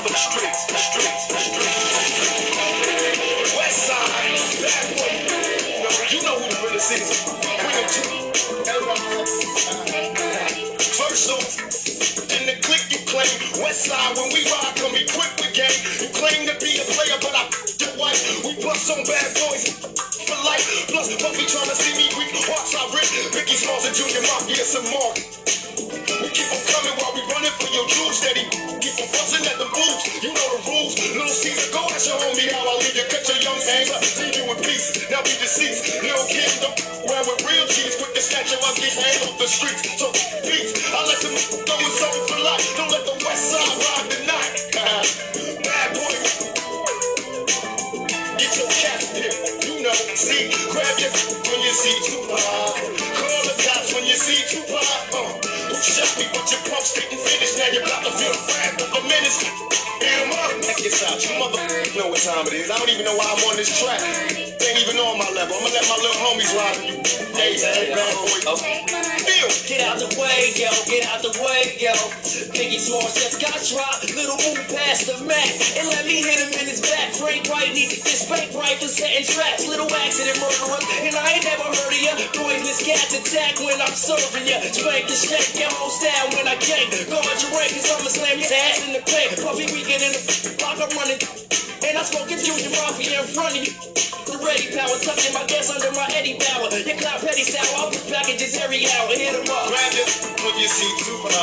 the 0.04 0.14
streets, 0.16 0.66
the 0.66 0.78
streets, 0.78 1.26
the 1.28 1.38
streets. 1.38 2.06
West 3.56 3.86
side, 3.86 4.62
bad 4.62 4.96
boy. 4.96 5.12
You 6.10 6.22
know 6.22 6.38
who 6.38 6.48
the 6.48 6.56
realest 6.64 6.92
is. 6.92 7.08
First 10.98 11.30
off, 11.30 11.58
in 12.40 12.46
the 12.46 12.54
click 12.62 12.84
you 12.90 12.98
claim, 13.06 13.62
West 13.62 13.86
when 14.16 14.28
we 14.32 14.44
ride, 14.50 14.74
come 14.76 14.94
equipped 14.94 15.40
with 15.40 15.54
game. 15.54 15.80
You 16.00 16.08
claim 16.14 16.46
to 16.48 16.54
be 16.64 16.78
a 16.80 16.84
player, 16.94 17.18
but 17.20 17.34
I 17.34 17.48
your 17.80 17.96
wife. 17.98 18.44
We 18.44 18.54
bust 18.62 18.90
on 18.90 19.04
bad 19.04 19.34
boys 19.34 20.09
for 20.30 20.40
life. 20.46 20.64
Plus, 20.86 21.10
Puffy 21.18 21.46
trying 21.50 21.66
to 21.66 21.74
see 21.74 21.94
me 21.98 22.06
weak. 22.14 22.30
Hearts 22.46 22.74
I 22.78 22.86
rip. 22.94 23.08
Biggie 23.34 23.58
Smalls 23.58 23.84
and 23.86 23.94
Junior 23.94 24.22
Mafia 24.22 24.62
some 24.62 24.86
more. 24.86 25.12
We 26.22 26.28
keep 26.30 26.46
on 26.54 26.62
coming 26.70 26.94
while 27.02 27.14
we 27.18 27.22
running 27.34 27.54
for 27.58 27.70
your 27.74 27.86
jewels. 27.90 28.22
Steady 28.22 28.46
keep 28.78 28.94
on 29.02 29.08
busting 29.10 29.44
at 29.50 29.58
the 29.58 29.66
boots. 29.66 30.02
You 30.22 30.30
know 30.30 30.48
the 30.54 30.60
rules. 30.70 30.94
Little 30.94 31.26
Caesar, 31.26 31.68
go 31.74 31.82
ask 31.90 32.06
your 32.06 32.18
homie 32.22 32.46
how 32.54 32.62
I 32.62 32.74
leave 32.78 32.94
you. 32.94 33.06
Cut 33.10 33.26
your 33.26 33.40
young 33.42 33.58
hands 33.58 33.90
up. 33.90 34.02
See 34.06 34.30
you 34.30 34.46
in 34.46 34.58
pieces. 34.62 35.10
Now 35.10 35.22
be 35.26 35.34
deceased. 35.42 35.98
Little 35.98 36.26
Kim, 36.30 36.50
don't 36.62 36.78
run 37.10 37.24
with 37.26 37.42
real 37.42 37.66
cheese. 37.66 37.98
Quick 37.98 38.14
to 38.14 38.22
snatch 38.22 38.54
your 38.54 38.62
ugly 38.62 38.90
hand 38.94 39.18
off 39.26 39.36
the 39.42 39.50
streets. 39.50 39.82
So 39.98 40.14
peace. 40.46 40.70
I 40.94 41.00
let 41.10 41.18
them 41.18 41.34
go 41.66 41.74
with 41.82 41.94
something 41.98 42.26
for 42.30 42.40
life. 42.46 42.66
Don't 42.78 42.90
let 42.94 43.02
the 43.02 43.16
West 43.26 43.44
Side 43.50 43.74
ride 43.82 44.06
the 44.14 44.20
night. 44.30 44.54
Bad 45.66 45.88
boy. 45.98 46.59
Know. 49.90 50.14
See, 50.14 50.54
grab 50.70 50.96
your 51.02 51.10
when 51.50 51.60
you 51.66 51.74
see 51.74 51.98
Tupac. 52.06 52.38
Call 52.38 53.42
the 53.42 53.54
cops 53.58 53.90
when 53.90 54.06
you 54.06 54.14
see 54.14 54.38
Tupac. 54.46 54.86
Uh, 55.10 55.18
who 55.66 55.74
shot 55.82 56.14
me, 56.14 56.30
but 56.30 56.46
your 56.46 56.62
pumps 56.70 56.94
didn't 56.94 57.18
finish. 57.18 57.58
Now 57.58 57.74
you're 57.74 57.82
about 57.82 58.06
to 58.06 58.12
feel 58.14 58.30
the 58.30 58.42
wrath 58.54 58.78
of 58.86 58.90
a 58.94 59.00
menace. 59.10 59.42
Hit 59.42 60.14
'em 60.14 60.30
up. 60.30 60.54
Check 60.62 60.78
this 60.78 61.02
out. 61.02 61.18
You 61.18 61.42
mother 61.42 61.58
know 61.98 62.06
what 62.06 62.22
time 62.22 62.46
it 62.46 62.54
is. 62.54 62.70
I 62.70 62.78
don't 62.78 62.90
even 62.90 63.04
know 63.04 63.16
why 63.18 63.26
I'm 63.26 63.42
on 63.50 63.56
this 63.58 63.82
track. 63.82 63.98
Ain't 63.98 64.78
even 64.78 64.94
on 65.02 65.18
my 65.18 65.26
level. 65.34 65.58
I'm 65.58 65.66
gonna 65.66 65.74
let 65.74 65.86
my 65.90 65.98
little 65.98 66.20
homies 66.22 66.54
ride 66.54 66.76
with 66.78 66.86
you. 66.86 66.98
Hey, 67.34 67.58
hey, 67.58 67.90
bad 67.90 68.14
boy. 68.14 68.62
Feel. 69.26 69.50
Get 69.66 69.80
out 69.86 69.98
the 69.98 70.10
way, 70.20 70.52
yo, 70.54 70.70
get 70.86 71.06
out 71.08 71.22
the 71.22 71.32
way, 71.40 71.78
yo. 71.78 71.94
Biggie 72.52 72.78
Smalls 72.78 73.14
just 73.14 73.40
got 73.40 73.56
dropped. 73.70 74.04
Little 74.14 74.36
move 74.36 74.60
past 74.68 75.06
the 75.06 75.16
mat 75.24 75.50
and 75.78 75.88
let 75.88 76.04
me 76.04 76.20
hit 76.20 76.36
him 76.42 76.52
in 76.60 76.66
his 76.68 76.80
back. 76.82 77.14
Frank 77.14 77.48
White 77.48 77.72
needed 77.72 78.02
this 78.02 78.28
bank 78.28 78.52
right 78.52 78.76
for 78.76 78.88
setting 78.88 79.24
traps. 79.24 79.66
Little 79.66 79.79
accident 79.88 80.38
murderer, 80.40 80.80
and 81.06 81.14
I 81.16 81.38
ain't 81.38 81.44
never 81.44 81.68
heard 81.70 81.94
of 81.94 82.00
ya. 82.02 82.12
Poisonous 82.34 82.80
cats 82.84 83.14
attack 83.16 83.60
when 83.60 83.80
I'm 83.80 83.94
serving 83.94 84.46
ya. 84.48 84.60
Spank 84.72 85.06
the 85.08 85.16
shank, 85.16 85.46
get 85.56 85.72
on 85.72 85.90
style 85.90 86.28
when 86.36 86.48
I 86.48 86.56
gang. 86.60 86.88
Guard 87.08 87.38
your 87.40 87.52
rank, 87.56 87.72
cause 87.72 87.88
I'ma 87.92 88.10
slam 88.10 88.36
your 88.40 88.50
ass 88.50 88.84
in 88.84 88.92
the 88.92 89.02
paint. 89.06 89.38
Puffy 89.40 89.66
weekend 89.72 90.02
in 90.02 90.12
the 90.12 90.22
block, 90.58 90.76
I'm 90.82 90.90
running. 90.96 91.20
And 91.86 91.96
I'm 91.96 92.04
smoking 92.04 92.38
Junior 92.38 92.70
Mafia 92.76 93.22
in 93.22 93.28
front 93.30 93.56
of 93.56 93.62
you. 93.64 93.72
The 94.28 94.36
ready 94.44 94.70
power, 94.76 94.94
tucking 95.02 95.34
my 95.34 95.42
gas 95.48 95.72
under 95.72 95.90
my 95.96 96.06
Eddie 96.14 96.38
Bauer. 96.38 96.70
Your 96.70 96.96
cloud 97.00 97.20
petty 97.24 97.42
sour, 97.42 97.66
I'll 97.80 97.90
put 97.90 98.04
packages 98.12 98.54
every 98.60 98.86
hour. 98.86 99.10
Hit 99.10 99.34
'em 99.34 99.48
up. 99.50 99.66
Grab 99.72 99.94
it 99.98 100.08
when 100.44 100.54
you 100.60 100.68
see 100.68 100.92
Tupac. 101.02 101.34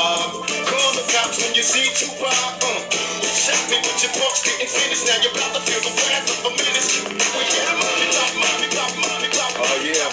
Call 0.69 0.91
the 0.95 1.03
cops 1.11 1.41
when 1.43 1.53
you 1.55 1.63
see 1.63 1.89
Tupac. 1.97 2.31
Uh, 2.63 2.79
you 3.23 3.29
shot 3.33 3.59
me, 3.67 3.81
but 3.83 3.97
your 3.99 4.13
pumps 4.15 4.41
didn't 4.45 4.69
finish. 4.71 5.03
Now 5.09 5.17
you're 5.25 5.33
about 5.35 5.51
to 5.57 5.61
feel 5.67 5.81
the 5.83 5.93
wrath 5.99 6.29
of 6.31 6.45
a 6.47 6.51
menace. 6.55 6.89
We 7.35 7.43
get 7.51 7.67
'em 7.67 8.26
Oh 8.29 9.75
yeah, 9.83 10.11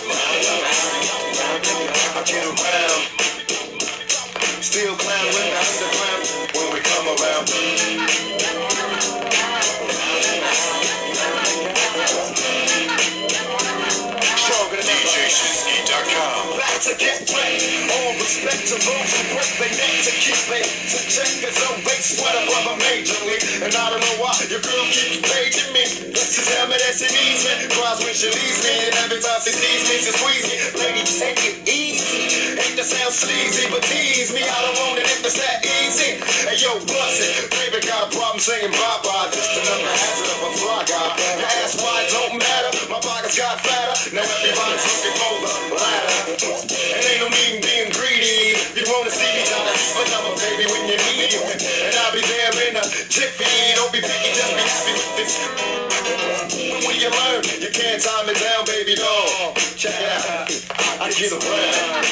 I 2.14 2.22
get 2.24 2.44
around. 2.46 3.02
Still 4.62 4.94
clown 4.94 5.26
with 5.26 5.44
the 5.44 5.58
underground 5.58 6.53
to 16.84 16.92
get 17.00 17.16
ready. 17.32 17.88
All 17.88 18.12
respect 18.20 18.68
to 18.68 18.76
those 18.76 19.08
who 19.16 19.22
break 19.32 19.52
their 19.56 19.72
neck 19.72 20.04
to 20.04 20.12
keep 20.20 20.36
it. 20.52 20.68
To 20.92 20.98
check 21.08 21.32
his 21.40 21.56
own 21.64 21.80
base 21.80 22.20
sweater 22.20 22.44
brother 22.44 22.76
major 22.76 23.16
league. 23.24 23.40
And 23.64 23.72
I 23.72 23.88
don't 23.88 24.04
know 24.04 24.16
why 24.20 24.36
your 24.52 24.60
girl 24.60 24.84
keeps 24.92 25.24
paging 25.24 25.72
me. 25.72 26.12
Let's 26.12 26.36
just 26.36 26.44
tell 26.44 26.68
me 26.68 26.76
that 26.76 26.92
she 27.00 27.08
needs 27.08 27.40
me. 27.48 27.72
Cries 27.72 28.04
when 28.04 28.12
she 28.12 28.28
leaves 28.28 28.60
me. 28.68 28.74
And 28.84 28.94
every 29.00 29.16
time 29.16 29.40
she 29.40 29.56
sees 29.56 29.80
me, 29.88 29.96
she 29.96 30.12
squeeze 30.12 30.44
me. 30.44 30.56
Lady, 30.76 31.08
take 31.08 31.40
it 31.40 31.56
easy. 31.64 32.60
Ain't 32.60 32.76
to 32.76 32.84
sound 32.84 33.16
sleazy, 33.16 33.64
but 33.72 33.80
tease 33.88 34.36
me. 34.36 34.44
I 34.44 34.58
don't 34.68 34.76
want 34.84 35.00
it 35.00 35.08
if 35.08 35.24
it's 35.24 35.40
that 35.40 35.64
easy. 35.64 36.20
Hey 36.44 36.60
yo, 36.60 36.76
bust 36.84 37.24
it. 37.24 37.48
Baby 37.64 37.80
got 37.80 38.06
a 38.06 38.08
problem 38.12 38.44
saying 38.44 38.68
bye 38.76 39.00
bye. 39.00 39.32
Just 39.32 39.56
another 39.56 39.88
hazard 39.88 40.28
of 40.36 40.40
a 40.44 40.50
fly 40.60 40.84
guy. 40.84 41.10
You 41.40 41.48
ask 41.64 41.80
why 41.80 41.96
don't 42.12 42.36
matter. 42.36 42.72
My 42.92 43.00
pockets 43.00 43.40
got 43.40 43.56
fatter. 43.64 43.96
Now 44.12 44.28
wanna 48.98 49.10
see 49.10 49.26
me, 49.34 49.42
but 49.98 50.06
I'm 50.14 50.22
a 50.30 50.32
baby 50.38 50.70
when 50.70 50.86
you 50.86 50.94
need 50.94 51.18
me. 51.18 51.26
And 51.26 51.94
I'll 51.98 52.14
be 52.14 52.22
there 52.22 52.54
in 52.68 52.76
a 52.78 52.84
jiffy. 53.10 53.74
Don't 53.74 53.90
be 53.90 54.00
picky, 54.00 54.30
just 54.30 54.54
be 54.54 54.62
happy 54.62 54.92
with 54.94 55.16
This 55.18 55.34
when 56.86 56.96
you 57.00 57.10
learn? 57.10 57.42
You 57.58 57.70
can't 57.74 58.00
time 58.00 58.28
it 58.30 58.38
down, 58.38 58.64
baby. 58.66 58.94
Check 59.74 59.98
it 59.98 60.06
out. 60.30 60.46
I 61.02 61.10
get 61.10 61.32
around. 61.34 62.06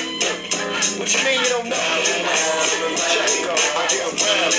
What 0.99 1.07
you 1.13 1.21
mean 1.23 1.39
you 1.39 1.51
don't 1.55 1.69
know? 1.71 1.79
Check 1.79 3.31
it 3.31 3.47
out. 3.47 3.63
I 3.79 3.87
get 3.87 4.03
around. 4.03 4.53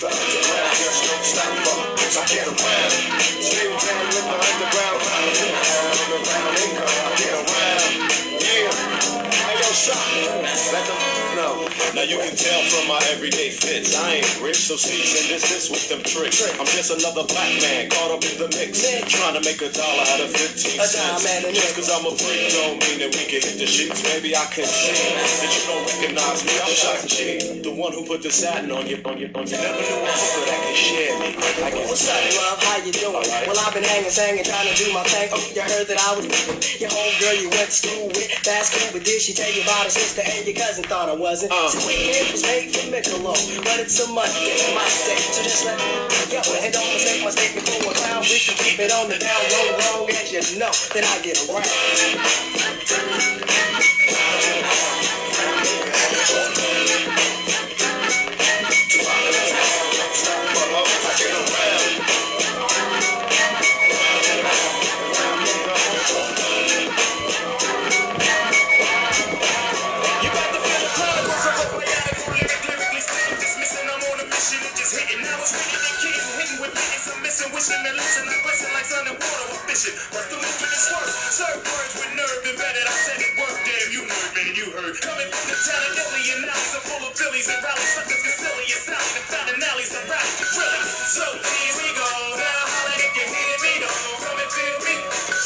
Around. 0.00 0.30
I 2.10 2.24
get 2.30 2.46
around. 2.46 2.92
Stay 3.42 3.66
down 3.66 3.98
in 3.98 4.14
the 4.14 4.22
underground. 4.30 5.00
Underground 5.90 6.54
income. 6.54 6.94
I 7.02 7.19
Let 10.72 10.86
them. 10.86 11.09
Now 11.94 12.06
you 12.06 12.18
can 12.22 12.36
tell 12.36 12.62
from 12.70 12.86
my 12.86 13.00
everyday 13.10 13.50
fits. 13.50 13.96
I 13.98 14.22
ain't 14.22 14.30
rich, 14.40 14.70
so 14.70 14.76
cease 14.76 15.18
and 15.18 15.26
desist 15.28 15.70
with 15.70 15.88
them 15.90 16.00
tricks. 16.06 16.38
I'm 16.58 16.68
just 16.70 16.94
another 16.94 17.26
black 17.26 17.50
man 17.60 17.90
caught 17.90 18.14
up 18.14 18.22
in 18.22 18.38
the 18.38 18.48
mix. 18.54 18.80
Trying 19.10 19.34
to 19.34 19.42
make 19.42 19.58
a 19.58 19.70
dollar 19.74 20.04
out 20.14 20.20
of 20.22 20.30
15 20.30 20.78
A 20.80 20.86
cents. 20.86 20.94
dime 20.94 21.24
and 21.26 21.42
a 21.46 21.50
Just 21.50 21.74
cause 21.74 21.90
I'm 21.90 22.06
a 22.06 22.14
freak 22.14 22.52
don't 22.54 22.78
mean 22.86 23.02
that 23.02 23.10
we 23.16 23.24
can 23.26 23.42
hit 23.42 23.58
the 23.58 23.66
sheets. 23.66 24.04
Maybe 24.06 24.36
I 24.36 24.46
can 24.54 24.64
see 24.68 24.94
that 24.94 25.50
you 25.50 25.62
don't 25.66 25.84
recognize 25.88 26.40
me. 26.46 26.54
I'm 26.62 26.74
Shock 26.76 27.00
G, 27.10 27.60
the 27.64 27.74
one 27.74 27.92
who 27.92 28.06
put 28.06 28.22
the 28.22 28.30
satin 28.30 28.70
on 28.70 28.86
your, 28.86 29.02
on 29.08 29.18
your, 29.18 29.32
on 29.34 29.44
your. 29.48 29.58
Never 29.58 29.82
knew 29.82 30.00
hooker 30.06 30.44
that 30.46 30.60
can 30.62 30.76
share 30.76 31.12
me. 31.18 31.28
I 31.64 31.70
can 31.74 31.82
What's 31.90 32.06
up, 32.06 32.22
love? 32.38 32.62
How 32.62 32.78
you 32.86 32.92
doing? 32.94 33.18
Well, 33.18 33.58
I've 33.58 33.74
been 33.74 33.82
hanging, 33.82 34.14
singing, 34.14 34.46
trying 34.46 34.70
to 34.70 34.76
do 34.78 34.94
my 34.94 35.02
thing. 35.10 35.26
Oh, 35.34 35.42
you 35.42 35.62
heard 35.62 35.86
that 35.90 35.98
I 35.98 36.14
was 36.14 36.24
your 36.78 36.90
homegirl 36.90 37.42
you 37.42 37.50
went 37.50 37.66
to 37.66 37.74
school 37.74 38.06
with. 38.14 38.30
That's 38.46 38.70
cool, 38.70 38.88
but 38.94 39.02
did 39.02 39.18
she 39.20 39.34
tell 39.34 39.50
you 39.50 39.62
about 39.66 39.84
her 39.84 39.90
sister 39.90 40.22
and 40.22 40.46
your 40.46 40.54
cousin? 40.54 40.84
Thought 40.84 41.08
I 41.10 41.16
wasn't. 41.18 41.50
Uh. 41.52 41.69
Weekend 41.86 42.32
was 42.32 42.42
made 42.42 42.74
for 42.74 42.90
Michelob, 42.90 43.38
but 43.62 43.78
it's 43.78 44.00
a 44.00 44.08
Monday, 44.12 44.74
my 44.74 44.82
day. 45.06 45.22
So 45.30 45.40
just 45.42 45.64
let 45.64 45.78
yo, 46.32 46.40
and 46.62 46.72
don't 46.72 46.92
mistake 46.92 47.22
my 47.22 47.30
statement 47.30 47.68
for 47.68 47.90
a 47.90 47.94
clown. 47.94 48.22
We 48.22 48.40
can 48.40 48.56
keep 48.58 48.80
it 48.80 48.90
on 48.90 49.08
the 49.08 49.18
down 49.18 49.38
low, 49.38 49.78
long 49.78 50.10
as 50.10 50.32
you 50.32 50.40
know 50.58 50.72
that 50.94 51.04
I 51.04 51.20
get 51.22 51.38
around. 51.48 51.66
And 78.40 78.48
glisten 78.48 78.72
like 78.72 78.88
sun 78.88 79.04
and 79.04 79.18
water 79.20 79.46
or 79.52 79.60
fishing. 79.68 79.92
What's 80.16 80.28
the 80.32 80.40
movement 80.40 80.72
is 80.72 80.86
worth? 80.88 81.12
Serve 81.28 81.60
words 81.60 81.94
with 82.00 82.12
nerve 82.16 82.40
embedded. 82.48 82.86
I 82.88 82.96
said 83.04 83.20
it 83.20 83.32
worked, 83.36 83.60
damn, 83.68 83.88
you 83.92 84.02
heard, 84.08 84.32
man, 84.32 84.52
you 84.56 84.66
heard. 84.72 84.96
Coming 85.04 85.28
from 85.28 85.44
the 85.52 85.56
town 85.60 85.82
of 85.84 86.00
Illy 86.00 86.24
and 86.32 86.48
alleys 86.48 86.72
are 86.72 86.84
full 86.88 87.04
of 87.04 87.12
Phillies 87.12 87.48
and 87.52 87.60
rallies. 87.60 87.92
Suckers 87.92 88.22
get 88.24 88.32
silly 88.32 88.66
and 88.72 88.80
sally. 88.80 89.10
The 89.12 89.22
fountain 89.28 89.60
alleys 89.60 89.92
are 89.92 90.06
rowdy, 90.08 90.44
really. 90.56 90.82
So 91.12 91.24
here 91.36 91.74
we 91.84 91.88
go. 91.92 92.08
Now 92.40 92.60
holla 92.64 92.94
if 92.96 93.12
you 93.12 93.26
hear 93.28 93.56
me, 93.60 93.72
though. 93.84 94.24
Come 94.24 94.38
and 94.40 94.50
feel 94.56 94.76
me. 94.88 94.94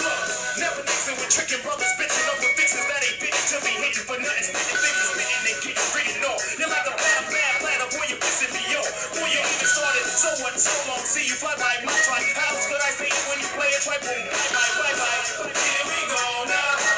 Look, 0.06 0.22
never 0.62 0.82
mixing 0.86 1.16
with 1.18 1.30
tricking 1.34 1.62
brothers, 1.66 1.92
bitching 1.98 2.26
over 2.30 2.50
fixes 2.54 2.84
that 2.86 3.00
ain't 3.02 3.18
bitching 3.18 3.46
till 3.50 3.60
we 3.66 3.72
hitting 3.74 4.06
for 4.06 4.18
nothing. 4.22 4.46
Spitting 4.46 4.78
fingers, 4.78 5.08
spitting 5.10 5.42
and 5.50 5.58
getting 5.66 5.88
written 5.98 6.22
off. 6.30 6.42
You're 6.62 6.70
like 6.70 6.86
a 6.86 7.03
started 10.36 10.58
so 10.60 10.70
what, 10.70 10.84
so 10.84 10.88
long. 10.88 10.98
See 11.06 11.26
you 11.26 11.34
fly 11.34 11.54
by 11.56 11.84
my 11.84 11.92
try. 12.04 12.20
How 12.34 12.54
could 12.66 12.80
I 12.80 12.90
say 12.90 13.06
it 13.06 13.28
when 13.28 13.38
you 13.40 13.46
play 13.54 13.70
a 13.70 13.80
try? 13.80 13.98
Boom, 13.98 14.26
bye, 14.30 14.72
bye, 14.78 14.94
bye, 14.94 14.94
bye. 14.98 15.52
Here 15.54 15.84
we 15.86 16.08
go 16.08 16.44
now. 16.46 16.93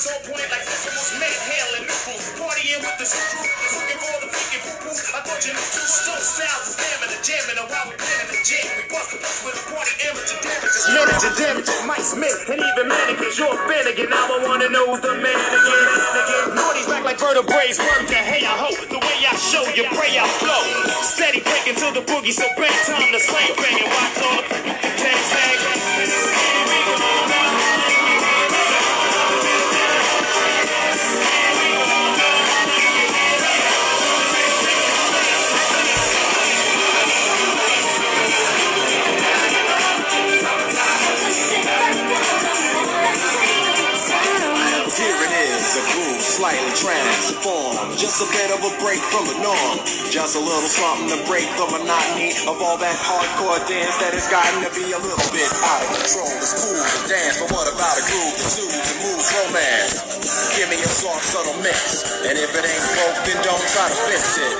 The 0.00 0.08
is 0.08 0.16
on 0.16 0.32
point 0.32 0.48
like 0.48 0.64
almost 0.64 1.12
made 1.20 1.40
hell 1.44 1.70
and 1.76 1.84
new 1.84 2.00
Partying 2.40 2.80
with 2.80 2.96
the 2.96 3.04
crew, 3.04 3.44
looking 3.76 4.00
for 4.00 4.16
the 4.24 4.28
freaking 4.32 4.62
poo 4.64 4.76
poo. 4.80 4.96
I 4.96 5.20
thought 5.20 5.44
you 5.44 5.52
knew 5.52 5.60
two 5.60 5.84
stone 5.84 6.24
styles 6.24 6.72
is 6.72 6.76
jamming 6.80 7.20
jamming, 7.20 7.58
and 7.60 7.68
while 7.68 7.84
we 7.84 7.94
playing 8.00 8.28
the 8.32 8.38
jam, 8.40 8.64
we 8.80 8.84
bust 8.88 9.12
the 9.12 9.20
bus 9.20 9.44
with 9.44 9.60
a 9.60 9.64
party 9.68 9.92
amateur 10.08 10.40
damages. 10.40 10.88
And 10.88 11.36
damages, 11.36 11.80
mice, 11.84 12.12
men, 12.16 12.32
and 12.48 12.60
even 12.64 12.86
mannequins. 12.88 13.36
You're 13.36 13.52
a 13.52 13.60
fan 13.68 13.84
again, 13.92 14.08
now 14.08 14.24
I 14.24 14.40
wanna 14.40 14.72
know 14.72 14.88
who's 14.88 15.04
the 15.04 15.12
man 15.20 15.36
again. 15.36 15.84
Again, 16.16 16.44
Naughty's 16.56 16.88
back 16.88 17.04
like 17.04 17.20
vertebrae, 17.20 17.76
work 17.76 18.08
the 18.08 18.16
hey 18.16 18.48
I 18.48 18.56
hope. 18.56 18.80
The 18.80 19.00
way 19.04 19.16
I 19.28 19.36
show 19.36 19.64
you, 19.76 19.84
pray 19.92 20.16
I 20.16 20.24
flow. 20.40 20.64
Steady 21.04 21.44
breaking 21.44 21.76
to 21.76 21.92
the 21.92 22.02
boogie, 22.08 22.32
so 22.32 22.48
bang 22.56 22.72
time 22.88 23.04
to 23.04 23.20
slang 23.20 23.52
bang 23.52 23.84
and 23.84 23.90
watch 23.92 24.16
all 24.24 24.40
the 24.48 24.88
tag. 24.96 25.60
Here 26.00 26.69
slightly 46.40 46.72
transformed. 46.72 48.00
Just 48.00 48.24
a 48.24 48.28
bit 48.32 48.48
of 48.48 48.64
a 48.64 48.72
break 48.80 49.04
from 49.12 49.28
the 49.28 49.36
norm. 49.44 49.76
Just 50.08 50.40
a 50.40 50.42
little 50.42 50.64
something 50.72 51.12
to 51.12 51.20
break 51.28 51.44
the 51.60 51.68
monotony 51.68 52.32
of 52.48 52.56
all 52.64 52.80
that 52.80 52.96
hardcore 52.96 53.60
dance 53.68 54.00
that 54.00 54.16
has 54.16 54.24
gotten 54.32 54.64
to 54.64 54.72
be 54.72 54.88
a 54.88 55.00
little 55.04 55.28
bit 55.36 55.44
out 55.60 55.84
of 55.84 56.00
control. 56.00 56.32
It's 56.40 56.56
cool 56.56 56.80
to 56.80 57.00
dance, 57.12 57.44
but 57.44 57.52
what 57.52 57.68
about 57.68 57.92
a 57.92 58.04
groove 58.08 58.40
that 58.40 58.48
soothes 58.56 58.88
and 58.88 58.98
moves 59.04 59.28
romance? 59.36 59.92
Give 60.56 60.68
me 60.72 60.80
a 60.80 60.88
soft, 60.88 61.28
subtle 61.28 61.60
mix. 61.60 62.08
And 62.24 62.32
if 62.32 62.56
it 62.56 62.64
ain't 62.64 62.86
broke, 62.96 63.20
then 63.28 63.36
don't 63.44 63.66
try 63.76 63.84
to 63.92 63.98
fix 64.08 64.40
it. 64.40 64.54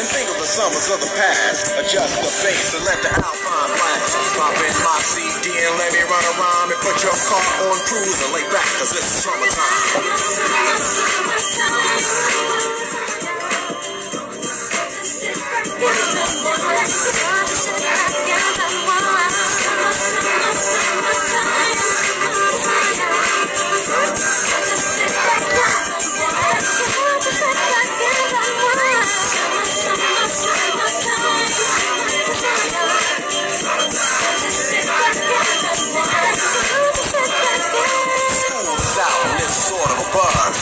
And 0.00 0.08
think 0.16 0.32
of 0.32 0.40
the 0.40 0.48
summers 0.48 0.88
of 0.96 0.98
the 1.04 1.12
past. 1.12 1.76
Adjust 1.76 2.24
the 2.24 2.32
bass 2.40 2.72
and 2.72 2.88
let 2.88 3.04
the 3.04 3.12
alpine 3.12 3.72
blast. 3.76 4.16
Pop 4.40 4.56
in 4.56 4.76
my 4.80 4.96
CD 5.04 5.60
and 5.60 5.76
let 5.76 5.92
me 5.92 6.00
run 6.08 6.24
around 6.40 6.72
and 6.72 6.80
put 6.80 6.96
your 7.04 7.12
car 7.28 7.44
on 7.68 7.76
cruise 7.84 8.16
and 8.24 8.32
lay 8.32 8.48
back, 8.48 8.64
cause 8.80 8.96
it's 8.96 9.28
summertime. 9.28 11.01
Sort 39.52 39.90
of 39.92 39.98
a 39.98 40.12
buzz. 40.12 40.61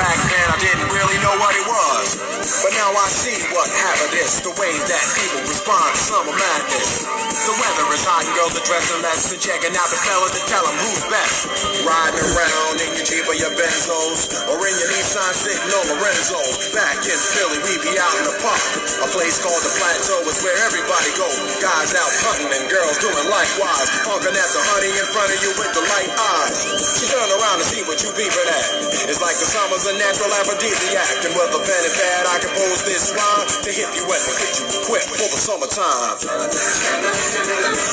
Back 0.00 0.16
then 0.32 0.48
I 0.48 0.56
didn't 0.56 0.88
really 0.96 1.18
know 1.20 1.36
what 1.36 1.52
it 1.52 1.66
was. 1.68 2.16
But 2.64 2.72
now 2.72 2.88
I 2.88 3.08
see 3.12 3.36
what 3.52 3.68
happened 3.68 4.16
is 4.16 4.40
the 4.40 4.48
way 4.56 4.72
that 4.88 5.04
people 5.12 5.44
respond 5.44 5.92
to 5.92 6.00
summer 6.00 6.32
madness. 6.32 6.99
The 7.20 7.56
weather 7.58 7.86
is 7.92 8.04
hot 8.06 8.24
and 8.24 8.32
girls 8.32 8.54
are 8.56 8.64
dressing 8.64 9.02
less 9.04 9.28
and 9.28 9.40
checking 9.42 9.74
out 9.76 9.88
the 9.92 10.00
fellas 10.06 10.32
to 10.38 10.42
tell 10.48 10.64
them 10.64 10.76
who's 10.80 11.04
best. 11.10 11.50
Riding 11.84 12.22
around 12.32 12.76
in 12.80 12.96
your 12.96 13.04
Jeep 13.04 13.26
or 13.28 13.36
your 13.36 13.52
Benzos 13.58 14.48
or 14.48 14.56
in 14.64 14.74
your 14.78 14.90
Nissan 14.94 15.32
sitting 15.34 15.68
on 15.68 15.84
Lorenzo's. 15.98 16.70
Back 16.72 17.02
in 17.04 17.20
Philly, 17.20 17.58
we 17.66 17.76
be 17.84 17.92
out 17.98 18.14
in 18.16 18.24
the 18.24 18.36
park. 18.40 18.62
A 19.04 19.08
place 19.12 19.36
called 19.42 19.60
the 19.60 19.72
Plateau 19.76 20.22
is 20.30 20.38
where 20.46 20.56
everybody 20.64 21.10
go. 21.18 21.28
Guys 21.60 21.90
out 21.98 22.12
hunting 22.24 22.54
and 22.54 22.64
girls 22.70 22.96
doing 23.02 23.26
likewise. 23.28 23.88
Honking 24.06 24.36
at 24.36 24.50
the 24.54 24.62
honey 24.70 24.92
in 24.94 25.06
front 25.10 25.28
of 25.34 25.38
you 25.42 25.50
with 25.58 25.72
the 25.74 25.84
light 25.90 26.12
eyes. 26.14 26.56
She 26.96 27.04
turn 27.10 27.28
around 27.34 27.58
to 27.60 27.66
see 27.66 27.82
what 27.84 28.00
you 28.00 28.14
beeping 28.16 28.48
at. 28.48 28.66
It's 29.10 29.20
like 29.20 29.36
the 29.36 29.48
summer's 29.48 29.84
a 29.90 29.94
natural 29.98 30.30
aphrodisiac. 30.38 31.26
And 31.26 31.34
with 31.34 31.52
a 31.52 31.60
pen 31.60 31.82
and 31.82 31.94
pad, 31.98 32.22
I 32.30 32.36
compose 32.46 32.80
this 32.86 33.10
rhyme 33.12 33.48
to 33.66 33.70
hit 33.74 33.90
you 33.92 34.06
wet 34.06 34.22
and 34.22 34.36
get 34.38 34.52
you 34.56 34.64
equipped 34.80 35.10
for 35.10 35.28
the 35.28 35.40
summertime. 35.40 37.09
Story 37.12 37.90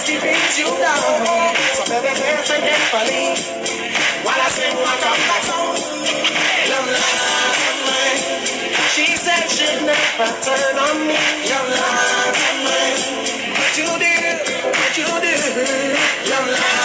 all 0.00 0.06
the 0.06 0.56
you 0.56 0.64
done. 0.80 1.56
So 1.76 1.84
baby, 1.84 2.08
get 2.16 2.80
funny. 2.88 3.36
While 4.24 4.40
I 4.40 4.48
sing 4.48 4.76
my 4.76 4.94
comeback 5.02 5.42
song. 5.44 5.76
Your 6.68 6.84
love 6.88 7.60
and 7.68 7.80
mine. 7.84 8.22
She 8.94 9.06
said 9.16 9.44
she'd 9.50 9.84
never 9.84 10.30
turn 10.40 10.76
on 10.78 10.96
me. 11.06 11.18
Your 11.48 11.64
love 11.76 12.36
and 12.48 12.60
mine. 12.64 13.02
But 13.56 13.72
you 13.76 13.90
did, 14.00 14.36
but 14.72 14.96
you 14.96 15.10
did. 15.20 15.98
Your 16.28 16.44
love 16.48 16.79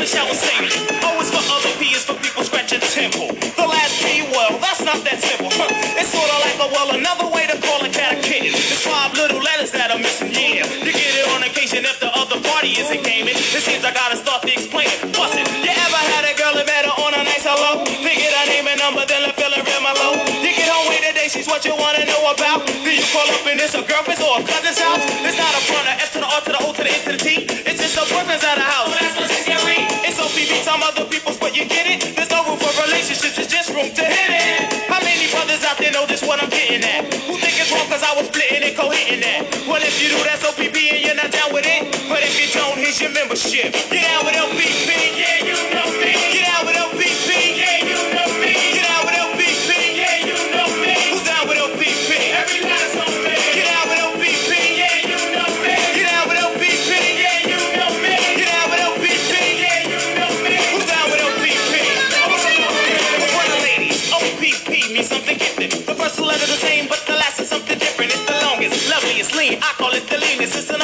jumping 0.00 0.08
shower 0.08 0.32
singing. 0.32 0.72
O 1.04 1.20
is 1.20 1.28
for 1.28 1.44
other, 1.52 1.72
P 1.76 1.92
is 1.92 2.04
for 2.04 2.16
people 2.16 2.44
scratching 2.44 2.80
temple. 2.80 3.28
The 3.36 3.66
last 3.66 4.00
P, 4.00 4.24
well, 4.32 4.56
that's 4.56 4.80
not 4.80 5.04
that 5.04 5.20
simple. 5.20 5.52
Huh. 5.52 5.68
It's 6.00 6.08
sort 6.08 6.24
of 6.24 6.40
like 6.40 6.56
a 6.56 6.68
well, 6.72 6.88
another 6.96 7.28
way 7.28 7.44
to 7.46 7.56
call 7.60 7.84
a 7.84 7.90
cat 7.92 8.16
a 8.16 8.22
kitten. 8.22 8.56
It's 8.56 8.86
five 8.86 9.12
little 9.12 9.40
letters 9.40 9.70
that 9.72 9.92
are 9.92 10.00
missing, 10.00 10.32
yeah. 10.32 10.64
You 10.64 10.92
get 10.92 11.12
it 11.20 11.26
on 11.36 11.44
occasion 11.44 11.84
if 11.84 12.00
the 12.00 12.08
other 12.16 12.40
party 12.40 12.72
isn't 12.80 13.02
gaming. 13.04 13.36
It 13.36 13.60
seems 13.60 13.84
I 13.84 13.92
gotta 13.92 14.16
start 14.16 14.42
to 14.48 14.52
explain 14.52 14.88
it. 14.88 15.04
What's 15.16 15.36
it? 15.36 15.44
You 15.60 15.72
ever 15.72 16.00
had 16.16 16.24
a 16.24 16.34
girl 16.36 16.54
that 16.56 16.64
met 16.64 16.88
her 16.88 16.96
on 16.96 17.12
a 17.12 17.22
nice 17.24 17.44
hello? 17.44 17.84
Figured 17.84 18.32
her 18.32 18.46
name 18.48 18.68
and 18.72 18.80
number, 18.80 19.04
then 19.04 19.20
left 19.28 19.36
feeling 19.36 19.60
real 19.60 19.82
mellow. 19.84 20.16
You 20.40 20.52
get 20.56 20.68
home 20.72 20.88
with 20.88 21.04
today, 21.04 21.28
she's 21.28 21.48
what 21.48 21.64
you 21.68 21.76
wanna 21.76 22.08
know 22.08 22.32
about. 22.32 22.64
Then 22.64 22.96
you 22.96 23.04
call 23.12 23.28
up 23.28 23.44
and 23.44 23.60
it's 23.60 23.76
a 23.76 23.84
girlfriend's 23.84 24.24
or 24.24 24.40
a 24.40 24.44
cousin's 24.48 24.80
house. 24.80 25.04
It's 25.28 25.36
not 25.36 25.52
a 25.52 25.60
front, 25.68 25.86
a 25.92 25.94
F 26.00 26.16
to 26.16 26.24
the 26.24 26.28
R 26.28 26.40
to 26.40 26.52
the 26.56 26.60
O 26.64 26.72
to 26.72 26.82
the 26.88 26.88
N 26.88 27.00
to 27.04 27.12
the 27.12 27.20
T. 27.20 27.69
It's 27.90 27.98
a 27.98 28.06
boyfriend's 28.06 28.46
at 28.46 28.54
the 28.54 28.62
house. 28.62 28.94
That's 28.94 29.18
what 29.18 29.26
she's 29.34 29.50
getting. 29.50 29.82
It's 30.06 30.14
OPP, 30.14 30.62
some 30.62 30.78
other 30.78 31.10
people's, 31.10 31.42
but 31.42 31.58
you 31.58 31.66
get 31.66 31.90
it. 31.90 32.14
There's 32.14 32.30
no 32.30 32.46
room 32.46 32.54
for 32.54 32.70
relationships, 32.86 33.34
it's 33.34 33.50
just 33.50 33.74
room 33.74 33.90
to 33.90 34.04
hit 34.06 34.30
it. 34.30 34.86
How 34.86 35.02
many 35.02 35.26
brothers 35.26 35.66
out 35.66 35.74
there 35.74 35.90
know 35.90 36.06
this 36.06 36.22
what 36.22 36.38
I'm 36.38 36.54
getting 36.54 36.86
at? 36.86 37.10
Who 37.26 37.34
think 37.34 37.58
it's 37.58 37.66
wrong 37.74 37.90
cause 37.90 38.06
I 38.06 38.14
was 38.14 38.30
splitting 38.30 38.62
and 38.62 38.78
co-hitting 38.78 39.26
that? 39.26 39.66
Well, 39.66 39.82
if 39.82 39.98
you 39.98 40.06
do, 40.06 40.22
that's 40.22 40.46
OPP 40.46 40.70
and 40.70 41.02
you're 41.02 41.18
not 41.18 41.34
down 41.34 41.50
with 41.50 41.66
it. 41.66 41.90
But 42.06 42.22
if 42.22 42.38
you 42.38 42.46
don't, 42.54 42.78
here's 42.78 43.02
your 43.02 43.10
membership. 43.10 43.74
Get 43.74 44.06
out 44.06 44.22
with 44.22 44.38
LPP. 44.38 44.86
Yeah, 45.18 45.50
you 45.50 45.58
know 45.74 45.90
me. 45.98 46.14
Get 46.30 46.46
out 46.46 46.62
with 46.70 46.78
LPP. 46.78 47.19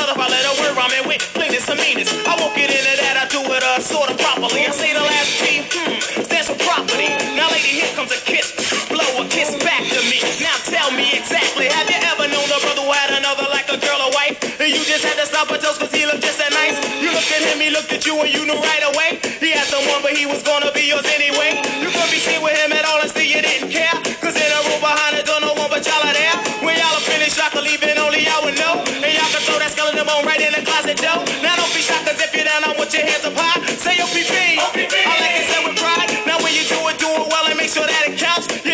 Leanest. 0.06 0.16
It's 0.16 0.18
another 0.18 0.18
five 0.18 0.30
letter 0.30 0.54
word 0.62 0.76
rhyming 0.76 1.08
with 1.08 1.22
cleanest 1.34 1.68
and 1.70 1.80
meanest. 1.80 2.14
I 2.26 2.36
won't 2.38 2.54
get 2.54 2.70
into 2.70 2.94
that. 3.02 3.16
I 3.16 3.26
do 3.28 3.40
it 3.42 3.62
uh, 3.62 3.80
sort 3.80 4.10
of 4.10 4.18
properly. 4.18 4.66
I 4.66 4.70
say 4.70 4.92
the 4.94 5.02
last 5.02 5.30
P, 5.42 5.66
hmm, 5.66 6.22
stands 6.22 6.48
for 6.48 6.58
property. 6.62 7.10
Now, 7.34 7.50
lady, 7.50 7.82
here 7.82 7.90
comes 7.94 8.12
a 8.12 8.20
kiss. 8.22 8.54
Blow 8.88 9.06
a 9.18 9.24
kiss 9.28 9.56
back 9.62 9.82
to 9.82 10.00
me. 10.06 10.22
Now 10.42 10.56
tell 10.62 10.90
me 10.94 11.10
exactly. 11.16 11.66
Have 11.66 11.90
you 11.90 11.98
ever 11.98 12.26
known 12.30 12.46
a 12.46 12.58
brother 12.62 12.82
who 12.86 12.92
had 12.92 13.10
another 13.18 13.50
like 13.50 13.66
a 13.72 13.78
girl 13.82 13.98
or 14.06 14.12
wife? 14.14 14.38
And 14.60 14.70
you 14.70 14.82
just 14.86 15.02
had 15.02 15.18
to 15.18 15.26
stop 15.26 15.50
her 15.50 15.58
toes 15.58 15.78
cause 15.78 15.92
he 15.92 16.06
looked 16.06 16.22
just 16.22 16.38
that 16.38 16.52
nice. 16.54 16.78
You 17.02 17.10
looked 17.10 17.30
at 17.34 17.42
him, 17.42 17.58
he 17.58 17.70
looked 17.70 17.90
at 17.92 18.06
you, 18.06 18.14
and 18.22 18.30
you 18.30 18.46
knew 18.46 18.58
right 18.58 18.84
away. 18.94 19.18
He 19.42 19.50
had 19.50 19.66
someone, 19.66 20.00
but 20.06 20.14
he 20.14 20.26
was 20.26 20.42
gonna 20.42 20.70
be 20.70 20.86
yours 20.86 21.06
anyway. 21.06 21.60
You 21.82 21.90
could 21.90 22.10
be 22.14 22.20
seen 22.22 22.40
with 22.40 22.54
him 22.54 22.72
at 22.72 22.86
all 22.86 23.02
and 23.02 23.10
still 23.10 23.26
you 23.26 23.42
didn't 23.42 23.70
care. 23.74 23.94
Cause 24.22 24.38
in 24.38 24.48
a 24.48 24.60
room 24.70 24.80
behind 24.80 25.18
the 25.18 25.24
door, 25.26 25.40
no 25.42 25.52
one 25.54 25.68
but 25.68 25.82
y'all 25.84 26.02
are 26.02 26.14
there. 26.14 26.36
When 26.64 26.78
y'all 26.78 26.94
are 26.94 27.06
finished, 27.06 27.36
y'all 27.36 27.50
can 27.50 27.66
leave 27.66 27.82
it, 27.82 27.98
only 27.98 28.24
y'all 28.24 28.42
would 28.46 28.56
know. 28.56 28.80
And 28.86 29.10
y'all 29.12 29.30
can 29.34 29.42
throw 29.44 29.55
that 29.96 30.04
skeleton 30.04 30.06
bone 30.06 30.26
right 30.26 30.40
in 30.40 30.52
the 30.52 30.64
closet 30.64 30.96
door. 30.98 31.24
Now 31.42 31.56
don't 31.56 31.72
be 31.72 31.80
shocked 31.80 32.06
cause 32.06 32.20
if 32.20 32.34
you're 32.34 32.44
down, 32.44 32.64
I 32.64 32.74
want 32.76 32.92
your 32.92 33.02
hands 33.02 33.24
up 33.24 33.34
high. 33.34 33.60
Say 33.76 33.96
OPP. 34.00 34.60
I 34.60 35.16
like 35.20 35.36
it 35.40 35.46
said 35.48 35.64
with 35.64 35.76
pride. 35.76 36.26
Now 36.26 36.38
when 36.42 36.52
you 36.54 36.64
do 36.68 36.76
it, 36.88 36.98
do 36.98 37.08
it 37.08 37.26
well 37.28 37.46
and 37.46 37.56
make 37.56 37.70
sure 37.70 37.86
that 37.86 38.02
it 38.08 38.18
counts. 38.18 38.65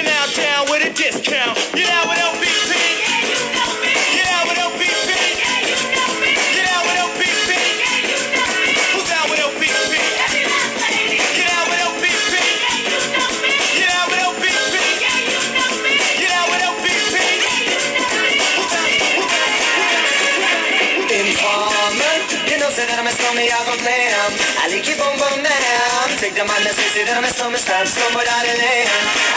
That 22.86 22.98
I'm 22.98 23.06
a 23.06 23.31
on 23.32 23.36
the 23.40 23.48
album 23.48 23.78
plan. 23.80 24.30
Ali 24.62 24.78
ki 24.84 24.92
bom 25.00 25.14
bom 25.16 25.36
nam. 25.40 26.08
Take 26.20 26.36
the 26.36 26.44
man 26.44 26.60
nasi 26.68 26.84
sidan 26.92 27.18
me 27.24 27.30
som 27.32 27.54
stab 27.56 27.86
som 27.88 28.12
bodan 28.12 28.44
elem. 28.52 28.88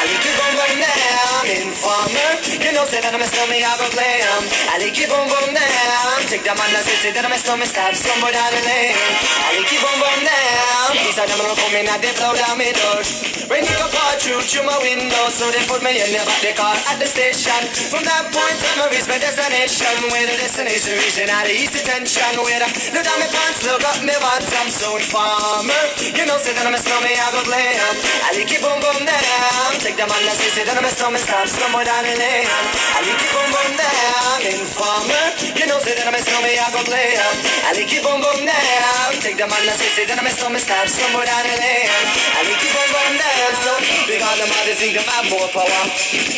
Ali 0.03 0.15
ki 0.19 0.31
bom 0.35 0.51
bom 0.59 0.73
nam. 0.83 1.43
Informer, 1.55 2.31
you 2.63 2.71
know 2.75 2.85
sidan 2.91 3.15
me 3.15 3.27
som 3.31 3.47
the 3.47 3.59
album 3.63 3.91
plan. 3.95 4.41
Ali 4.75 4.91
ki 4.91 5.07
bom 5.07 5.23
bom 5.31 5.47
nam. 5.55 6.19
Tek 6.27 6.43
da 6.43 6.53
man 6.59 6.71
nasi 6.75 6.95
sidan 7.03 7.27
me 7.31 7.37
som 7.39 7.63
stab 7.71 7.95
som 7.95 8.19
bodan 8.19 8.55
elem. 8.59 8.99
Ali 9.47 9.63
ki 9.63 9.77
bom 9.79 9.95
bom 10.03 10.19
nam. 10.27 10.91
Isa 11.07 11.23
da 11.29 11.35
man 11.39 11.55
kom 11.55 11.75
in 11.79 11.87
at 11.87 11.99
the 12.03 12.11
blow 12.19 12.35
down 12.35 12.59
my 12.59 12.71
doors. 12.75 13.11
When 13.47 13.61
you 13.61 13.77
apart 13.77 14.17
through 14.25 14.41
through 14.41 14.65
my 14.65 14.73
window, 14.81 15.23
so 15.29 15.45
they 15.53 15.61
put 15.69 15.85
me 15.85 15.93
in 16.01 16.09
the 16.09 16.21
back 16.25 16.41
the 16.41 16.51
car 16.57 16.73
at 16.89 16.97
the 16.97 17.05
station. 17.05 17.61
From 17.93 18.01
that 18.01 18.33
point 18.33 18.59
on, 18.73 18.81
I 18.81 18.85
reached 18.89 19.05
my 19.05 19.21
destination. 19.21 19.93
Where 20.09 20.25
the 20.25 20.35
destination 20.41 20.97
is, 20.97 21.15
and 21.21 21.29
I 21.29 21.45
easy 21.53 21.85
tension. 21.85 22.33
Where 22.41 22.57
the 22.57 22.67
look 22.89 23.05
down 23.05 23.21
my 23.21 23.29
pants, 23.29 23.61
look 23.61 23.84
up 23.85 24.01
my 24.01 24.17
bottom. 24.17 24.67
So 24.73 24.97
informer, 24.97 25.83
you 26.01 26.25
know, 26.25 26.37
say 26.41 26.53
that 26.57 26.65
I'm 26.65 26.73
a 26.73 26.79
snowman, 26.81 27.13
I 27.13 27.27
go 27.29 27.41
blam. 27.45 27.93
I 28.25 28.29
like 28.33 28.49
it 28.49 28.61
boom 28.61 28.77
boom 28.81 28.99
down. 29.05 29.71
Take 29.79 29.97
the 29.97 30.05
man 30.09 30.21
that 30.25 30.37
say 30.37 30.65
that 30.65 30.75
I'm 30.75 30.85
a 30.85 30.91
snowman, 30.91 31.21
stop 31.21 31.45
somewhere 31.45 31.85
down 31.85 32.03
the 32.03 32.15
lane. 32.17 32.49
I 32.49 32.99
like 33.05 33.21
it 33.21 33.29
boom 33.29 33.49
boom 33.53 33.71
down. 33.77 34.37
Informer, 34.45 35.25
you 35.53 35.65
know, 35.69 35.79
say 35.79 35.93
that 35.93 36.07
I'm 36.09 36.17
a 36.17 36.21
snowman, 36.21 36.57
I 36.57 36.67
go 36.73 36.81
blam. 36.81 37.33
I 37.65 37.71
like 37.77 37.93
it 37.93 38.01
boom 38.01 38.19
boom 38.19 38.39
down. 38.45 39.11
Take 39.21 39.37
the 39.37 39.45
man 39.45 39.63
that 39.69 39.77
say 39.77 40.05
that 40.09 40.17
I'm 40.17 40.27
a 40.27 40.31
snowman, 40.33 40.61
stop 40.61 40.87
somewhere 40.89 41.27
down 41.29 41.45
the 41.45 41.55
lane. 41.55 41.89
I 42.35 42.41
like 42.41 42.63
it 42.65 42.71
boom 42.73 42.89
boom 42.89 43.13
down. 43.21 43.53
So 43.61 43.73
because 44.09 44.37
the 44.41 44.45
mother 44.49 44.75
think 44.75 44.93
them 44.97 45.05
have 45.05 45.27
more 45.29 45.49
power. 45.53 45.83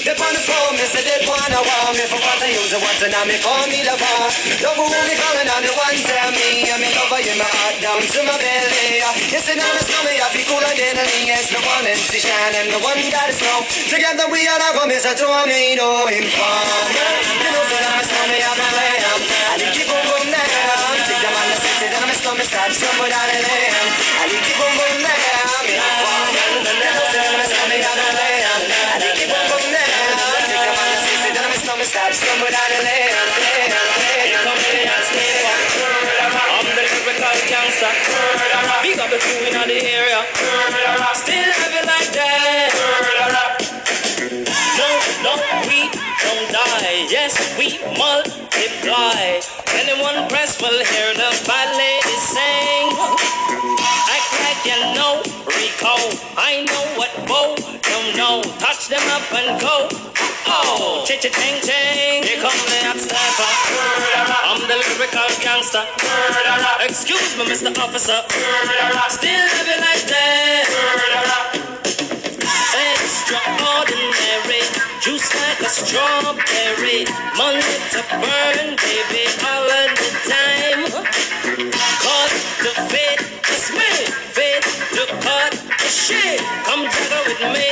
They 0.04 0.16
on 0.16 0.34
the 0.36 0.44
phone, 0.44 0.76
they 0.76 0.88
say 0.92 1.04
they 1.08 1.24
wanna 1.24 1.60
wow 1.64 1.96
me 1.96 2.04
for 2.12 2.20
what 2.20 2.40
I 2.44 2.52
use 2.52 2.72
it 2.76 2.82
once 2.84 3.02
and 3.04 3.12
now 3.16 3.24
me 3.24 3.40
call 3.40 3.64
me 3.72 3.80
lover. 3.88 4.20
Love 4.64 4.80
who 4.80 4.86
me 4.88 5.16
calling 5.16 5.50
on 5.52 5.62
the 5.64 5.72
one 5.72 5.98
tell 6.04 6.30
me 6.36 6.68
I'm 6.68 6.84
in 6.84 6.92
love 6.96 7.16
in 7.28 7.37
my 7.38 7.46
heart 7.46 7.78
down 7.78 8.02
to 8.02 8.20
my 8.26 8.38
belly. 8.38 8.98
Yes, 9.30 9.46
and 9.50 9.62
now 9.62 9.70
it's 9.78 9.86
coming 9.94 10.18
up, 10.26 10.34
be 10.34 10.42
cooler 10.50 10.74
than 10.74 10.98
a 10.98 11.06
ring. 11.06 11.30
Yes, 11.30 11.54
the 11.54 11.62
one 11.62 11.86
in 11.86 11.94
the 11.94 12.20
shine 12.20 12.56
and 12.58 12.74
the 12.74 12.82
one 12.82 12.98
that 13.14 13.30
is 13.30 13.38
snow. 13.38 13.62
Together 13.94 14.26
we 14.34 14.42
are 14.50 14.58
not 14.58 14.74
gonna 14.74 14.90
miss 14.90 15.06
a 15.06 15.14
tornado 15.14 16.10
in 16.10 16.26
farmer. 16.34 16.82
You 17.38 17.50
know 17.54 17.62
that 17.62 17.84
I'm 17.94 18.02
a 18.02 18.06
snowman, 18.10 18.42
I'm 18.42 18.58
a 18.58 18.68
lamb. 18.74 19.22
I 19.54 19.56
need 19.62 19.72
keep 19.78 19.90
on 19.90 20.02
going 20.02 20.34
down. 20.34 20.50
Take 21.06 21.22
the 21.22 21.30
man 21.30 21.48
that 21.54 21.60
says 21.62 21.82
it, 21.86 21.94
I'm 21.94 22.10
a 22.10 22.16
snowman, 22.18 22.46
stop 22.50 22.72
somewhere 22.74 23.12
down 23.14 23.28
the 23.30 23.40
lane. 23.46 23.74
I 24.18 24.24
need 24.34 24.42
keep 24.42 24.57
Yes, 47.10 47.36
we 47.58 47.80
multiply. 47.98 49.40
Anyone 49.80 50.28
press 50.30 50.62
will 50.62 50.76
hear 50.84 51.14
the 51.16 51.30
ballet 51.48 52.00
sing. 52.20 52.92
Act 54.12 54.32
like 54.44 54.62
you 54.68 54.80
know, 54.96 55.24
Rico. 55.48 55.96
I 56.36 56.66
know 56.68 56.84
what 57.00 57.12
Bo 57.28 57.56
don't 57.56 58.18
know. 58.18 58.42
Touch 58.60 58.90
them 58.90 59.04
up 59.16 59.24
and 59.34 59.60
go. 59.62 59.88
Oh, 60.48 61.04
ching 61.08 61.20
ching 61.22 61.60
ching. 61.64 62.24
Here 62.24 62.42
come 62.44 62.52
the 62.68 62.80
hot 62.84 63.00
sniper. 63.00 63.52
I'm 64.44 64.62
the 64.68 64.76
lyrical 64.76 65.30
gangster. 65.40 65.84
Excuse 66.84 67.38
me, 67.38 67.46
Mr. 67.46 67.72
Officer. 67.80 68.20
Still 69.10 69.46
living 69.56 69.82
like 69.82 70.06
that. 70.12 70.68
Extraordinary, 72.76 74.62
juice 75.08 75.32
like 75.40 75.62
a 75.64 75.70
strawberry. 75.72 77.08
Money 77.40 77.76
to 77.96 78.02
burn, 78.20 78.76
baby, 78.76 79.24
all 79.48 79.64
of 79.64 79.90
the 79.96 80.10
time. 80.28 80.84
Cause 82.04 82.36
the 82.60 82.74
fit 82.92 83.20
is 83.48 83.66
me, 83.72 83.94
fit 84.36 84.64
to 85.00 85.04
cut 85.24 85.54
the 85.56 85.88
shit. 85.88 86.44
Come 86.68 86.84
juggle 86.92 87.24
with 87.24 87.40
me, 87.56 87.68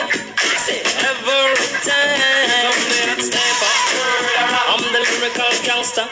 say 0.64 0.80
every 1.04 1.60
time. 1.84 2.72
I'm 4.72 4.84
the 4.96 5.02
lyrical 5.04 5.52
gangster. 5.68 6.08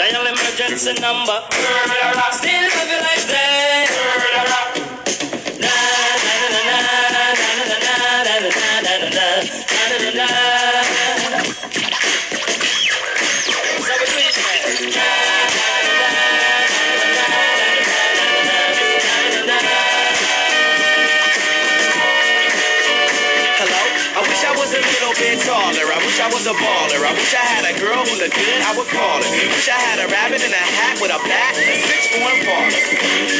Dial 0.00 0.26
emergency 0.26 0.94
number. 1.00 1.38
Still 2.34 2.66
living 2.74 3.02
like 3.06 3.26
that. 3.30 4.53
Was 26.34 26.50
a 26.50 26.56
baller. 26.58 26.98
I 26.98 27.14
wish 27.14 27.30
I 27.30 27.46
had 27.46 27.62
a 27.62 27.74
girl 27.78 28.02
who 28.02 28.18
looked 28.18 28.34
good, 28.34 28.60
I 28.66 28.74
would 28.74 28.90
call 28.90 29.22
her. 29.22 29.30
Wish 29.54 29.70
I 29.70 29.78
had 29.78 30.02
a 30.02 30.10
rabbit 30.10 30.42
in 30.42 30.50
a 30.50 30.64
hat 30.82 30.98
with 30.98 31.14
a 31.14 31.20
bat 31.30 31.54
and 31.54 31.70
a 31.70 31.76
six 31.78 32.10
four 32.10 32.26
baller. 32.42 32.74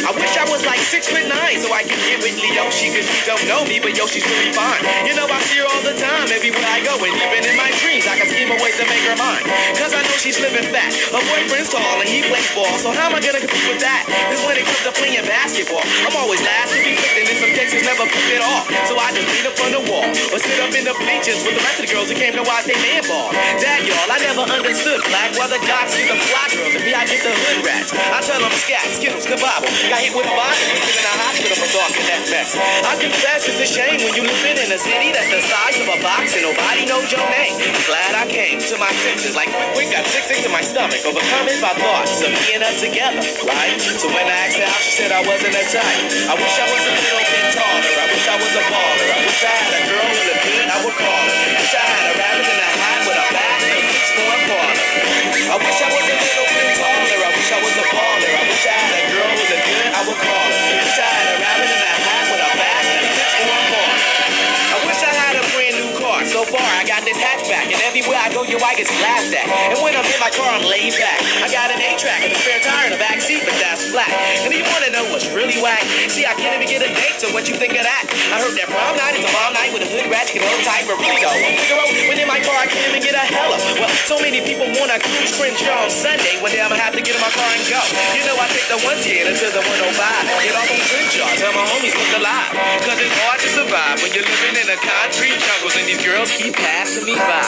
I 0.06 0.14
wish 0.14 0.34
I 0.38 0.46
was 0.46 0.62
like 0.62 0.78
six 0.78 1.10
foot 1.10 1.26
nine 1.26 1.58
so 1.58 1.74
I 1.74 1.82
could 1.82 1.98
get 2.06 2.22
with 2.22 2.38
Leo. 2.38 2.70
She 2.70 2.94
she 2.94 3.02
don't 3.26 3.42
know 3.50 3.66
me, 3.66 3.82
but 3.82 3.98
yo, 3.98 4.06
she's 4.06 4.22
really 4.22 4.54
fine. 4.54 4.78
You 5.02 5.18
know 5.18 5.26
I 5.26 5.42
see 5.42 5.58
her 5.58 5.66
all 5.66 5.82
the 5.82 5.98
time, 5.98 6.30
everywhere 6.30 6.70
I 6.70 6.86
go, 6.86 6.94
and 6.94 7.10
even 7.10 7.42
in 7.50 7.56
my 7.58 7.74
dreams, 7.82 8.06
I 8.06 8.14
can 8.14 8.30
scheme 8.30 8.54
a 8.54 8.58
way 8.62 8.70
to 8.78 8.84
make 8.86 9.02
her 9.10 9.18
mine. 9.18 9.42
Cause 9.74 9.90
I 9.90 10.00
know 10.06 10.14
she's 10.22 10.38
living 10.38 10.70
fat. 10.70 10.94
Her 11.10 11.24
boyfriend's 11.26 11.74
tall 11.74 11.98
and 11.98 12.06
he 12.06 12.22
plays 12.30 12.46
ball, 12.54 12.78
so 12.78 12.94
how 12.94 13.10
am 13.10 13.18
I 13.18 13.20
gonna 13.20 13.42
compete 13.42 13.66
with 13.66 13.82
that? 13.82 14.06
Cause 14.30 14.38
when 14.46 14.54
it 14.54 14.70
comes 14.70 14.86
to 14.86 14.94
playing 14.94 15.26
basketball, 15.26 15.82
I'm 16.06 16.14
always 16.14 16.38
last 16.46 16.70
to 16.70 16.78
be 16.78 16.94
picked, 16.94 17.18
and 17.18 17.26
in 17.26 17.36
some 17.42 17.52
cases 17.58 17.82
never 17.82 18.06
pick 18.06 18.38
it 18.38 18.42
off. 18.44 18.70
So 18.86 18.94
I 18.94 19.10
just 19.10 19.26
lean 19.34 19.50
up 19.50 19.58
on 19.66 19.70
the 19.74 19.82
wall 19.90 20.06
or 20.06 20.38
sit 20.38 20.62
up 20.62 20.70
in 20.70 20.86
the 20.86 20.94
bleachers 20.94 21.42
with 21.42 21.58
the 21.58 21.64
rest 21.66 21.82
of 21.82 21.88
the 21.88 21.90
girls 21.90 22.06
who 22.06 22.14
came 22.14 22.38
to 22.38 22.44
watch 22.46 22.70
That 22.84 23.80
y'all, 23.88 24.12
I 24.12 24.20
never 24.20 24.44
understood 24.44 25.00
black 25.08 25.32
why 25.40 25.48
the 25.48 25.56
jocks 25.64 25.96
get 25.96 26.04
the 26.04 26.20
fly 26.20 26.52
girls 26.52 26.76
and 26.76 26.84
me 26.84 26.92
I 26.92 27.08
get 27.08 27.24
the 27.24 27.32
hood 27.32 27.64
rats. 27.64 27.96
I 27.96 28.20
tell 28.20 28.36
them 28.36 28.52
scat, 28.60 28.84
skittles, 28.92 29.24
kabobble. 29.24 29.72
Got 29.88 30.04
hit 30.04 30.12
with 30.12 30.28
a 30.28 30.34
bottle, 30.36 30.68
in 30.68 31.00
a 31.00 31.14
hospital 31.24 31.56
for 31.56 31.70
talking 31.72 32.04
that 32.12 32.28
mess. 32.28 32.52
I 32.84 32.92
confess 33.00 33.48
it's 33.48 33.56
a 33.64 33.68
shame 33.68 34.04
when 34.04 34.12
you 34.12 34.28
living 34.28 34.60
in 34.60 34.68
a 34.68 34.76
city 34.76 35.16
that's 35.16 35.32
the 35.32 35.40
size 35.40 35.80
of 35.80 35.88
a 35.96 35.98
box 36.04 36.36
and 36.36 36.44
nobody 36.44 36.84
knows 36.84 37.08
your 37.08 37.24
name. 37.32 37.56
Glad 37.88 38.20
I 38.20 38.28
came 38.28 38.60
to 38.60 38.76
my 38.76 38.92
senses 39.00 39.32
like 39.32 39.48
quick, 39.48 39.88
quick, 39.88 39.88
got 39.88 40.04
sick, 40.12 40.28
sick 40.28 40.44
to 40.44 40.52
my 40.52 40.60
stomach, 40.60 41.00
overcoming 41.08 41.56
by 41.64 41.72
thoughts 41.80 42.20
of 42.20 42.36
and 42.36 42.60
her 42.68 42.74
together, 42.76 43.24
right? 43.48 43.80
So 43.80 44.12
when 44.12 44.28
I 44.28 44.36
asked 44.44 44.60
her 44.60 44.68
she 44.84 44.92
said 44.92 45.08
I 45.08 45.24
wasn't 45.24 45.56
a 45.56 45.64
type. 45.72 46.04
I 46.28 46.36
wish 46.36 46.56
I 46.60 46.66
was 46.68 46.84
a 46.84 46.94
little 47.00 47.26
bit 47.32 47.46
taller. 47.56 47.80
I 47.96 48.06
wish 48.12 48.26
I 48.28 48.36
was 48.36 48.52
a 48.52 48.64
baller. 48.68 49.08
I 49.08 49.18
wish 49.24 49.40
I 49.40 49.54
had 49.56 49.72
a 49.72 49.82
girl 49.88 50.04
who 50.04 50.20
looked 50.28 50.44
good, 50.52 50.68
I 50.68 50.76
would 50.84 50.96
call 51.00 51.24
her. 51.32 51.48
Wish 51.64 51.74
I 51.80 51.84
had 51.88 52.04
a 52.12 52.12
rabbit 52.20 52.44
in 52.44 52.58
a 52.60 52.73
I 55.44 55.56
wish 55.60 55.80
I 55.82 55.88
was 55.92 56.06
a 56.08 56.16
little 56.16 56.48
bit 56.56 56.68
taller. 56.80 57.20
I 57.20 57.30
wish 57.36 57.52
I 57.52 57.58
was 57.60 57.76
a 57.76 57.84
baller. 57.92 58.32
I 58.32 58.42
wish 58.48 58.64
I 58.64 58.76
had 58.80 58.96
a 58.96 59.04
girl 59.12 59.28
who 59.28 59.44
looked 59.44 59.66
good, 59.68 59.86
I 59.92 60.00
would 60.08 60.20
call 60.24 60.48
her. 60.48 60.72
Wish 60.80 60.98
I 60.98 61.04
had 61.04 61.28
a 61.36 61.44
a 61.44 61.53
I 68.24 68.32
go, 68.32 68.40
your 68.40 68.56
wife 68.56 68.80
gets 68.80 68.88
laughed 69.04 69.36
at. 69.36 69.44
And 69.68 69.76
when 69.84 69.92
I'm 69.92 70.08
in 70.08 70.16
my 70.16 70.32
car, 70.32 70.48
I'm 70.48 70.64
laid 70.64 70.96
back. 70.96 71.20
I 71.44 71.48
got 71.52 71.68
an 71.68 71.76
A-track 71.76 72.24
and 72.24 72.32
a 72.32 72.38
spare 72.40 72.56
tire 72.64 72.88
in 72.88 72.96
the 72.96 73.02
back 73.02 73.20
seat, 73.20 73.44
but 73.44 73.52
that's 73.60 73.92
flat. 73.92 74.08
And 74.40 74.48
do 74.48 74.56
you 74.56 74.64
want 74.64 74.80
to 74.88 74.90
know 74.96 75.04
what's 75.12 75.28
really 75.36 75.60
whack? 75.60 75.84
See, 76.08 76.24
I 76.24 76.32
can't 76.32 76.56
even 76.56 76.64
get 76.64 76.80
a 76.80 76.88
date, 76.88 77.20
so 77.20 77.28
what 77.36 77.52
you 77.52 77.54
think 77.60 77.76
of 77.76 77.84
that? 77.84 78.08
I 78.32 78.40
heard 78.40 78.56
that 78.56 78.72
prom 78.72 78.96
night 78.96 79.20
is 79.20 79.28
a 79.28 79.32
bomb 79.36 79.52
night 79.52 79.76
with 79.76 79.84
a 79.84 79.88
hood 79.92 80.08
rat, 80.08 80.32
you 80.32 80.40
can 80.40 80.48
hold 80.48 80.64
tight, 80.64 80.88
but 80.88 80.96
really 81.04 81.20
though, 81.20 81.36
Figaro, 81.36 81.84
when 82.08 82.16
in 82.16 82.24
my 82.24 82.40
car, 82.40 82.56
I 82.56 82.64
can't 82.64 82.88
even 82.88 83.04
get 83.04 83.12
a 83.12 83.24
hella. 83.28 83.60
Well, 83.76 83.92
so 84.08 84.16
many 84.16 84.40
people 84.40 84.72
want 84.80 84.88
a 84.88 84.96
cruise 85.04 85.36
Crenshaw 85.36 85.84
on 85.84 85.92
Sunday, 85.92 86.40
one 86.40 86.48
day 86.48 86.64
I'm 86.64 86.72
gonna 86.72 86.80
have 86.80 86.96
to 86.96 87.04
get 87.04 87.12
in 87.12 87.20
my 87.20 87.28
car 87.28 87.44
and 87.52 87.60
go. 87.68 87.80
You 88.16 88.24
know, 88.24 88.40
I 88.40 88.48
take 88.48 88.72
the 88.72 88.80
110 88.80 89.36
until 89.36 89.52
the 89.52 89.60
105. 89.60 89.84
Get 90.48 90.56
off 90.56 90.64
on 90.64 90.80
Crenshaw, 90.80 91.28
tell 91.36 91.52
my 91.52 91.64
homies 91.76 91.92
look 91.92 92.12
alive. 92.16 92.56
Cause 92.88 92.96
it's 93.04 93.16
hard 93.20 93.40
to 93.44 93.50
survive 93.52 94.00
when 94.00 94.16
you're 94.16 94.24
living 94.24 94.64
in 94.64 94.68
a 94.72 94.78
concrete 94.80 95.36
jungles 95.36 95.76
and 95.76 95.84
these 95.84 96.00
girls 96.00 96.32
keep 96.32 96.56
passing 96.56 97.04
me 97.04 97.20
by. 97.20 97.44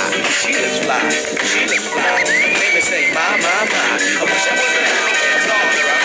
Looks 0.67 0.85
fly, 0.85 1.11
she 1.45 1.61
looks 1.67 1.87
fly. 1.87 2.25
Make 2.59 2.75
me 2.75 2.81
say, 2.81 3.13
my, 3.15 3.21
my, 3.39 3.65
my. 3.71 3.99
I 4.19 4.25
wish 4.25 4.47
I 4.47 4.53
was 4.53 4.75
a 4.75 5.87
little 5.87 5.96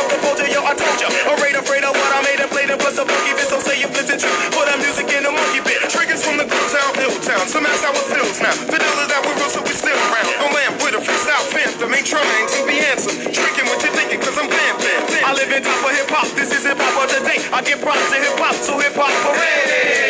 up 0.00 0.08
the 0.08 0.18
culture, 0.24 0.48
yo, 0.48 0.64
I 0.64 0.72
told 0.72 0.96
ya. 0.96 1.08
I'm 1.28 1.36
right 1.44 1.56
afraid 1.56 1.84
of 1.84 1.92
what 1.92 2.10
I 2.16 2.20
made 2.24 2.40
and 2.40 2.48
played 2.48 2.72
and 2.72 2.80
plus 2.80 2.96
a 2.96 3.04
boogie 3.04 3.36
bit, 3.36 3.46
so 3.52 3.60
say 3.60 3.76
you 3.76 3.88
listen 3.92 4.16
true. 4.16 4.32
Put 4.56 4.64
that 4.72 4.80
music 4.80 5.06
in 5.12 5.28
a 5.28 5.32
monkey 5.32 5.60
bit. 5.60 5.84
Triggers 5.92 6.24
from 6.24 6.40
the 6.40 6.46
glue 6.48 6.68
town, 6.72 6.90
hill 6.96 7.12
town. 7.20 7.44
Some 7.44 7.68
ass 7.68 7.84
I 7.84 7.92
was 7.92 8.08
pills 8.08 8.40
now. 8.40 8.54
Fidel 8.72 8.96
is 9.04 9.10
out 9.12 9.22
with 9.28 9.36
real, 9.36 9.52
so 9.52 9.60
we 9.60 9.76
still 9.76 10.00
around. 10.08 10.28
On 10.40 10.50
land 10.56 10.74
with 10.80 10.96
a 10.96 11.02
freestyle 11.04 11.44
phantom. 11.52 11.92
Ain't 11.92 12.08
trying 12.08 12.46
to 12.56 12.60
be 12.64 12.80
handsome. 12.80 13.16
Tricking 13.28 13.66
what 13.68 13.84
you 13.84 13.92
thinking, 13.92 14.20
cause 14.24 14.36
I'm 14.40 14.48
bam 14.48 14.74
bam. 14.80 15.00
I 15.28 15.36
live 15.36 15.52
in 15.52 15.60
top 15.60 15.84
of 15.84 15.92
hip 15.92 16.08
hop, 16.08 16.28
this 16.32 16.50
is 16.56 16.64
hip 16.64 16.80
hop 16.80 16.96
of 16.96 17.08
the 17.12 17.20
day. 17.28 17.38
I 17.52 17.60
get 17.60 17.84
props 17.84 18.08
to 18.08 18.16
hip 18.16 18.38
hop, 18.40 18.56
so 18.56 18.80
hip 18.80 18.96
hop 18.96 19.12
parade. 19.20 20.09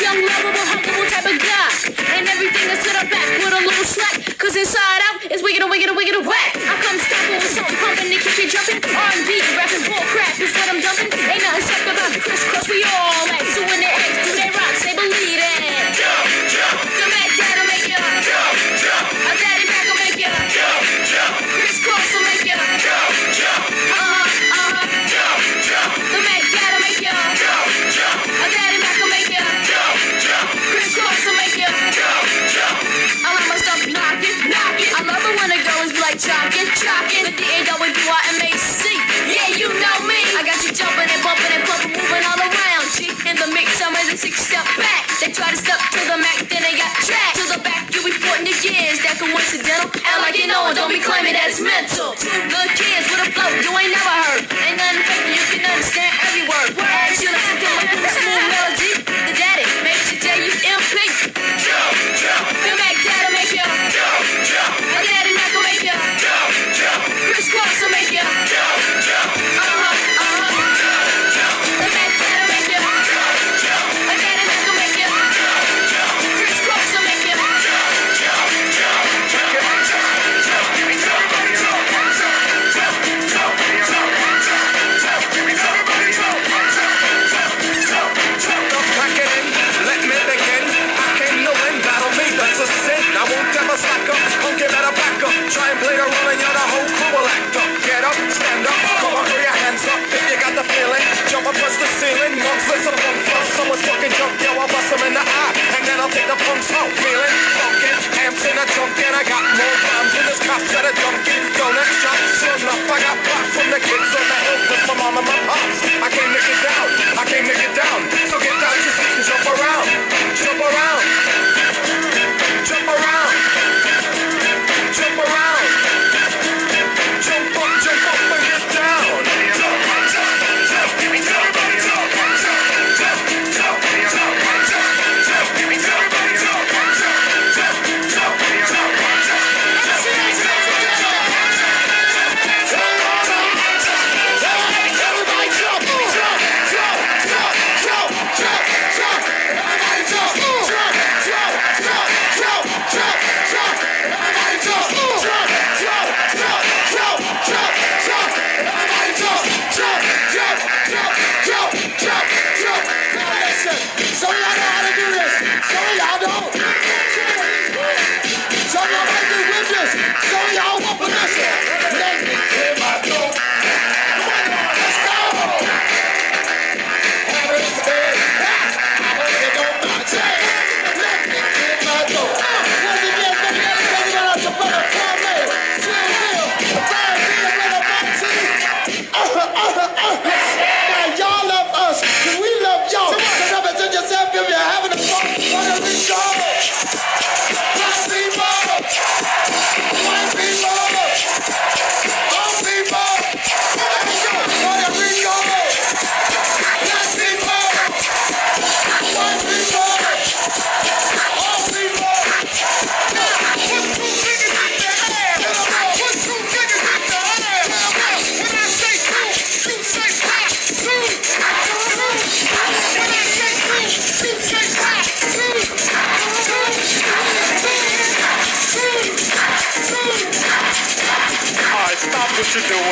young 0.00 0.26
man. 0.26 0.33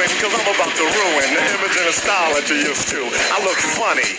You 0.02 0.18
doing, 0.18 0.34
cause 0.34 0.34
I'm 0.34 0.50
about 0.50 0.74
to 0.74 0.86
ruin 0.86 1.28
the 1.30 1.42
image 1.54 1.76
and 1.78 1.86
the 1.86 1.94
style 1.94 2.30
that 2.34 2.44
you're 2.50 2.64
used 2.66 2.90
to. 2.90 3.00
I 3.06 3.38
look 3.46 3.58
funny, 3.78 4.18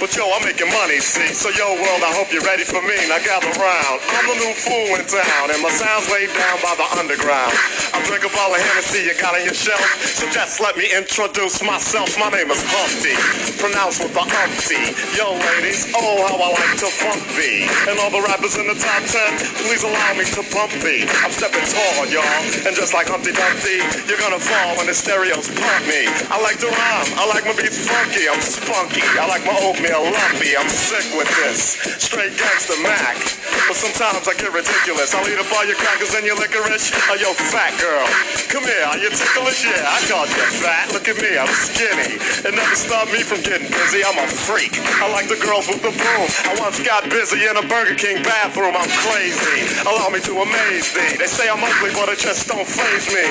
but 0.00 0.08
yo, 0.16 0.24
I'm 0.32 0.40
making 0.40 0.72
money, 0.72 1.04
see? 1.04 1.36
So 1.36 1.52
yo, 1.52 1.76
world, 1.76 2.00
I 2.00 2.12
hope 2.16 2.32
you're 2.32 2.44
ready 2.48 2.64
for 2.64 2.80
me. 2.80 2.96
Now 3.12 3.20
gather 3.20 3.52
round. 3.60 3.98
I'm 4.08 4.24
the 4.24 4.38
new 4.40 4.54
fool 4.56 4.96
in 4.96 5.04
town, 5.04 5.52
and 5.52 5.60
my 5.60 5.72
sound's 5.74 6.08
laid 6.08 6.32
down 6.32 6.56
by 6.64 6.72
the 6.80 6.86
underground. 6.96 7.52
I 7.92 8.00
drink 8.08 8.24
a 8.24 8.32
bottle 8.32 8.56
of 8.56 8.62
Hennessy 8.62 9.04
you 9.04 9.12
got 9.20 9.36
on 9.36 9.44
your 9.44 9.56
shelf, 9.56 9.84
so 10.00 10.24
just 10.32 10.60
let 10.64 10.76
me 10.80 10.88
introduce 10.96 11.60
myself. 11.60 12.08
My 12.16 12.32
name 12.32 12.48
is 12.48 12.64
Humpty, 12.64 13.12
pronounced 13.60 14.00
with 14.00 14.16
the 14.16 14.24
umpty. 14.24 14.80
Yo, 15.12 15.36
ladies, 15.36 15.92
oh, 15.92 16.24
how 16.24 16.40
I 16.40 16.48
like 16.56 16.76
to 16.80 16.88
funk 16.88 17.20
thee. 17.36 17.68
And 17.84 18.00
all 18.00 18.12
the 18.12 18.24
rappers 18.24 18.56
in 18.56 18.64
the 18.64 18.78
top 18.78 19.02
ten, 19.04 19.36
please 19.60 19.84
allow 19.84 20.10
me 20.16 20.24
to 20.24 20.42
pump 20.52 20.72
thee. 20.80 21.04
I'm 21.20 21.32
stepping 21.32 21.64
tall, 21.68 22.08
y'all, 22.08 22.40
and 22.64 22.72
just 22.72 22.96
like 22.96 23.12
Humpty 23.12 23.32
Dumpty, 23.36 23.82
you're 24.08 24.20
gonna 24.20 24.40
fall 24.40 24.78
when 24.80 24.88
the 24.88 24.96
pump 25.36 25.84
me. 25.84 26.08
I 26.32 26.40
like 26.40 26.56
to 26.64 26.68
rhyme, 26.72 27.10
I 27.20 27.28
like 27.28 27.44
my 27.44 27.52
beats 27.52 27.84
funky, 27.84 28.24
I'm 28.24 28.40
spunky. 28.40 29.04
I 29.20 29.28
like 29.28 29.44
my 29.44 29.52
oatmeal 29.60 30.08
lumpy, 30.08 30.56
I'm 30.56 30.68
sick 30.68 31.04
with 31.12 31.28
this. 31.44 31.76
Straight 32.00 32.32
gangster 32.38 32.80
Mac. 32.80 33.20
But 33.68 33.76
sometimes 33.76 34.24
I 34.24 34.32
get 34.32 34.48
ridiculous. 34.48 35.12
I'll 35.12 35.28
eat 35.28 35.36
up 35.36 35.52
all 35.52 35.64
your 35.68 35.76
crackers 35.76 36.16
and 36.16 36.24
your 36.24 36.40
licorice. 36.40 36.88
Oh, 37.12 37.20
yo, 37.20 37.36
fat 37.36 37.76
girl, 37.76 38.08
come 38.48 38.64
here. 38.64 38.88
Are 38.88 38.96
you 38.96 39.12
ticklish? 39.12 39.68
Yeah, 39.68 39.84
I 39.84 40.00
called 40.08 40.32
you 40.32 40.46
fat. 40.64 40.88
Look 40.96 41.04
at 41.04 41.20
me, 41.20 41.36
I'm 41.36 41.52
skinny. 41.52 42.16
It 42.48 42.52
never 42.56 42.76
stopped 42.76 43.12
me 43.12 43.20
from 43.20 43.44
getting 43.44 43.68
busy. 43.68 44.00
I'm 44.00 44.16
a 44.16 44.24
freak. 44.24 44.72
I 45.04 45.12
like 45.12 45.28
the 45.28 45.36
girls 45.36 45.68
with 45.68 45.84
the 45.84 45.92
boom. 45.92 46.26
I 46.48 46.56
once 46.56 46.80
got 46.80 47.04
busy 47.12 47.44
in 47.44 47.60
a 47.60 47.64
Burger 47.68 47.92
King 47.92 48.24
bathroom. 48.24 48.72
I'm 48.72 48.88
crazy. 49.04 49.68
Allow 49.84 50.08
me 50.08 50.24
to 50.24 50.32
amaze 50.40 50.88
thee. 50.96 51.20
They 51.20 51.28
say 51.28 51.52
I'm 51.52 51.60
ugly, 51.60 51.92
but 51.92 52.08
it 52.08 52.24
just 52.24 52.48
don't 52.48 52.64
phase 52.64 53.12
me. 53.12 53.26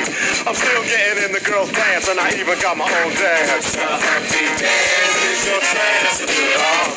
I'm 0.46 0.54
still 0.54 0.84
getting 0.86 1.26
in 1.26 1.32
the 1.34 1.42
girls' 1.42 1.74
dance, 1.78 2.10
and 2.10 2.20
I 2.20 2.34
even 2.42 2.58
got 2.60 2.76
my 2.78 2.90
own 2.90 3.14
dance. 3.14 3.78
Humpty 3.78 4.46
dance 4.58 5.18
is 5.30 5.46
your 5.46 5.62
chance 5.62 6.18
to 6.22 6.26
do 6.26 6.42
it 6.42 6.58
all. 6.58 6.90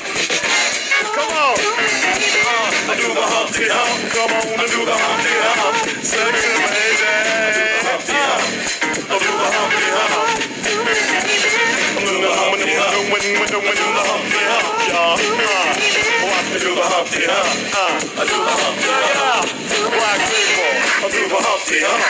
Come 1.11 1.32
on. 1.36 1.55
Uh, 1.59 2.93
I 2.93 2.94
do 2.97 3.09
the 3.12 3.27
Humpty 3.35 3.66
Hump. 3.69 3.98
Come 4.15 4.31
on 4.31 4.47
and 4.57 4.70
do 4.70 4.81
the 4.89 4.97
Humpty 4.97 5.35
Hump. 5.36 5.77
Sexy 6.01 6.52
lady. 6.61 7.02
Uh, 7.90 8.40
I 9.11 9.16
do 9.20 9.31
the 9.31 9.48
Humpty 9.51 9.89
Hump. 9.90 10.61
I'm 11.90 12.05
doing 12.07 12.23
the 12.23 12.31
Humpty 12.31 12.73
Hump. 12.78 13.11
When, 13.11 13.23
when, 13.36 13.51
the 13.51 14.05
Humpty 14.07 14.43
Hump, 14.48 14.70
y'all. 14.86 15.19
Uh, 15.19 15.66
watch 16.31 16.48
me 16.52 16.59
do 16.62 16.70
the 16.78 16.86
Humpty 16.86 17.24
Hump. 17.27 17.51
Uh, 17.74 18.20
I 18.20 18.24
do 18.31 18.36
the 18.39 18.55
Humpty 18.55 18.86
Hump. 19.19 19.51
Black 19.90 20.20
people, 20.31 20.73
I 21.01 21.09
do 21.11 21.23
the 21.27 21.40
Humpty 21.43 21.78
Hump. 21.82 22.02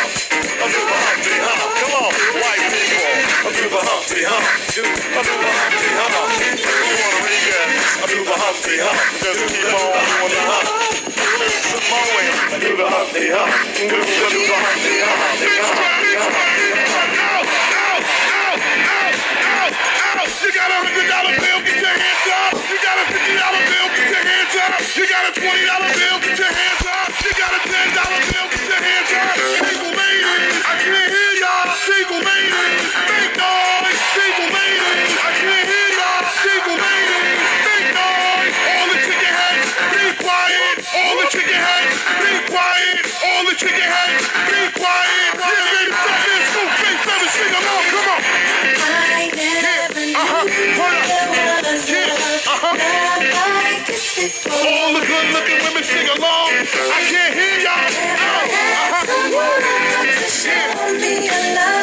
I 0.61 0.67
do 0.69 0.81
the 0.85 0.99
Humpty 1.09 1.35
Hump. 1.41 1.73
Come 1.81 2.05
on, 2.05 2.13
white 2.41 2.65
people, 2.73 3.13
I 3.45 3.51
do 3.53 3.65
the 3.69 3.81
Humpty 3.81 4.23
Hump. 4.25 4.41
I 4.41 5.23
do 5.23 5.35
the 5.37 5.51
Humpty 5.53 5.91
Hump. 6.01 6.13
Puerto 6.61 7.21
Ricans, 7.25 7.85
I 8.01 8.07
do 8.09 8.19
the 8.25 8.37
Humpty 8.41 8.77
Hump. 8.81 8.99
Just 9.21 9.41
keep 9.53 9.69
on 9.69 10.01
doing 10.01 10.33
the 10.33 10.43
hump. 10.49 10.67
Samoan, 11.71 12.25
I 12.51 12.57
do 12.61 12.71
the 12.77 12.87
Humpty 12.89 13.29
Hump. 13.31 13.51
I 13.51 14.29
do 14.33 14.41
the 14.41 14.57
Humpty 14.57 14.95
Hump. 15.05 15.21
You 20.41 20.51
got 20.57 20.71
a 20.71 20.79
hundred 20.81 21.09
dollar 21.09 21.35
bill, 21.37 21.61
get 21.63 21.79
your 21.81 21.93
hands 21.93 22.27
up. 22.33 22.53
You 22.71 22.77
got 22.81 22.97
a 22.97 23.05
fifty 23.13 23.35
dollar 23.37 23.63
bill, 23.71 23.89
get 23.93 24.09
your 24.09 24.25
hands 24.25 24.57
up. 24.57 24.73
You 24.97 25.05
got 25.07 25.23
a 25.29 25.33
twenty 25.37 25.65
dollar 25.69 25.91
bill, 25.95 26.17
get 26.25 26.39
your 26.39 26.53
hands 26.53 26.85
up. 26.89 27.09
You 27.23 27.33
got 27.37 27.53
a 27.55 27.61
ten 27.61 27.89
dollar 27.95 28.21
bill, 28.25 28.47
get 28.51 28.65
your 28.67 28.81
hands 28.81 29.13
up. 29.15 29.37
Single 29.37 29.93
ladies, 29.95 30.57
I 30.65 30.75
can't 30.81 31.10
y'all. 31.41 31.73
Single 31.73 32.21
ladies, 32.21 32.93
make 33.09 33.33
noise. 33.41 34.01
Single 34.13 34.51
ladies, 34.53 35.13
I 35.17 35.31
can't 35.41 35.67
hear 35.73 35.89
y'all. 35.97 36.21
Single 36.45 36.77
ladies, 36.77 37.41
make 37.65 37.89
noise. 37.97 38.57
All 38.69 38.87
the 38.93 38.99
chicken 39.01 39.33
heads, 39.41 39.69
be 39.97 40.05
quiet. 40.21 40.77
All 40.93 41.17
the 41.17 41.29
chicken 41.33 41.57
heads, 41.57 41.97
be 42.21 42.33
quiet. 42.53 43.01
All 43.25 43.43
the 43.49 43.57
chicken 43.57 43.89
heads, 43.89 44.25
be 44.53 44.61
quiet. 44.77 45.33
Yeah, 45.41 45.65
baby, 45.73 45.97
stop 45.97 46.21
this. 46.29 46.45
Go, 46.53 46.61
face, 46.77 47.09
let 47.09 47.19
me 47.25 47.29
sing 47.33 47.55
along. 47.57 47.85
Come 47.89 48.09
on. 48.13 48.21
Uh-huh. 50.21 50.45
Hold 50.77 50.93
up. 50.93 51.09
Yeah. 51.89 52.53
Uh-huh. 52.53 52.77
All 54.61 54.93
the 54.93 55.03
good 55.09 55.27
looking 55.33 55.61
women 55.65 55.85
sing 55.85 56.05
along. 56.05 56.53
I 56.69 57.01
can't 57.09 57.33
hear 57.33 57.57
y'all. 57.65 57.89
Push 60.43 61.80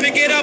pick 0.00 0.16
it 0.16 0.30
up, 0.30 0.39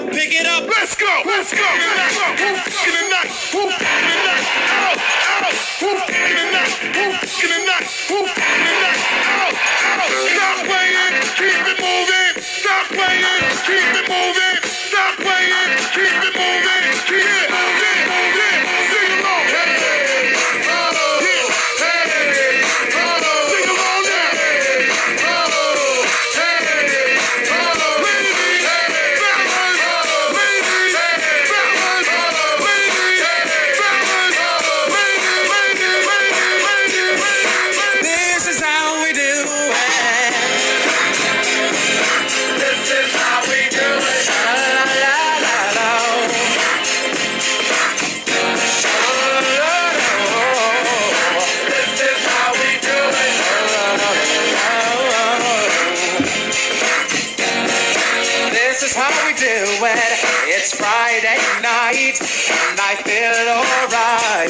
I 62.88 62.96
feel 63.04 63.36
alright. 63.52 64.48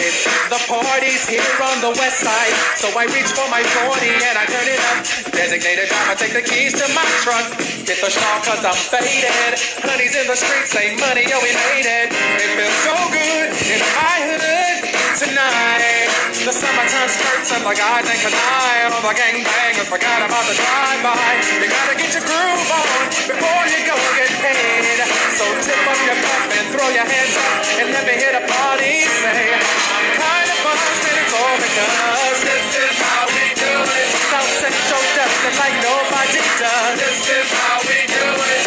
The 0.54 0.62
party's 0.70 1.26
here 1.26 1.42
on 1.58 1.82
the 1.82 1.90
west 1.98 2.22
side, 2.22 2.54
so 2.78 2.86
I 2.94 3.10
reach 3.10 3.34
for 3.34 3.50
my 3.50 3.66
40 3.66 3.98
and 4.14 4.38
I 4.38 4.46
turn 4.46 4.70
it 4.70 4.78
up. 4.94 5.02
Designated 5.34 5.90
driver, 5.90 6.14
take 6.22 6.38
the 6.38 6.46
keys 6.46 6.78
to 6.78 6.86
my 6.94 7.02
truck. 7.26 7.50
Hit 7.58 7.98
the 7.98 8.14
straw 8.14 8.38
cause 8.46 8.62
I'm 8.62 8.78
faded. 8.78 9.58
Honey's 9.82 10.14
in 10.14 10.30
the 10.30 10.38
streets, 10.38 10.70
say 10.70 10.94
money, 11.02 11.26
yo, 11.26 11.42
we 11.42 11.50
made 11.50 11.90
it. 11.90 12.14
It 12.14 12.50
feels 12.54 12.78
so 12.86 12.94
good 13.10 13.50
in 13.74 13.82
my 13.98 14.18
hood 14.30 14.77
tonight. 15.18 16.06
The 16.46 16.54
summertime 16.54 17.10
skirts 17.10 17.50
and 17.50 17.66
the 17.66 17.74
guys 17.74 18.06
in 18.06 18.18
canine. 18.22 18.94
All 18.94 19.02
the 19.02 19.14
gangbangers 19.18 19.90
forgot 19.90 20.22
about 20.22 20.46
the 20.46 20.54
drive-by. 20.54 21.18
You 21.58 21.68
gotta 21.68 21.96
get 21.98 22.14
your 22.14 22.22
groove 22.22 22.70
on 22.70 22.88
before 23.26 23.66
you 23.66 23.82
go 23.90 23.98
get 24.14 24.30
paid. 24.46 25.02
So 25.34 25.46
tip 25.66 25.82
up 25.90 26.00
your 26.06 26.18
cup 26.22 26.44
and 26.54 26.66
throw 26.70 26.90
your 26.94 27.08
hands 27.10 27.34
up 27.34 27.66
and 27.82 27.88
let 27.98 28.04
me 28.06 28.14
hear 28.14 28.34
the 28.38 28.46
party 28.46 29.10
say, 29.10 29.58
I'm 29.58 30.08
kind 30.22 30.50
of 30.54 30.58
buzzed 30.62 31.04
and 31.10 31.18
it's 31.18 31.34
all 31.34 31.58
because 31.66 32.38
this 32.46 32.68
is 32.78 32.96
how 33.02 33.26
we 33.34 33.46
do 33.58 33.74
it. 33.74 34.10
South 34.30 34.54
Central 34.62 35.04
does 35.18 35.34
it 35.50 35.56
like 35.58 35.76
nobody 35.82 36.46
does. 36.62 36.94
This 37.02 37.22
is 37.26 37.50
how 37.58 37.82
we 37.90 38.00
do 38.06 38.26
it. 38.54 38.66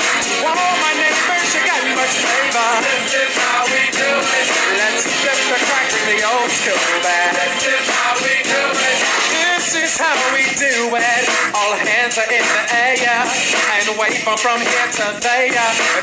All 0.50 0.69
in 12.10 12.26
the 12.26 12.62
air 12.74 13.22
and 13.78 13.86
wave 13.94 14.18
from 14.26 14.34
from 14.34 14.58
here 14.58 14.90
to 14.98 15.06
there. 15.22 15.46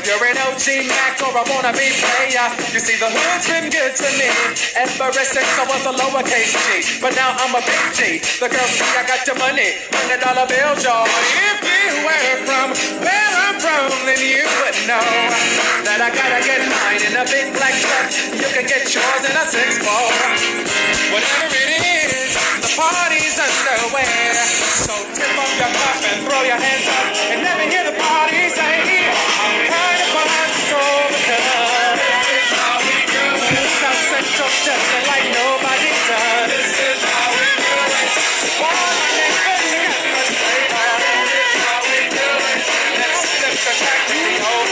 If 0.00 0.08
you're 0.08 0.24
an 0.24 0.40
OG 0.40 0.88
Mac 0.88 1.20
or 1.20 1.36
a 1.36 1.44
wannabe 1.44 1.84
player, 2.00 2.48
you 2.72 2.80
see 2.80 2.96
the 2.96 3.12
hood's 3.12 3.44
been 3.44 3.68
good 3.68 3.92
to 3.92 4.08
me 4.16 4.32
ever 4.80 5.12
since 5.12 5.52
I 5.60 5.68
was 5.68 5.84
a 5.84 5.92
lowercase 5.92 6.56
G. 6.64 6.96
But 7.04 7.12
now 7.12 7.36
I'm 7.36 7.52
a 7.52 7.60
big 7.60 7.84
G. 7.92 8.00
The 8.40 8.48
girls 8.48 8.72
see 8.72 8.88
I 8.96 9.04
got 9.04 9.20
the 9.28 9.36
money, 9.36 9.84
hundred 9.92 10.24
dollar 10.24 10.48
bill, 10.48 10.80
y'all. 10.80 11.04
If 11.04 11.60
you 11.60 12.00
were 12.00 12.36
from 12.48 12.68
where 13.04 13.32
I'm 13.44 13.60
from, 13.60 13.92
then 14.08 14.16
you 14.24 14.48
would 14.64 14.78
know 14.88 15.04
that 15.84 16.00
I 16.00 16.08
gotta 16.08 16.40
get 16.40 16.64
mine 16.72 17.04
in 17.04 17.20
a 17.20 17.24
big 17.28 17.52
black 17.52 17.76
truck. 17.84 18.08
You 18.32 18.48
can 18.48 18.64
get 18.64 18.88
yours 18.88 19.22
in 19.28 19.34
a 19.36 19.44
six 19.44 19.76
four. 19.84 20.08
Whatever 21.12 21.52
it 21.52 21.84
is, 21.84 21.97
party's 22.78 23.34
underway. 23.42 24.06
So 24.86 24.94
tip 25.10 25.34
up 25.34 25.50
your 25.58 25.66
cup 25.74 25.98
and 26.06 26.22
throw 26.22 26.42
your 26.46 26.60
hands 26.62 26.86
up 26.86 27.06
and 27.34 27.42
me 27.58 27.66
hear 27.66 27.82
the 27.82 27.96
party 27.98 28.46
say, 28.54 28.78
I'm 29.10 29.66
kind 29.66 29.98
of 29.98 30.10
behind 30.14 30.52
because 31.10 31.42
this 31.98 32.26
is 32.38 32.48
how 32.54 32.78
we 32.78 32.94
do 33.10 33.24
it. 33.34 33.66
South 33.82 34.02
Central 34.14 34.50
it 34.94 35.04
like 35.10 35.26
nobody 35.26 35.90
does. 36.06 36.46
This 36.54 36.70
is 36.78 37.00
how 37.02 37.28
we 37.34 37.50
do 37.58 37.74
it. 37.82 38.14
All 38.62 38.90
my 38.94 39.10
neighbors, 39.18 39.62
you 39.66 39.82
got 39.82 40.02
much 40.14 40.30
flavor. 40.38 40.86
This 41.02 41.34
is 41.34 41.54
how 41.66 41.82
we 41.82 42.00
do 42.14 42.28
it. 42.46 42.62
Let's 42.94 43.22
flip 43.26 43.58
the 43.58 43.74
track 43.74 44.02
to 44.06 44.18
the 44.22 44.36
old 44.38 44.70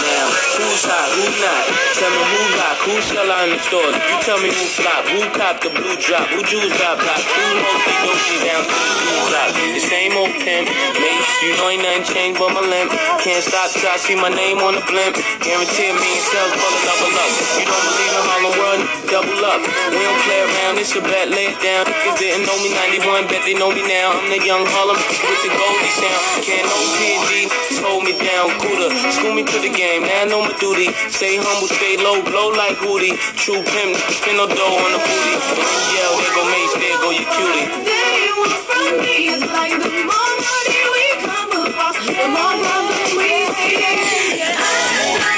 Now, 0.00 0.26
who's 0.56 0.84
hot, 0.88 1.08
who 1.12 1.24
not? 1.44 1.62
Tell 1.92 2.08
me 2.08 2.24
who 2.24 2.40
lock, 2.40 2.51
who 2.82 2.98
sell 2.98 3.30
out 3.30 3.46
in 3.46 3.54
the 3.54 3.62
stores. 3.62 3.94
You 3.94 4.16
tell 4.26 4.40
me 4.42 4.50
who 4.50 4.64
flop, 4.74 5.02
who 5.06 5.22
cop 5.38 5.62
the 5.62 5.70
blue 5.70 5.94
drop, 6.02 6.26
who 6.34 6.42
Jews 6.42 6.74
got 6.74 6.98
blocked, 6.98 7.26
who 7.30 7.42
mostly 7.62 7.94
dopey 8.02 8.36
down 8.42 8.62
to 8.66 8.74
the 8.74 8.94
blue 8.98 9.22
block. 9.30 9.50
The 9.54 9.82
same 9.82 10.12
old 10.18 10.34
pimp, 10.42 10.66
mace, 10.98 11.30
you 11.46 11.54
know 11.58 11.70
ain't 11.70 11.82
nothing 11.86 12.06
changed 12.10 12.38
but 12.42 12.50
my 12.50 12.62
limp. 12.62 12.90
Can't 13.22 13.42
stop 13.42 13.70
till 13.70 13.86
I 13.86 13.96
see 14.02 14.18
my 14.18 14.30
name 14.34 14.58
on 14.66 14.74
the 14.74 14.84
blimp. 14.90 15.14
Guarantee 15.46 15.90
a 15.90 15.94
million 15.94 16.22
sales, 16.26 16.52
pull 16.58 16.74
it 16.74 16.82
double 16.82 17.14
up. 17.22 17.30
You 17.54 17.64
don't 17.70 17.84
believe 17.86 18.12
in 18.18 18.24
Harlem 18.26 18.54
World, 18.58 18.82
double 19.14 19.42
up. 19.46 19.60
We 19.62 20.02
don't 20.02 20.22
play 20.26 20.40
around, 20.42 20.74
it's 20.82 20.94
a 20.98 21.02
bet, 21.06 21.30
lay 21.30 21.54
it 21.54 21.58
down. 21.62 21.86
Niggas 21.86 22.18
didn't 22.18 22.44
know 22.50 22.58
me 22.66 22.74
91, 22.98 23.30
bet 23.30 23.46
they 23.46 23.54
know 23.54 23.70
me 23.70 23.86
now. 23.86 24.10
I'm 24.10 24.26
the 24.26 24.42
young 24.42 24.66
Harlem 24.66 24.98
with 24.98 25.40
the 25.46 25.50
Goldie 25.54 25.94
sound. 25.94 26.22
Can't 26.42 26.66
no 26.66 26.78
PD, 26.98 27.46
hold 27.78 28.02
me 28.02 28.14
down, 28.18 28.50
cooler. 28.58 28.90
School 29.14 29.34
me 29.38 29.46
to 29.46 29.58
the 29.62 29.70
game, 29.70 30.02
now 30.02 30.26
I 30.26 30.26
know 30.26 30.42
my 30.42 30.54
duty. 30.58 30.90
Stay 31.14 31.38
humble, 31.38 31.70
stay 31.70 31.94
low, 32.02 32.18
blow 32.26 32.50
like 32.50 32.71
Hootie. 32.80 33.16
True 33.36 33.62
pimp, 33.62 33.96
spin 34.16 34.36
no 34.36 34.46
dough 34.46 34.76
on 34.84 34.90
the 34.92 35.00
booty. 35.02 35.34
Yeah, 35.94 36.10
there 36.16 36.32
go 36.36 36.42
Mace, 36.52 36.74
there 36.80 36.98
go 37.02 37.10
your 37.10 37.28
cutie. 37.34 37.66
They 37.84 38.12
like 39.52 39.76
the 39.82 39.90
more 40.08 40.32
money 40.46 40.82
we 40.94 41.04
come 41.26 41.50
across, 41.66 41.96
the 42.06 42.26
more 42.28 42.54
problems 42.64 43.12
we 43.16 43.30
see. 43.54 45.31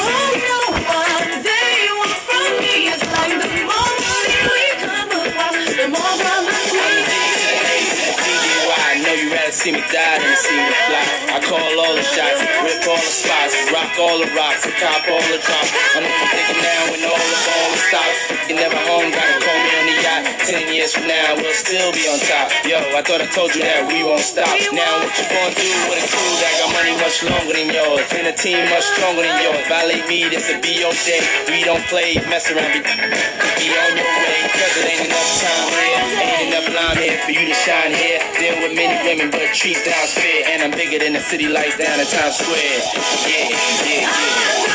See 9.55 9.71
me 9.71 9.79
die 9.87 10.19
than 10.19 10.35
see 10.35 10.59
me 10.59 10.75
fly. 10.91 11.07
I 11.31 11.39
call 11.39 11.63
all 11.63 11.95
the 11.95 12.03
shots, 12.03 12.43
rip 12.67 12.83
all 12.91 12.99
the 12.99 13.07
spots, 13.07 13.55
rock 13.71 13.95
all 14.03 14.19
the 14.19 14.27
rocks, 14.35 14.67
and 14.67 14.75
cop 14.83 15.07
all 15.07 15.23
the 15.31 15.39
drops. 15.39 15.71
I'm 15.95 16.03
thinking 16.03 16.59
now 16.59 16.83
when 16.91 17.01
all 17.07 17.23
the 17.23 17.39
ball 17.47 17.73
stops. 17.87 18.19
You 18.51 18.59
never 18.59 18.77
home, 18.91 19.15
gotta 19.15 19.37
call 19.39 19.59
me 19.63 19.71
on 19.79 19.87
the 19.87 19.97
yacht. 20.03 20.23
Ten 20.43 20.67
years 20.75 20.93
from 20.99 21.07
now, 21.07 21.39
we'll 21.39 21.55
still 21.55 21.95
be 21.95 22.03
on 22.11 22.19
top. 22.27 22.51
Yo, 22.67 22.83
I 22.99 23.01
thought 23.07 23.23
I 23.23 23.31
told 23.31 23.55
you 23.55 23.63
that 23.63 23.87
we 23.87 24.03
won't 24.03 24.27
stop. 24.27 24.51
Now 24.75 24.91
what 25.01 25.15
you 25.15 25.25
gonna 25.31 25.55
do 25.55 25.71
with 25.87 26.03
a 26.03 26.07
crew 26.11 26.35
that 26.43 26.53
got 26.59 26.71
money 26.75 26.95
much 26.99 27.23
longer 27.23 27.55
than 27.55 27.71
yours? 27.71 28.05
And 28.11 28.27
a 28.27 28.35
team 28.35 28.59
much 28.69 28.85
stronger 28.99 29.23
than 29.23 29.39
yours. 29.39 29.63
Violate 29.71 30.05
me, 30.11 30.27
this 30.35 30.51
a 30.51 30.59
be 30.59 30.83
your 30.83 30.93
day. 31.07 31.23
We 31.47 31.63
don't 31.63 31.85
play, 31.87 32.19
mess 32.27 32.51
around, 32.51 32.75
be, 32.75 32.83
be 32.83 33.67
on 33.71 33.91
your 33.95 34.11
way. 34.19 34.39
Cause 34.51 34.75
it 34.83 34.87
ain't 34.91 35.07
enough 35.07 35.31
time 35.39 35.69
here, 35.79 36.03
ain't 36.27 36.43
enough 36.51 36.69
line 36.75 36.99
here 36.99 37.17
for 37.23 37.33
you 37.33 37.47
to 37.47 37.57
shine 37.63 37.95
here. 37.95 38.19
Deal 38.37 38.59
with 38.61 38.75
many 38.75 38.99
women, 39.07 39.31
but 39.31 39.44
treat 39.53 39.77
down 39.85 40.07
fair. 40.09 40.45
And 40.49 40.62
I'm 40.62 40.71
bigger 40.71 40.99
than 40.99 41.12
the 41.12 41.21
city 41.21 41.49
lights 41.49 41.77
down 41.77 42.01
in 42.01 42.07
Times 42.07 42.37
Square. 42.37 42.81
Yeah, 43.29 43.49
yeah, 43.51 44.01
yeah. 44.01 44.75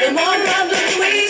The 0.00 0.10
more 0.16 0.38
problems 0.46 0.96
we 0.98 1.28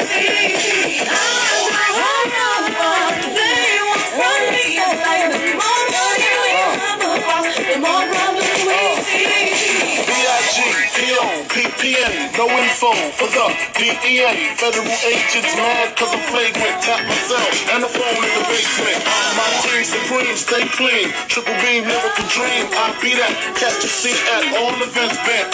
no 12.40 12.48
info 12.56 12.88
for 13.20 13.28
the 13.28 13.46
DEA. 13.76 14.56
Federal 14.56 14.88
agents 15.04 15.52
mad 15.60 15.92
cause 15.92 16.08
I'm 16.08 16.24
flagrant. 16.32 16.72
Tap 16.80 17.04
myself 17.04 17.52
and 17.76 17.84
the 17.84 17.90
phone 17.92 18.16
in 18.16 18.32
the 18.32 18.44
basement. 18.48 18.96
My 19.36 19.44
team 19.60 19.84
supreme, 19.84 20.36
stay 20.40 20.64
clean. 20.72 21.12
Triple 21.28 21.52
beam, 21.60 21.84
miracle 21.84 22.28
dream. 22.32 22.64
I 22.72 22.96
be 23.04 23.12
that. 23.20 23.28
Catch 23.60 23.84
a 23.84 23.90
seat 23.92 24.16
at 24.32 24.56
all 24.56 24.72
events 24.80 25.20
bent. 25.28 25.52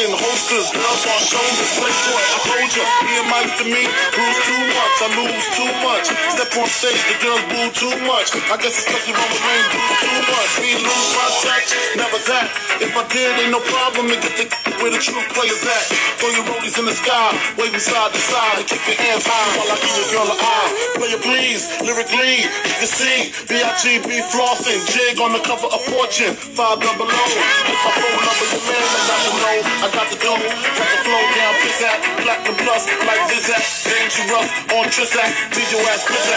In 0.00 0.16
holsters, 0.16 0.72
girls 0.72 1.04
on 1.04 1.20
shoulders. 1.28 1.70
Playboy, 1.76 2.22
I 2.24 2.38
told 2.48 2.72
you. 2.72 2.84
Me 3.04 3.12
and 3.20 3.28
Mike 3.28 3.52
to 3.60 3.64
me, 3.68 3.84
lose 3.84 4.40
too 4.48 4.62
much. 4.72 4.94
I 5.04 5.08
lose 5.20 5.46
too 5.60 5.72
much. 5.84 6.06
Step 6.08 6.50
on 6.56 6.68
stage, 6.72 7.04
the 7.04 7.16
girls 7.20 7.44
boo 7.52 7.68
too 7.76 7.94
much. 8.08 8.32
I 8.48 8.56
guess 8.56 8.80
it's 8.80 8.88
cause 8.88 9.04
you 9.04 9.12
run 9.12 9.28
with 9.28 9.44
rain, 9.44 9.64
do 9.76 9.80
too 10.00 10.20
much. 10.24 10.50
Me 10.64 10.72
lose 10.72 11.10
my 11.20 11.28
touch, 11.44 11.68
never 12.00 12.20
that. 12.32 12.48
If 12.80 12.96
I 12.96 13.04
did, 13.12 13.28
ain't 13.44 13.52
no 13.52 13.60
problem. 13.60 14.08
And 14.08 14.20
get 14.24 14.34
the 14.40 14.64
where 14.80 14.92
the 14.92 14.98
true 14.98 15.20
players 15.32 15.64
at. 15.64 16.13
Throw 16.18 16.30
your 16.30 16.46
rollies 16.46 16.78
in 16.78 16.86
the 16.86 16.94
sky, 16.94 17.30
waving 17.58 17.82
side 17.82 18.12
to 18.12 18.20
side, 18.20 18.62
and 18.62 18.66
keep 18.66 18.82
your 18.86 18.98
hands 18.98 19.26
high 19.26 19.50
while 19.58 19.70
I 19.70 19.76
give 19.82 19.94
your 19.98 20.10
girl 20.14 20.28
an 20.30 20.38
eye. 20.38 20.70
Player 20.98 21.20
please, 21.20 21.62
lyrically, 21.82 22.46
you 22.46 22.74
can 22.78 22.90
see 22.90 23.34
B.I.G.B. 23.50 24.08
flossing, 24.30 24.80
jig 24.94 25.18
on 25.18 25.34
the 25.34 25.42
cover 25.42 25.66
of 25.66 25.80
Fortune, 25.90 26.34
five 26.34 26.78
double 26.78 27.10
O. 27.10 27.14
If 27.14 27.78
my 27.82 27.90
phone 27.98 28.20
number 28.24 28.46
your 28.50 28.64
man, 28.64 28.86
I 28.86 29.00
got 29.10 29.20
to 29.24 29.32
know, 29.34 29.56
I 29.82 29.88
got 29.90 30.06
to 30.10 30.18
go. 30.22 30.32
Got 30.34 30.88
the 30.90 30.98
flow 31.02 31.24
down, 31.34 31.52
piss 31.62 31.82
at, 31.82 31.98
platinum 32.22 32.56
plus, 32.62 32.82
like 33.06 33.24
this 33.30 33.50
at, 33.50 33.64
dangerous 33.86 34.48
on 34.74 34.86
Trisac, 34.90 35.30
your 35.70 35.82
ass 35.90 36.02
piss 36.06 36.30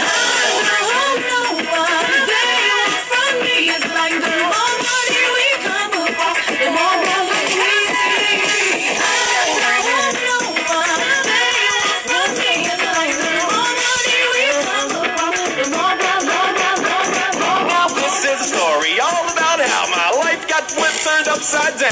Now 0.00 0.99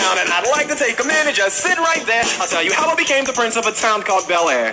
and 0.01 0.31
I'd 0.31 0.49
like 0.51 0.69
to 0.69 0.77
take 0.77 1.03
a 1.03 1.07
minute, 1.07 1.35
just 1.35 1.59
sit 1.59 1.79
right 1.79 2.05
there. 2.07 2.23
I'll 2.41 2.49
tell 2.49 2.63
you 2.63 2.73
how 2.73 2.89
I 2.89 2.95
became 2.95 3.25
the 3.25 3.33
prince 3.33 3.57
of 3.57 3.67
a 3.67 3.73
town 3.73 4.03
called 4.03 4.29
Bel 4.29 4.49
Air. 4.49 4.73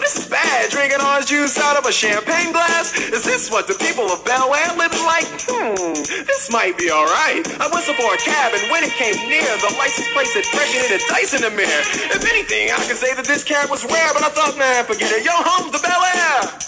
this 0.00 0.16
is 0.16 0.28
bad. 0.28 0.70
Drinking 0.70 1.00
orange 1.00 1.26
juice 1.26 1.58
out 1.58 1.76
of 1.76 1.84
a 1.86 1.92
champagne 1.92 2.52
glass. 2.52 2.96
Is 2.96 3.24
this 3.24 3.50
what 3.50 3.66
the 3.66 3.74
people 3.74 4.06
of 4.08 4.24
Bel 4.24 4.54
Air 4.54 4.72
living 4.78 5.04
like? 5.04 5.26
Hmm, 5.44 5.92
this 6.24 6.50
might 6.50 6.78
be 6.78 6.90
alright. 6.90 7.44
I 7.60 7.68
whistled 7.68 7.96
for 7.96 8.14
a 8.14 8.18
cab, 8.18 8.54
and 8.54 8.62
when 8.70 8.84
it 8.84 8.92
came 8.94 9.16
near, 9.28 9.44
the 9.60 9.74
license 9.76 10.08
plate 10.14 10.30
said 10.30 10.44
pregnant 10.54 10.92
and 10.96 11.02
dice 11.08 11.34
in 11.34 11.42
the 11.42 11.50
mirror. 11.50 11.82
If 12.14 12.24
anything, 12.24 12.70
I 12.70 12.80
could 12.86 12.96
say 12.96 13.12
that 13.14 13.24
this 13.26 13.44
cab 13.44 13.70
was 13.70 13.84
rare, 13.84 14.12
but 14.14 14.22
I 14.22 14.30
thought, 14.30 14.56
man, 14.56 14.84
forget 14.84 15.10
it. 15.10 15.24
Yo, 15.24 15.32
home's 15.34 15.72
the 15.72 15.80
Bel 15.82 16.00
Air. 16.00 16.62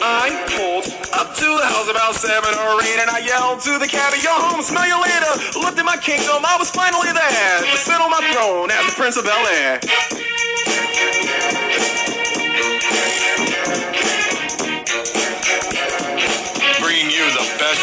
I 0.00 0.30
pulled 0.56 0.97
up 1.18 1.34
to 1.34 1.44
the 1.44 1.66
house 1.66 1.90
about 1.90 2.14
seven 2.14 2.54
or 2.54 2.80
eight, 2.80 3.00
and 3.02 3.10
I 3.10 3.18
yelled 3.18 3.60
to 3.62 3.76
the 3.76 3.88
cabby, 3.88 4.18
"Yo, 4.22 4.30
home, 4.30 4.62
smell 4.62 4.86
you 4.86 5.02
later." 5.02 5.58
Looked 5.58 5.76
at 5.76 5.84
my 5.84 5.96
kingdom, 5.96 6.46
I 6.46 6.56
was 6.56 6.70
finally 6.70 7.10
there 7.10 7.58
sit 7.74 8.00
on 8.00 8.10
my 8.10 8.22
throne 8.32 8.70
as 8.70 8.86
the 8.86 8.92
Prince 8.92 9.16
of 9.16 9.24
Bel 9.24 9.46
Air. 9.48 9.80
Bringing 16.80 17.10
you 17.10 17.24
the 17.32 17.46
best. 17.58 17.78